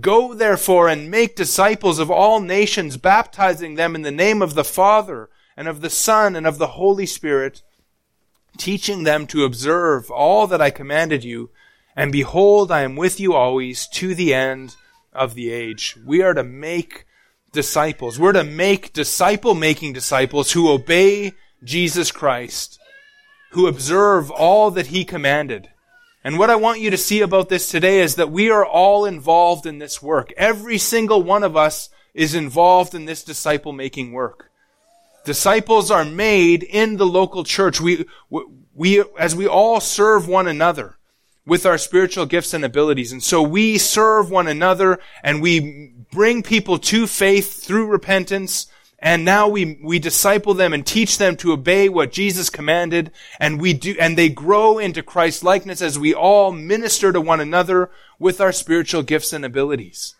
Go 0.00 0.34
therefore 0.34 0.88
and 0.88 1.10
make 1.10 1.36
disciples 1.36 1.98
of 1.98 2.10
all 2.10 2.40
nations, 2.40 2.96
baptizing 2.96 3.74
them 3.74 3.94
in 3.94 4.02
the 4.02 4.10
name 4.10 4.42
of 4.42 4.54
the 4.54 4.64
Father 4.64 5.28
and 5.56 5.68
of 5.68 5.80
the 5.80 5.90
Son 5.90 6.36
and 6.36 6.46
of 6.46 6.58
the 6.58 6.68
Holy 6.68 7.06
Spirit, 7.06 7.62
teaching 8.56 9.02
them 9.02 9.26
to 9.28 9.44
observe 9.44 10.10
all 10.10 10.46
that 10.46 10.60
I 10.60 10.70
commanded 10.70 11.24
you. 11.24 11.50
And 11.96 12.12
behold, 12.12 12.70
I 12.70 12.82
am 12.82 12.96
with 12.96 13.18
you 13.18 13.34
always 13.34 13.86
to 13.88 14.14
the 14.14 14.32
end 14.32 14.76
of 15.12 15.34
the 15.34 15.50
age. 15.52 15.96
We 16.04 16.22
are 16.22 16.34
to 16.34 16.44
make 16.44 17.04
disciples. 17.52 18.18
We're 18.18 18.32
to 18.32 18.44
make 18.44 18.92
disciple 18.92 19.54
making 19.54 19.92
disciples 19.92 20.52
who 20.52 20.70
obey 20.70 21.32
Jesus 21.62 22.12
Christ, 22.12 22.78
who 23.52 23.66
observe 23.66 24.30
all 24.30 24.70
that 24.72 24.88
he 24.88 25.04
commanded. 25.04 25.70
And 26.22 26.38
what 26.38 26.50
I 26.50 26.56
want 26.56 26.80
you 26.80 26.90
to 26.90 26.96
see 26.96 27.20
about 27.20 27.48
this 27.48 27.68
today 27.68 28.00
is 28.00 28.16
that 28.16 28.30
we 28.30 28.50
are 28.50 28.64
all 28.64 29.04
involved 29.04 29.66
in 29.66 29.78
this 29.78 30.02
work. 30.02 30.32
Every 30.36 30.78
single 30.78 31.22
one 31.22 31.42
of 31.42 31.56
us 31.56 31.88
is 32.14 32.34
involved 32.34 32.94
in 32.94 33.06
this 33.06 33.24
disciple 33.24 33.72
making 33.72 34.12
work. 34.12 34.50
Disciples 35.24 35.90
are 35.90 36.04
made 36.04 36.62
in 36.62 36.96
the 36.96 37.06
local 37.06 37.44
church. 37.44 37.80
We, 37.80 38.06
we, 38.74 39.04
as 39.18 39.34
we 39.34 39.46
all 39.46 39.80
serve 39.80 40.26
one 40.28 40.46
another 40.46 40.96
with 41.46 41.66
our 41.66 41.78
spiritual 41.78 42.26
gifts 42.26 42.54
and 42.54 42.64
abilities. 42.64 43.12
And 43.12 43.22
so 43.22 43.42
we 43.42 43.78
serve 43.78 44.30
one 44.30 44.46
another 44.46 44.98
and 45.22 45.42
we 45.42 45.92
bring 46.12 46.42
people 46.42 46.78
to 46.78 47.06
faith 47.06 47.62
through 47.64 47.86
repentance. 47.86 48.66
And 49.02 49.24
now 49.24 49.48
we, 49.48 49.78
we 49.82 49.98
disciple 49.98 50.52
them 50.52 50.74
and 50.74 50.86
teach 50.86 51.16
them 51.16 51.36
to 51.38 51.52
obey 51.52 51.88
what 51.88 52.12
Jesus 52.12 52.50
commanded. 52.50 53.10
And 53.38 53.60
we 53.60 53.72
do, 53.72 53.96
and 53.98 54.16
they 54.16 54.28
grow 54.28 54.78
into 54.78 55.02
Christ 55.02 55.42
likeness 55.42 55.80
as 55.80 55.98
we 55.98 56.12
all 56.12 56.52
minister 56.52 57.10
to 57.12 57.20
one 57.20 57.40
another 57.40 57.90
with 58.18 58.40
our 58.40 58.52
spiritual 58.52 59.02
gifts 59.02 59.32
and 59.32 59.44
abilities. 59.44 60.14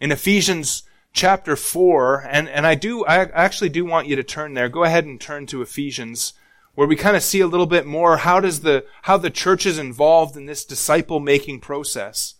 In 0.00 0.12
Ephesians 0.12 0.82
chapter 1.12 1.56
4, 1.56 2.26
and, 2.30 2.48
and 2.48 2.66
I 2.66 2.74
do, 2.74 3.04
I 3.04 3.18
actually 3.18 3.68
do 3.68 3.84
want 3.84 4.06
you 4.06 4.16
to 4.16 4.24
turn 4.24 4.54
there. 4.54 4.70
Go 4.70 4.84
ahead 4.84 5.04
and 5.04 5.20
turn 5.20 5.46
to 5.46 5.60
Ephesians, 5.60 6.32
where 6.74 6.86
we 6.86 6.96
kind 6.96 7.16
of 7.16 7.22
see 7.22 7.40
a 7.40 7.46
little 7.46 7.66
bit 7.66 7.84
more 7.84 8.18
how 8.18 8.40
does 8.40 8.60
the, 8.60 8.86
how 9.02 9.18
the 9.18 9.30
church 9.30 9.66
is 9.66 9.78
involved 9.78 10.36
in 10.36 10.46
this 10.46 10.64
disciple 10.64 11.20
making 11.20 11.60
process. 11.60 12.35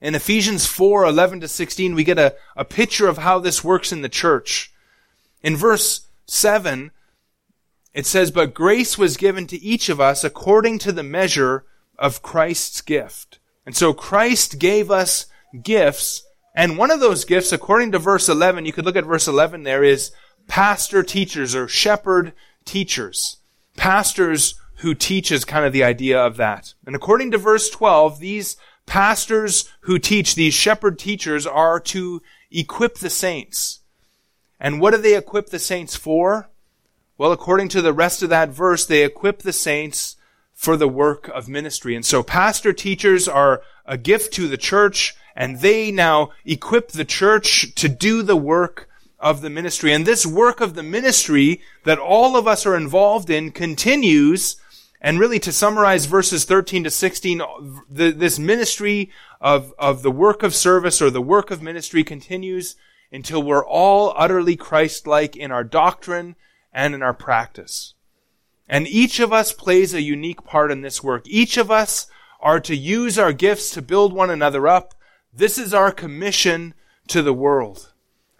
In 0.00 0.14
Ephesians 0.14 0.66
4, 0.66 1.04
11 1.04 1.40
to 1.40 1.48
16, 1.48 1.94
we 1.94 2.04
get 2.04 2.18
a, 2.18 2.34
a 2.56 2.64
picture 2.64 3.08
of 3.08 3.18
how 3.18 3.38
this 3.38 3.62
works 3.62 3.92
in 3.92 4.02
the 4.02 4.08
church. 4.08 4.72
In 5.42 5.56
verse 5.56 6.06
7, 6.26 6.90
it 7.92 8.06
says, 8.06 8.30
But 8.30 8.54
grace 8.54 8.96
was 8.96 9.16
given 9.16 9.46
to 9.48 9.62
each 9.62 9.88
of 9.88 10.00
us 10.00 10.24
according 10.24 10.78
to 10.80 10.92
the 10.92 11.02
measure 11.02 11.64
of 11.98 12.22
Christ's 12.22 12.80
gift. 12.80 13.38
And 13.66 13.76
so 13.76 13.92
Christ 13.92 14.58
gave 14.58 14.90
us 14.90 15.26
gifts 15.62 16.24
and 16.54 16.76
one 16.76 16.90
of 16.90 17.00
those 17.00 17.24
gifts, 17.24 17.52
according 17.52 17.92
to 17.92 17.98
verse 17.98 18.28
11, 18.28 18.66
you 18.66 18.72
could 18.72 18.84
look 18.84 18.96
at 18.96 19.04
verse 19.04 19.28
11 19.28 19.62
there, 19.62 19.84
is 19.84 20.10
pastor 20.48 21.02
teachers 21.02 21.54
or 21.54 21.68
shepherd 21.68 22.32
teachers. 22.64 23.38
Pastors 23.76 24.54
who 24.78 24.94
teach 24.94 25.30
is 25.30 25.44
kind 25.44 25.64
of 25.64 25.72
the 25.72 25.84
idea 25.84 26.18
of 26.18 26.36
that. 26.38 26.74
And 26.86 26.96
according 26.96 27.30
to 27.30 27.38
verse 27.38 27.70
12, 27.70 28.18
these 28.18 28.56
pastors 28.86 29.70
who 29.80 29.98
teach, 29.98 30.34
these 30.34 30.54
shepherd 30.54 30.98
teachers 30.98 31.46
are 31.46 31.80
to 31.80 32.22
equip 32.50 32.98
the 32.98 33.10
saints. 33.10 33.80
And 34.58 34.80
what 34.80 34.90
do 34.92 34.98
they 34.98 35.16
equip 35.16 35.48
the 35.48 35.58
saints 35.58 35.96
for? 35.96 36.50
Well, 37.16 37.32
according 37.32 37.68
to 37.70 37.82
the 37.82 37.92
rest 37.92 38.22
of 38.22 38.30
that 38.30 38.50
verse, 38.50 38.86
they 38.86 39.04
equip 39.04 39.40
the 39.40 39.52
saints 39.52 40.16
for 40.54 40.76
the 40.76 40.88
work 40.88 41.28
of 41.28 41.48
ministry. 41.48 41.94
And 41.94 42.04
so 42.04 42.22
pastor 42.22 42.72
teachers 42.72 43.26
are 43.26 43.62
a 43.86 43.96
gift 43.96 44.32
to 44.34 44.48
the 44.48 44.58
church 44.58 45.14
and 45.34 45.60
they 45.60 45.90
now 45.90 46.30
equip 46.44 46.88
the 46.88 47.04
church 47.04 47.74
to 47.76 47.88
do 47.88 48.22
the 48.22 48.36
work 48.36 48.88
of 49.18 49.40
the 49.40 49.50
ministry. 49.50 49.92
And 49.92 50.06
this 50.06 50.26
work 50.26 50.60
of 50.60 50.74
the 50.74 50.82
ministry 50.82 51.62
that 51.84 51.98
all 51.98 52.36
of 52.36 52.46
us 52.46 52.66
are 52.66 52.76
involved 52.76 53.30
in 53.30 53.52
continues. 53.52 54.56
And 55.00 55.18
really 55.18 55.38
to 55.40 55.52
summarize 55.52 56.06
verses 56.06 56.44
13 56.44 56.84
to 56.84 56.90
16, 56.90 57.42
the, 57.88 58.10
this 58.10 58.38
ministry 58.38 59.10
of, 59.40 59.72
of 59.78 60.02
the 60.02 60.10
work 60.10 60.42
of 60.42 60.54
service 60.54 61.00
or 61.00 61.10
the 61.10 61.22
work 61.22 61.50
of 61.50 61.62
ministry 61.62 62.04
continues 62.04 62.76
until 63.10 63.42
we're 63.42 63.64
all 63.64 64.12
utterly 64.16 64.56
Christ-like 64.56 65.36
in 65.36 65.50
our 65.50 65.64
doctrine 65.64 66.36
and 66.72 66.94
in 66.94 67.02
our 67.02 67.14
practice. 67.14 67.94
And 68.68 68.86
each 68.86 69.18
of 69.20 69.32
us 69.32 69.52
plays 69.52 69.94
a 69.94 70.02
unique 70.02 70.44
part 70.44 70.70
in 70.70 70.82
this 70.82 71.02
work. 71.02 71.22
Each 71.26 71.56
of 71.56 71.70
us 71.70 72.06
are 72.40 72.60
to 72.60 72.76
use 72.76 73.18
our 73.18 73.32
gifts 73.32 73.70
to 73.70 73.82
build 73.82 74.12
one 74.12 74.30
another 74.30 74.68
up 74.68 74.94
this 75.32 75.58
is 75.58 75.72
our 75.72 75.92
commission 75.92 76.74
to 77.08 77.22
the 77.22 77.32
world. 77.32 77.89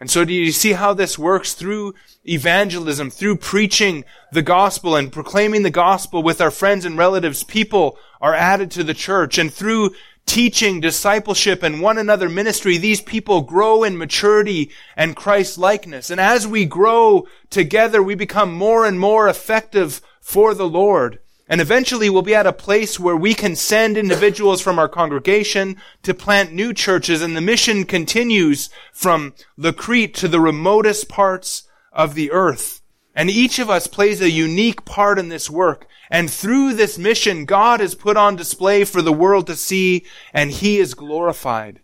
And 0.00 0.10
so 0.10 0.24
do 0.24 0.32
you 0.32 0.50
see 0.50 0.72
how 0.72 0.94
this 0.94 1.18
works 1.18 1.52
through 1.52 1.94
evangelism, 2.26 3.10
through 3.10 3.36
preaching 3.36 4.04
the 4.32 4.42
gospel 4.42 4.96
and 4.96 5.12
proclaiming 5.12 5.62
the 5.62 5.70
gospel 5.70 6.22
with 6.22 6.40
our 6.40 6.50
friends 6.50 6.86
and 6.86 6.96
relatives? 6.96 7.44
People 7.44 7.98
are 8.20 8.34
added 8.34 8.70
to 8.72 8.84
the 8.84 8.94
church 8.94 9.36
and 9.36 9.52
through 9.52 9.90
teaching, 10.30 10.80
discipleship, 10.80 11.62
and 11.62 11.80
one 11.80 11.98
another 11.98 12.28
ministry, 12.28 12.76
these 12.76 13.00
people 13.00 13.40
grow 13.40 13.82
in 13.82 13.98
maturity 13.98 14.70
and 14.96 15.16
Christ 15.16 15.58
likeness. 15.58 16.08
And 16.08 16.20
as 16.20 16.46
we 16.46 16.64
grow 16.66 17.26
together, 17.50 18.02
we 18.02 18.14
become 18.14 18.52
more 18.52 18.86
and 18.86 19.00
more 19.00 19.28
effective 19.28 20.00
for 20.20 20.54
the 20.54 20.68
Lord. 20.68 21.18
And 21.50 21.60
eventually 21.60 22.08
we'll 22.08 22.22
be 22.22 22.34
at 22.36 22.46
a 22.46 22.52
place 22.52 23.00
where 23.00 23.16
we 23.16 23.34
can 23.34 23.56
send 23.56 23.98
individuals 23.98 24.60
from 24.60 24.78
our 24.78 24.88
congregation 24.88 25.76
to 26.04 26.14
plant 26.14 26.52
new 26.52 26.72
churches 26.72 27.22
and 27.22 27.36
the 27.36 27.40
mission 27.40 27.84
continues 27.84 28.70
from 28.92 29.34
Crete 29.76 30.14
to 30.14 30.28
the 30.28 30.40
remotest 30.40 31.08
parts 31.08 31.64
of 31.92 32.14
the 32.14 32.30
earth. 32.30 32.82
And 33.16 33.28
each 33.28 33.58
of 33.58 33.68
us 33.68 33.88
plays 33.88 34.20
a 34.20 34.30
unique 34.30 34.84
part 34.84 35.18
in 35.18 35.28
this 35.28 35.50
work. 35.50 35.88
And 36.08 36.30
through 36.30 36.74
this 36.74 36.96
mission, 36.96 37.46
God 37.46 37.80
is 37.80 37.96
put 37.96 38.16
on 38.16 38.36
display 38.36 38.84
for 38.84 39.02
the 39.02 39.12
world 39.12 39.48
to 39.48 39.56
see 39.56 40.06
and 40.32 40.52
He 40.52 40.78
is 40.78 40.94
glorified. 40.94 41.80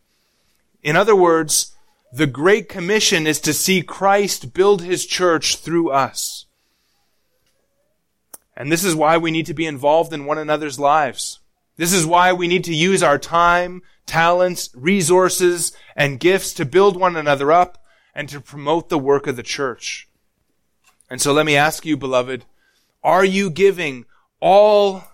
In 0.84 0.94
other 0.94 1.16
words, 1.16 1.76
the 2.12 2.28
Great 2.28 2.68
Commission 2.68 3.26
is 3.26 3.40
to 3.40 3.52
see 3.52 3.82
Christ 3.82 4.54
build 4.54 4.82
His 4.82 5.04
church 5.04 5.56
through 5.56 5.90
us. 5.90 6.45
And 8.56 8.72
this 8.72 8.84
is 8.84 8.94
why 8.94 9.18
we 9.18 9.30
need 9.30 9.46
to 9.46 9.54
be 9.54 9.66
involved 9.66 10.12
in 10.12 10.24
one 10.24 10.38
another's 10.38 10.78
lives. 10.78 11.40
This 11.76 11.92
is 11.92 12.06
why 12.06 12.32
we 12.32 12.48
need 12.48 12.64
to 12.64 12.74
use 12.74 13.02
our 13.02 13.18
time, 13.18 13.82
talents, 14.06 14.70
resources, 14.74 15.72
and 15.94 16.20
gifts 16.20 16.54
to 16.54 16.64
build 16.64 16.96
one 16.96 17.16
another 17.16 17.52
up 17.52 17.84
and 18.14 18.28
to 18.30 18.40
promote 18.40 18.88
the 18.88 18.98
work 18.98 19.26
of 19.26 19.36
the 19.36 19.42
church. 19.42 20.08
And 21.10 21.20
so 21.20 21.32
let 21.32 21.44
me 21.44 21.54
ask 21.54 21.84
you, 21.84 21.96
beloved, 21.96 22.46
are 23.04 23.24
you 23.24 23.50
giving 23.50 24.06
all 24.40 25.04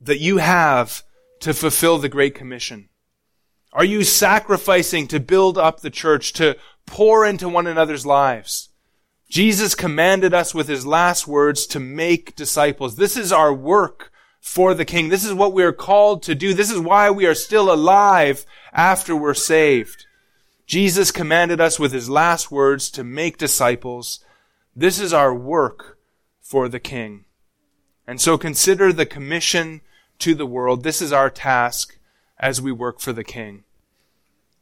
that 0.00 0.18
you 0.18 0.38
have 0.38 1.04
to 1.40 1.54
fulfill 1.54 1.98
the 1.98 2.08
Great 2.08 2.34
Commission? 2.34 2.88
Are 3.72 3.84
you 3.84 4.02
sacrificing 4.02 5.06
to 5.08 5.20
build 5.20 5.56
up 5.56 5.80
the 5.80 5.90
church, 5.90 6.32
to 6.34 6.56
pour 6.86 7.24
into 7.24 7.48
one 7.48 7.68
another's 7.68 8.04
lives? 8.04 8.69
Jesus 9.30 9.76
commanded 9.76 10.34
us 10.34 10.52
with 10.52 10.66
his 10.66 10.84
last 10.84 11.28
words 11.28 11.64
to 11.68 11.78
make 11.78 12.34
disciples. 12.34 12.96
This 12.96 13.16
is 13.16 13.30
our 13.30 13.54
work 13.54 14.10
for 14.40 14.74
the 14.74 14.84
King. 14.84 15.08
This 15.08 15.24
is 15.24 15.32
what 15.32 15.52
we 15.52 15.62
are 15.62 15.72
called 15.72 16.24
to 16.24 16.34
do. 16.34 16.52
This 16.52 16.68
is 16.68 16.80
why 16.80 17.10
we 17.10 17.26
are 17.26 17.34
still 17.34 17.72
alive 17.72 18.44
after 18.72 19.14
we're 19.14 19.34
saved. 19.34 20.06
Jesus 20.66 21.12
commanded 21.12 21.60
us 21.60 21.78
with 21.78 21.92
his 21.92 22.10
last 22.10 22.50
words 22.50 22.90
to 22.90 23.04
make 23.04 23.38
disciples. 23.38 24.18
This 24.74 24.98
is 24.98 25.12
our 25.12 25.32
work 25.32 25.96
for 26.40 26.68
the 26.68 26.80
King. 26.80 27.24
And 28.08 28.20
so 28.20 28.36
consider 28.36 28.92
the 28.92 29.06
commission 29.06 29.80
to 30.18 30.34
the 30.34 30.46
world. 30.46 30.82
This 30.82 31.00
is 31.00 31.12
our 31.12 31.30
task 31.30 32.00
as 32.36 32.60
we 32.60 32.72
work 32.72 32.98
for 32.98 33.12
the 33.12 33.22
King. 33.22 33.62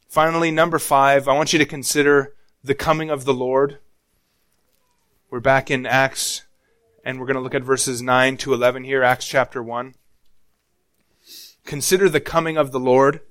Finally, 0.07 0.51
number 0.51 0.77
five, 0.77 1.27
I 1.27 1.33
want 1.33 1.53
you 1.53 1.59
to 1.59 1.65
consider 1.65 2.35
the 2.63 2.75
coming 2.75 3.09
of 3.09 3.25
the 3.25 3.33
Lord. 3.33 3.79
We're 5.31 5.39
back 5.39 5.69
in 5.69 5.85
Acts, 5.85 6.41
and 7.05 7.19
we're 7.19 7.27
going 7.27 7.35
to 7.35 7.41
look 7.41 7.53
at 7.53 7.61
verses 7.61 8.01
9 8.01 8.37
to 8.37 8.51
11 8.51 8.83
here, 8.83 9.03
Acts 9.03 9.27
chapter 9.27 9.61
1. 9.61 9.93
Consider 11.65 12.09
the 12.09 12.19
coming 12.19 12.57
of 12.57 12.71
the 12.71 12.79
Lord. 12.79 13.21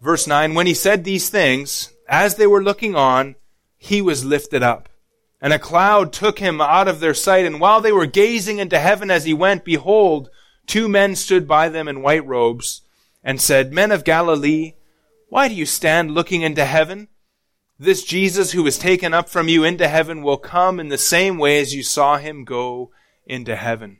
Verse 0.00 0.28
9, 0.28 0.54
when 0.54 0.68
he 0.68 0.74
said 0.74 1.02
these 1.02 1.28
things, 1.28 1.92
as 2.08 2.36
they 2.36 2.46
were 2.46 2.62
looking 2.62 2.94
on, 2.94 3.34
he 3.76 4.00
was 4.00 4.24
lifted 4.24 4.62
up. 4.62 4.88
And 5.40 5.52
a 5.52 5.58
cloud 5.58 6.12
took 6.12 6.38
him 6.38 6.60
out 6.60 6.86
of 6.86 7.00
their 7.00 7.14
sight, 7.14 7.46
and 7.46 7.60
while 7.60 7.80
they 7.80 7.90
were 7.90 8.06
gazing 8.06 8.60
into 8.60 8.78
heaven 8.78 9.10
as 9.10 9.24
he 9.24 9.34
went, 9.34 9.64
behold, 9.64 10.30
two 10.68 10.88
men 10.88 11.16
stood 11.16 11.48
by 11.48 11.68
them 11.68 11.88
in 11.88 12.02
white 12.02 12.24
robes, 12.24 12.82
and 13.24 13.40
said, 13.40 13.72
Men 13.72 13.90
of 13.90 14.04
Galilee, 14.04 14.74
why 15.28 15.48
do 15.48 15.54
you 15.54 15.66
stand 15.66 16.12
looking 16.12 16.42
into 16.42 16.64
heaven? 16.64 17.08
This 17.82 18.04
Jesus 18.04 18.52
who 18.52 18.62
was 18.62 18.78
taken 18.78 19.12
up 19.12 19.28
from 19.28 19.48
you 19.48 19.64
into 19.64 19.88
heaven 19.88 20.22
will 20.22 20.36
come 20.36 20.78
in 20.78 20.86
the 20.86 20.96
same 20.96 21.36
way 21.36 21.58
as 21.60 21.74
you 21.74 21.82
saw 21.82 22.16
him 22.16 22.44
go 22.44 22.92
into 23.26 23.56
heaven. 23.56 23.98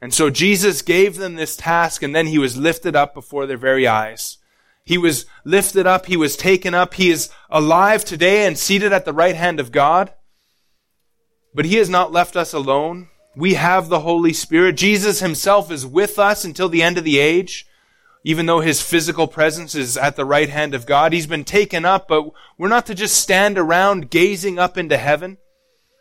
And 0.00 0.14
so 0.14 0.30
Jesus 0.30 0.80
gave 0.80 1.16
them 1.16 1.34
this 1.34 1.54
task 1.54 2.02
and 2.02 2.16
then 2.16 2.28
he 2.28 2.38
was 2.38 2.56
lifted 2.56 2.96
up 2.96 3.12
before 3.12 3.44
their 3.44 3.58
very 3.58 3.86
eyes. 3.86 4.38
He 4.86 4.96
was 4.96 5.26
lifted 5.44 5.86
up. 5.86 6.06
He 6.06 6.16
was 6.16 6.34
taken 6.34 6.72
up. 6.72 6.94
He 6.94 7.10
is 7.10 7.28
alive 7.50 8.06
today 8.06 8.46
and 8.46 8.56
seated 8.56 8.90
at 8.90 9.04
the 9.04 9.12
right 9.12 9.36
hand 9.36 9.60
of 9.60 9.70
God. 9.70 10.14
But 11.54 11.66
he 11.66 11.74
has 11.74 11.90
not 11.90 12.10
left 12.10 12.36
us 12.36 12.54
alone. 12.54 13.10
We 13.36 13.52
have 13.52 13.90
the 13.90 14.00
Holy 14.00 14.32
Spirit. 14.32 14.78
Jesus 14.78 15.20
himself 15.20 15.70
is 15.70 15.84
with 15.84 16.18
us 16.18 16.42
until 16.42 16.70
the 16.70 16.82
end 16.82 16.96
of 16.96 17.04
the 17.04 17.18
age 17.18 17.66
even 18.24 18.46
though 18.46 18.60
his 18.60 18.80
physical 18.80 19.28
presence 19.28 19.74
is 19.74 19.96
at 19.98 20.16
the 20.16 20.24
right 20.24 20.48
hand 20.48 20.74
of 20.74 20.86
God. 20.86 21.12
He's 21.12 21.26
been 21.26 21.44
taken 21.44 21.84
up, 21.84 22.08
but 22.08 22.30
we're 22.56 22.68
not 22.68 22.86
to 22.86 22.94
just 22.94 23.16
stand 23.16 23.58
around 23.58 24.10
gazing 24.10 24.58
up 24.58 24.78
into 24.78 24.96
heaven. 24.96 25.36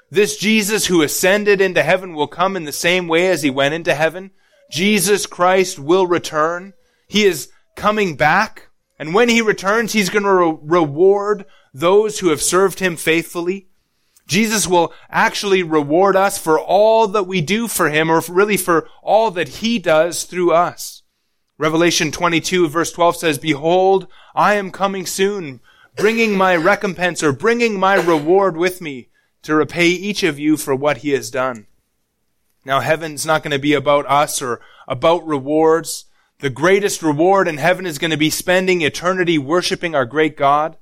This 0.09 0.38
Jesus 0.38 0.86
who 0.86 1.01
ascended 1.01 1.59
into 1.59 1.84
heaven 1.84 2.13
will 2.13 2.28
come 2.28 2.55
in 2.55 2.63
the 2.63 2.71
same 2.71 3.07
way 3.07 3.28
as 3.28 3.43
he 3.43 3.49
went 3.49 3.74
into 3.74 3.93
heaven. 3.93 4.32
Jesus 4.71 5.26
Christ 5.26 5.78
will 5.78 6.07
return. 6.07 6.74
He 7.07 7.26
is 7.26 7.51
coming 7.76 8.15
back. 8.15 8.69
And 8.97 9.13
when 9.13 9.28
he 9.28 9.41
returns, 9.41 9.91
he's 9.91 10.09
going 10.09 10.24
to 10.24 10.34
re- 10.34 10.57
reward 10.80 11.45
those 11.74 12.19
who 12.19 12.30
have 12.30 12.41
served 12.41 12.80
him 12.80 12.95
faithfully. 12.95 13.67
Jesus 14.26 14.67
will 14.67 14.93
actually 15.09 15.63
reward 15.63 16.15
us 16.15 16.38
for 16.38 16.57
all 16.57 17.07
that 17.09 17.24
we 17.24 17.41
do 17.41 17.67
for 17.67 17.89
him, 17.89 18.09
or 18.09 18.21
really 18.30 18.55
for 18.55 18.88
all 19.01 19.32
that 19.32 19.49
he 19.49 19.80
does 19.80 20.24
through 20.24 20.53
us. 20.53 21.02
Revelation 21.57 22.11
22 22.11 22.67
verse 22.67 22.91
12 22.91 23.15
says, 23.15 23.37
Behold, 23.37 24.07
I 24.33 24.55
am 24.55 24.71
coming 24.71 25.05
soon, 25.05 25.59
bringing 25.95 26.35
my 26.35 26.55
recompense 26.55 27.21
or 27.21 27.31
bringing 27.31 27.79
my 27.79 27.95
reward 27.95 28.57
with 28.57 28.81
me 28.81 29.09
to 29.43 29.55
repay 29.55 29.87
each 29.87 30.23
of 30.23 30.39
you 30.39 30.57
for 30.57 30.73
what 30.73 30.97
he 30.97 31.11
has 31.11 31.29
done. 31.29 31.67
Now 32.65 32.79
heaven's 32.79 33.25
not 33.25 33.43
going 33.43 33.51
to 33.51 33.59
be 33.59 33.73
about 33.73 34.09
us 34.09 34.41
or 34.41 34.61
about 34.87 35.27
rewards. 35.27 36.05
The 36.39 36.49
greatest 36.49 37.03
reward 37.03 37.47
in 37.47 37.57
heaven 37.57 37.85
is 37.85 37.99
going 37.99 38.11
to 38.11 38.17
be 38.17 38.29
spending 38.29 38.81
eternity 38.81 39.37
worshiping 39.37 39.93
our 39.93 40.05
great 40.05 40.35
God. 40.35 40.77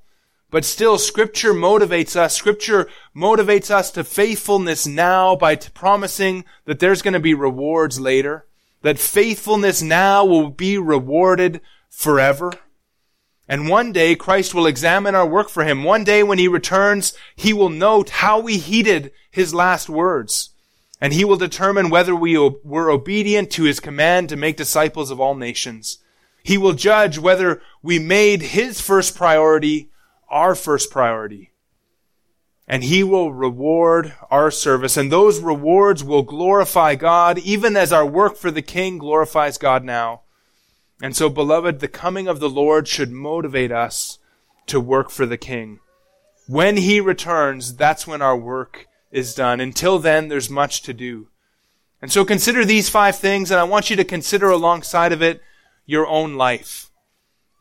But 0.50 0.66
still, 0.66 0.98
scripture 0.98 1.54
motivates 1.54 2.16
us. 2.16 2.36
Scripture 2.36 2.90
motivates 3.16 3.72
us 3.72 3.90
to 3.92 4.04
faithfulness 4.04 4.86
now 4.86 5.36
by 5.36 5.56
t- 5.56 5.70
promising 5.74 6.46
that 6.66 6.80
there's 6.80 7.02
going 7.02 7.14
to 7.14 7.20
be 7.20 7.34
rewards 7.34 8.00
later 8.00 8.46
that 8.82 9.00
faithfulness 9.00 9.82
now 9.82 10.26
will 10.26 10.50
be 10.50 10.78
rewarded 10.78 11.62
forever. 11.90 12.54
And 13.48 13.68
one 13.70 13.92
day 13.92 14.16
Christ 14.16 14.54
will 14.54 14.66
examine 14.66 15.16
our 15.16 15.28
work 15.28 15.50
for 15.50 15.64
him. 15.64 15.84
One 15.84 16.04
day 16.04 16.24
when 16.24 16.38
he 16.38 16.48
returns, 16.48 17.14
he 17.36 17.54
will 17.54 17.70
note 17.70 18.10
how 18.10 18.40
we 18.40 18.58
heeded 18.58 19.12
his 19.30 19.54
last 19.54 19.90
words. 19.90 20.52
And 21.00 21.14
he 21.14 21.26
will 21.26 21.38
determine 21.38 21.90
whether 21.90 22.16
we 22.16 22.38
were 22.38 22.90
obedient 22.90 23.52
to 23.52 23.64
his 23.64 23.80
command 23.80 24.30
to 24.30 24.36
make 24.36 24.56
disciples 24.56 25.12
of 25.12 25.20
all 25.20 25.36
nations. 25.36 25.98
He 26.44 26.58
will 26.58 26.74
judge 26.74 27.18
whether 27.18 27.62
we 27.82 28.00
made 28.00 28.42
his 28.42 28.82
first 28.82 29.16
priority 29.16 29.90
our 30.30 30.56
first 30.56 30.90
priority 30.90 31.51
and 32.72 32.86
he 32.86 33.04
will 33.04 33.34
reward 33.34 34.14
our 34.32 34.50
service. 34.50 34.96
And 34.96 35.12
those 35.12 35.42
rewards 35.42 36.06
will 36.06 36.24
glorify 36.24 36.96
God, 36.96 37.38
even 37.40 37.76
as 37.76 37.92
our 37.92 38.06
work 38.06 38.38
for 38.38 38.50
the 38.50 38.62
King 38.62 38.98
glorifies 38.98 39.58
God 39.58 39.84
now. 39.84 40.22
And 41.02 41.14
so, 41.14 41.28
beloved, 41.28 41.82
the 41.82 41.90
coming 41.90 42.30
of 42.30 42.40
the 42.40 42.50
Lord 42.50 42.88
should 42.88 43.12
motivate 43.12 43.74
us 43.74 44.20
to 44.68 44.80
work 44.80 45.10
for 45.10 45.26
the 45.26 45.38
King. 45.38 45.80
When 46.48 46.78
he 46.78 47.02
returns, 47.02 47.76
that's 47.76 48.08
when 48.08 48.22
our 48.22 48.38
work 48.38 48.88
is 49.12 49.36
done. 49.36 49.60
Until 49.60 50.00
then, 50.00 50.30
there's 50.30 50.50
much 50.50 50.82
to 50.84 50.94
do. 50.94 51.28
And 52.02 52.10
so 52.10 52.24
consider 52.24 52.64
these 52.64 52.88
five 52.88 53.18
things, 53.18 53.52
and 53.52 53.60
I 53.60 53.66
want 53.66 53.90
you 53.90 53.98
to 53.98 54.06
consider 54.06 54.50
alongside 54.50 55.12
of 55.12 55.22
it 55.22 55.42
your 55.86 56.08
own 56.08 56.36
life. 56.36 56.90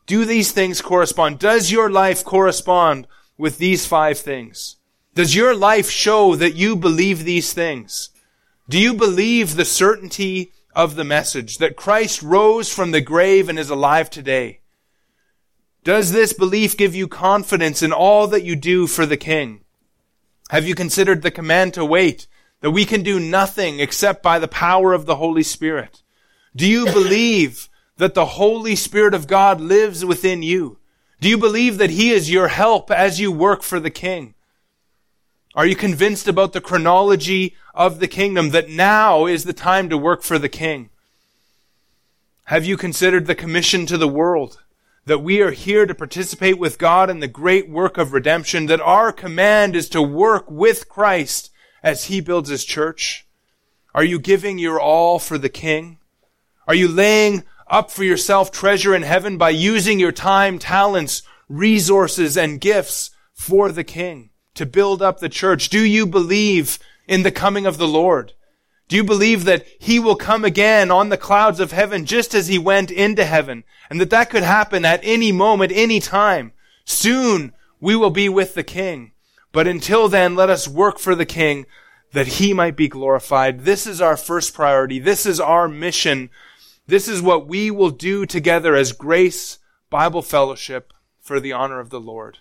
Do 0.05 0.23
these 0.23 0.53
things 0.53 0.81
correspond? 0.81 1.37
Does 1.37 1.69
your 1.69 1.89
life 1.91 2.23
correspond 2.23 3.07
with 3.37 3.57
these 3.57 3.85
five 3.85 4.17
things? 4.17 4.77
Does 5.13 5.35
your 5.35 5.53
life 5.53 5.89
show 5.89 6.35
that 6.35 6.55
you 6.55 6.75
believe 6.77 7.25
these 7.25 7.51
things? 7.51 8.11
Do 8.69 8.79
you 8.79 8.93
believe 8.93 9.55
the 9.55 9.65
certainty 9.65 10.53
of 10.73 10.95
the 10.95 11.03
message 11.03 11.57
that 11.57 11.75
Christ 11.75 12.21
rose 12.21 12.73
from 12.73 12.91
the 12.91 13.01
grave 13.01 13.49
and 13.49 13.59
is 13.59 13.69
alive 13.69 14.09
today? 14.09 14.61
Does 15.83 16.13
this 16.13 16.31
belief 16.31 16.77
give 16.77 16.95
you 16.95 17.09
confidence 17.09 17.83
in 17.83 17.91
all 17.91 18.27
that 18.27 18.43
you 18.43 18.55
do 18.55 18.87
for 18.87 19.05
the 19.05 19.17
King? 19.17 19.65
Have 20.49 20.65
you 20.65 20.75
considered 20.75 21.23
the 21.23 21.31
command 21.31 21.73
to 21.73 21.83
wait, 21.83 22.27
that 22.61 22.71
we 22.71 22.85
can 22.85 23.03
do 23.03 23.19
nothing 23.19 23.81
except 23.81 24.23
by 24.23 24.39
the 24.39 24.47
power 24.47 24.93
of 24.93 25.05
the 25.05 25.17
Holy 25.17 25.43
Spirit? 25.43 26.03
Do 26.55 26.65
you 26.65 26.85
believe 26.93 27.67
that 27.97 28.13
the 28.13 28.27
Holy 28.27 28.77
Spirit 28.77 29.13
of 29.13 29.27
God 29.27 29.59
lives 29.59 30.05
within 30.05 30.41
you? 30.41 30.77
Do 31.19 31.27
you 31.27 31.37
believe 31.37 31.79
that 31.79 31.89
He 31.89 32.11
is 32.11 32.31
your 32.31 32.47
help 32.47 32.89
as 32.89 33.19
you 33.19 33.29
work 33.29 33.61
for 33.61 33.79
the 33.79 33.91
King? 33.91 34.35
Are 35.53 35.65
you 35.65 35.75
convinced 35.75 36.29
about 36.29 36.53
the 36.53 36.61
chronology 36.61 37.55
of 37.75 37.99
the 37.99 38.07
kingdom 38.07 38.51
that 38.51 38.69
now 38.69 39.25
is 39.25 39.43
the 39.43 39.53
time 39.53 39.89
to 39.89 39.97
work 39.97 40.23
for 40.23 40.39
the 40.39 40.47
king? 40.47 40.89
Have 42.45 42.63
you 42.63 42.77
considered 42.77 43.27
the 43.27 43.35
commission 43.35 43.85
to 43.87 43.97
the 43.97 44.07
world? 44.07 44.63
That 45.05 45.19
we 45.19 45.41
are 45.41 45.51
here 45.51 45.85
to 45.85 45.93
participate 45.93 46.57
with 46.57 46.77
God 46.77 47.09
in 47.09 47.19
the 47.19 47.27
great 47.27 47.69
work 47.69 47.97
of 47.97 48.13
redemption, 48.13 48.67
that 48.67 48.79
our 48.79 49.11
command 49.11 49.75
is 49.75 49.89
to 49.89 50.01
work 50.01 50.49
with 50.49 50.87
Christ 50.87 51.51
as 51.83 52.05
He 52.05 52.21
builds 52.21 52.49
His 52.49 52.63
church? 52.63 53.25
Are 53.93 54.05
you 54.05 54.19
giving 54.19 54.57
your 54.57 54.79
all 54.79 55.19
for 55.19 55.37
the 55.37 55.49
King? 55.49 55.97
Are 56.65 56.75
you 56.75 56.87
laying 56.87 57.43
up 57.67 57.91
for 57.91 58.05
yourself 58.05 58.51
treasure 58.51 58.95
in 58.95 59.01
heaven 59.01 59.37
by 59.37 59.49
using 59.49 59.99
your 59.99 60.13
time, 60.13 60.59
talents, 60.59 61.23
resources, 61.49 62.37
and 62.37 62.61
gifts 62.61 63.11
for 63.33 63.69
the 63.69 63.83
King 63.83 64.30
to 64.61 64.65
build 64.67 65.01
up 65.01 65.19
the 65.19 65.27
church? 65.27 65.69
Do 65.69 65.83
you 65.83 66.05
believe 66.05 66.77
in 67.07 67.23
the 67.23 67.31
coming 67.31 67.65
of 67.65 67.79
the 67.79 67.87
Lord? 67.87 68.33
Do 68.87 68.95
you 68.95 69.03
believe 69.03 69.45
that 69.45 69.65
he 69.79 69.97
will 69.97 70.15
come 70.15 70.45
again 70.45 70.91
on 70.91 71.09
the 71.09 71.17
clouds 71.17 71.59
of 71.59 71.71
heaven 71.71 72.05
just 72.05 72.35
as 72.35 72.47
he 72.47 72.59
went 72.59 72.91
into 72.91 73.25
heaven 73.25 73.63
and 73.89 73.99
that 73.99 74.11
that 74.11 74.29
could 74.29 74.43
happen 74.43 74.85
at 74.85 74.99
any 75.01 75.31
moment, 75.31 75.71
any 75.73 75.99
time? 75.99 76.53
Soon 76.85 77.53
we 77.79 77.95
will 77.95 78.11
be 78.11 78.29
with 78.29 78.53
the 78.53 78.63
king. 78.63 79.13
But 79.51 79.67
until 79.67 80.07
then, 80.07 80.35
let 80.35 80.51
us 80.51 80.67
work 80.67 80.99
for 80.99 81.15
the 81.15 81.25
king 81.25 81.65
that 82.13 82.27
he 82.27 82.53
might 82.53 82.75
be 82.75 82.87
glorified. 82.87 83.61
This 83.61 83.87
is 83.87 83.99
our 83.99 84.15
first 84.15 84.53
priority. 84.53 84.99
This 84.99 85.25
is 85.25 85.39
our 85.39 85.67
mission. 85.67 86.29
This 86.85 87.07
is 87.07 87.19
what 87.19 87.47
we 87.47 87.71
will 87.71 87.89
do 87.89 88.27
together 88.27 88.75
as 88.75 88.91
Grace 88.91 89.57
Bible 89.89 90.21
Fellowship 90.21 90.93
for 91.19 91.39
the 91.39 91.51
honor 91.51 91.79
of 91.79 91.89
the 91.89 91.99
Lord. 91.99 92.37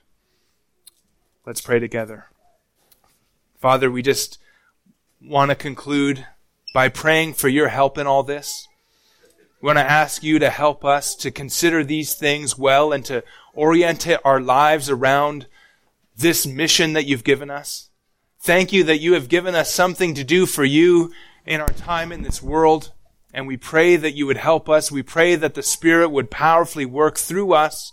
Let's 1.46 1.62
pray 1.62 1.78
together. 1.78 2.26
Father, 3.58 3.90
we 3.90 4.02
just 4.02 4.38
want 5.22 5.50
to 5.50 5.54
conclude 5.54 6.26
by 6.74 6.90
praying 6.90 7.32
for 7.32 7.48
your 7.48 7.68
help 7.68 7.96
in 7.96 8.06
all 8.06 8.22
this. 8.22 8.68
We 9.60 9.66
want 9.66 9.78
to 9.78 9.90
ask 9.90 10.22
you 10.22 10.38
to 10.38 10.50
help 10.50 10.84
us 10.84 11.14
to 11.16 11.30
consider 11.30 11.82
these 11.82 12.14
things 12.14 12.58
well 12.58 12.92
and 12.92 13.02
to 13.06 13.24
orient 13.54 14.06
our 14.22 14.40
lives 14.40 14.90
around 14.90 15.46
this 16.14 16.46
mission 16.46 16.92
that 16.92 17.06
you've 17.06 17.24
given 17.24 17.50
us. 17.50 17.88
Thank 18.38 18.70
you 18.70 18.84
that 18.84 19.00
you 19.00 19.14
have 19.14 19.28
given 19.28 19.54
us 19.54 19.72
something 19.72 20.14
to 20.14 20.24
do 20.24 20.44
for 20.44 20.64
you 20.64 21.10
in 21.46 21.60
our 21.62 21.68
time 21.68 22.12
in 22.12 22.22
this 22.22 22.42
world. 22.42 22.92
And 23.32 23.46
we 23.46 23.56
pray 23.56 23.96
that 23.96 24.14
you 24.14 24.26
would 24.26 24.36
help 24.36 24.68
us. 24.68 24.92
We 24.92 25.02
pray 25.02 25.36
that 25.36 25.54
the 25.54 25.62
Spirit 25.62 26.10
would 26.10 26.30
powerfully 26.30 26.84
work 26.84 27.16
through 27.16 27.54
us 27.54 27.92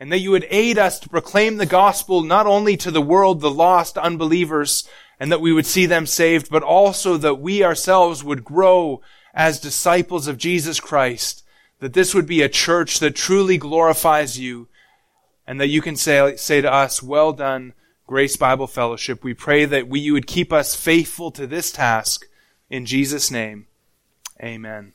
and 0.00 0.10
that 0.10 0.18
you 0.18 0.30
would 0.30 0.46
aid 0.50 0.78
us 0.78 0.98
to 1.00 1.08
proclaim 1.08 1.56
the 1.56 1.66
gospel 1.66 2.22
not 2.22 2.46
only 2.46 2.76
to 2.76 2.90
the 2.90 3.02
world, 3.02 3.40
the 3.40 3.50
lost 3.50 3.96
unbelievers, 3.96 4.88
and 5.20 5.30
that 5.30 5.40
we 5.40 5.52
would 5.52 5.66
see 5.66 5.86
them 5.86 6.06
saved, 6.06 6.50
but 6.50 6.62
also 6.62 7.16
that 7.16 7.36
we 7.36 7.62
ourselves 7.62 8.24
would 8.24 8.44
grow 8.44 9.00
as 9.32 9.60
disciples 9.60 10.26
of 10.26 10.38
Jesus 10.38 10.80
Christ, 10.80 11.44
that 11.80 11.92
this 11.92 12.14
would 12.14 12.26
be 12.26 12.42
a 12.42 12.48
church 12.48 12.98
that 13.00 13.14
truly 13.14 13.58
glorifies 13.58 14.38
you, 14.38 14.68
and 15.46 15.60
that 15.60 15.68
you 15.68 15.82
can 15.82 15.96
say, 15.96 16.36
say 16.36 16.60
to 16.60 16.72
us, 16.72 17.02
well 17.02 17.32
done, 17.32 17.74
Grace 18.06 18.36
Bible 18.36 18.66
Fellowship. 18.66 19.24
We 19.24 19.34
pray 19.34 19.64
that 19.64 19.88
we, 19.88 20.00
you 20.00 20.12
would 20.12 20.26
keep 20.26 20.52
us 20.52 20.74
faithful 20.74 21.30
to 21.32 21.46
this 21.46 21.72
task. 21.72 22.26
In 22.68 22.86
Jesus' 22.86 23.30
name, 23.30 23.66
amen. 24.42 24.92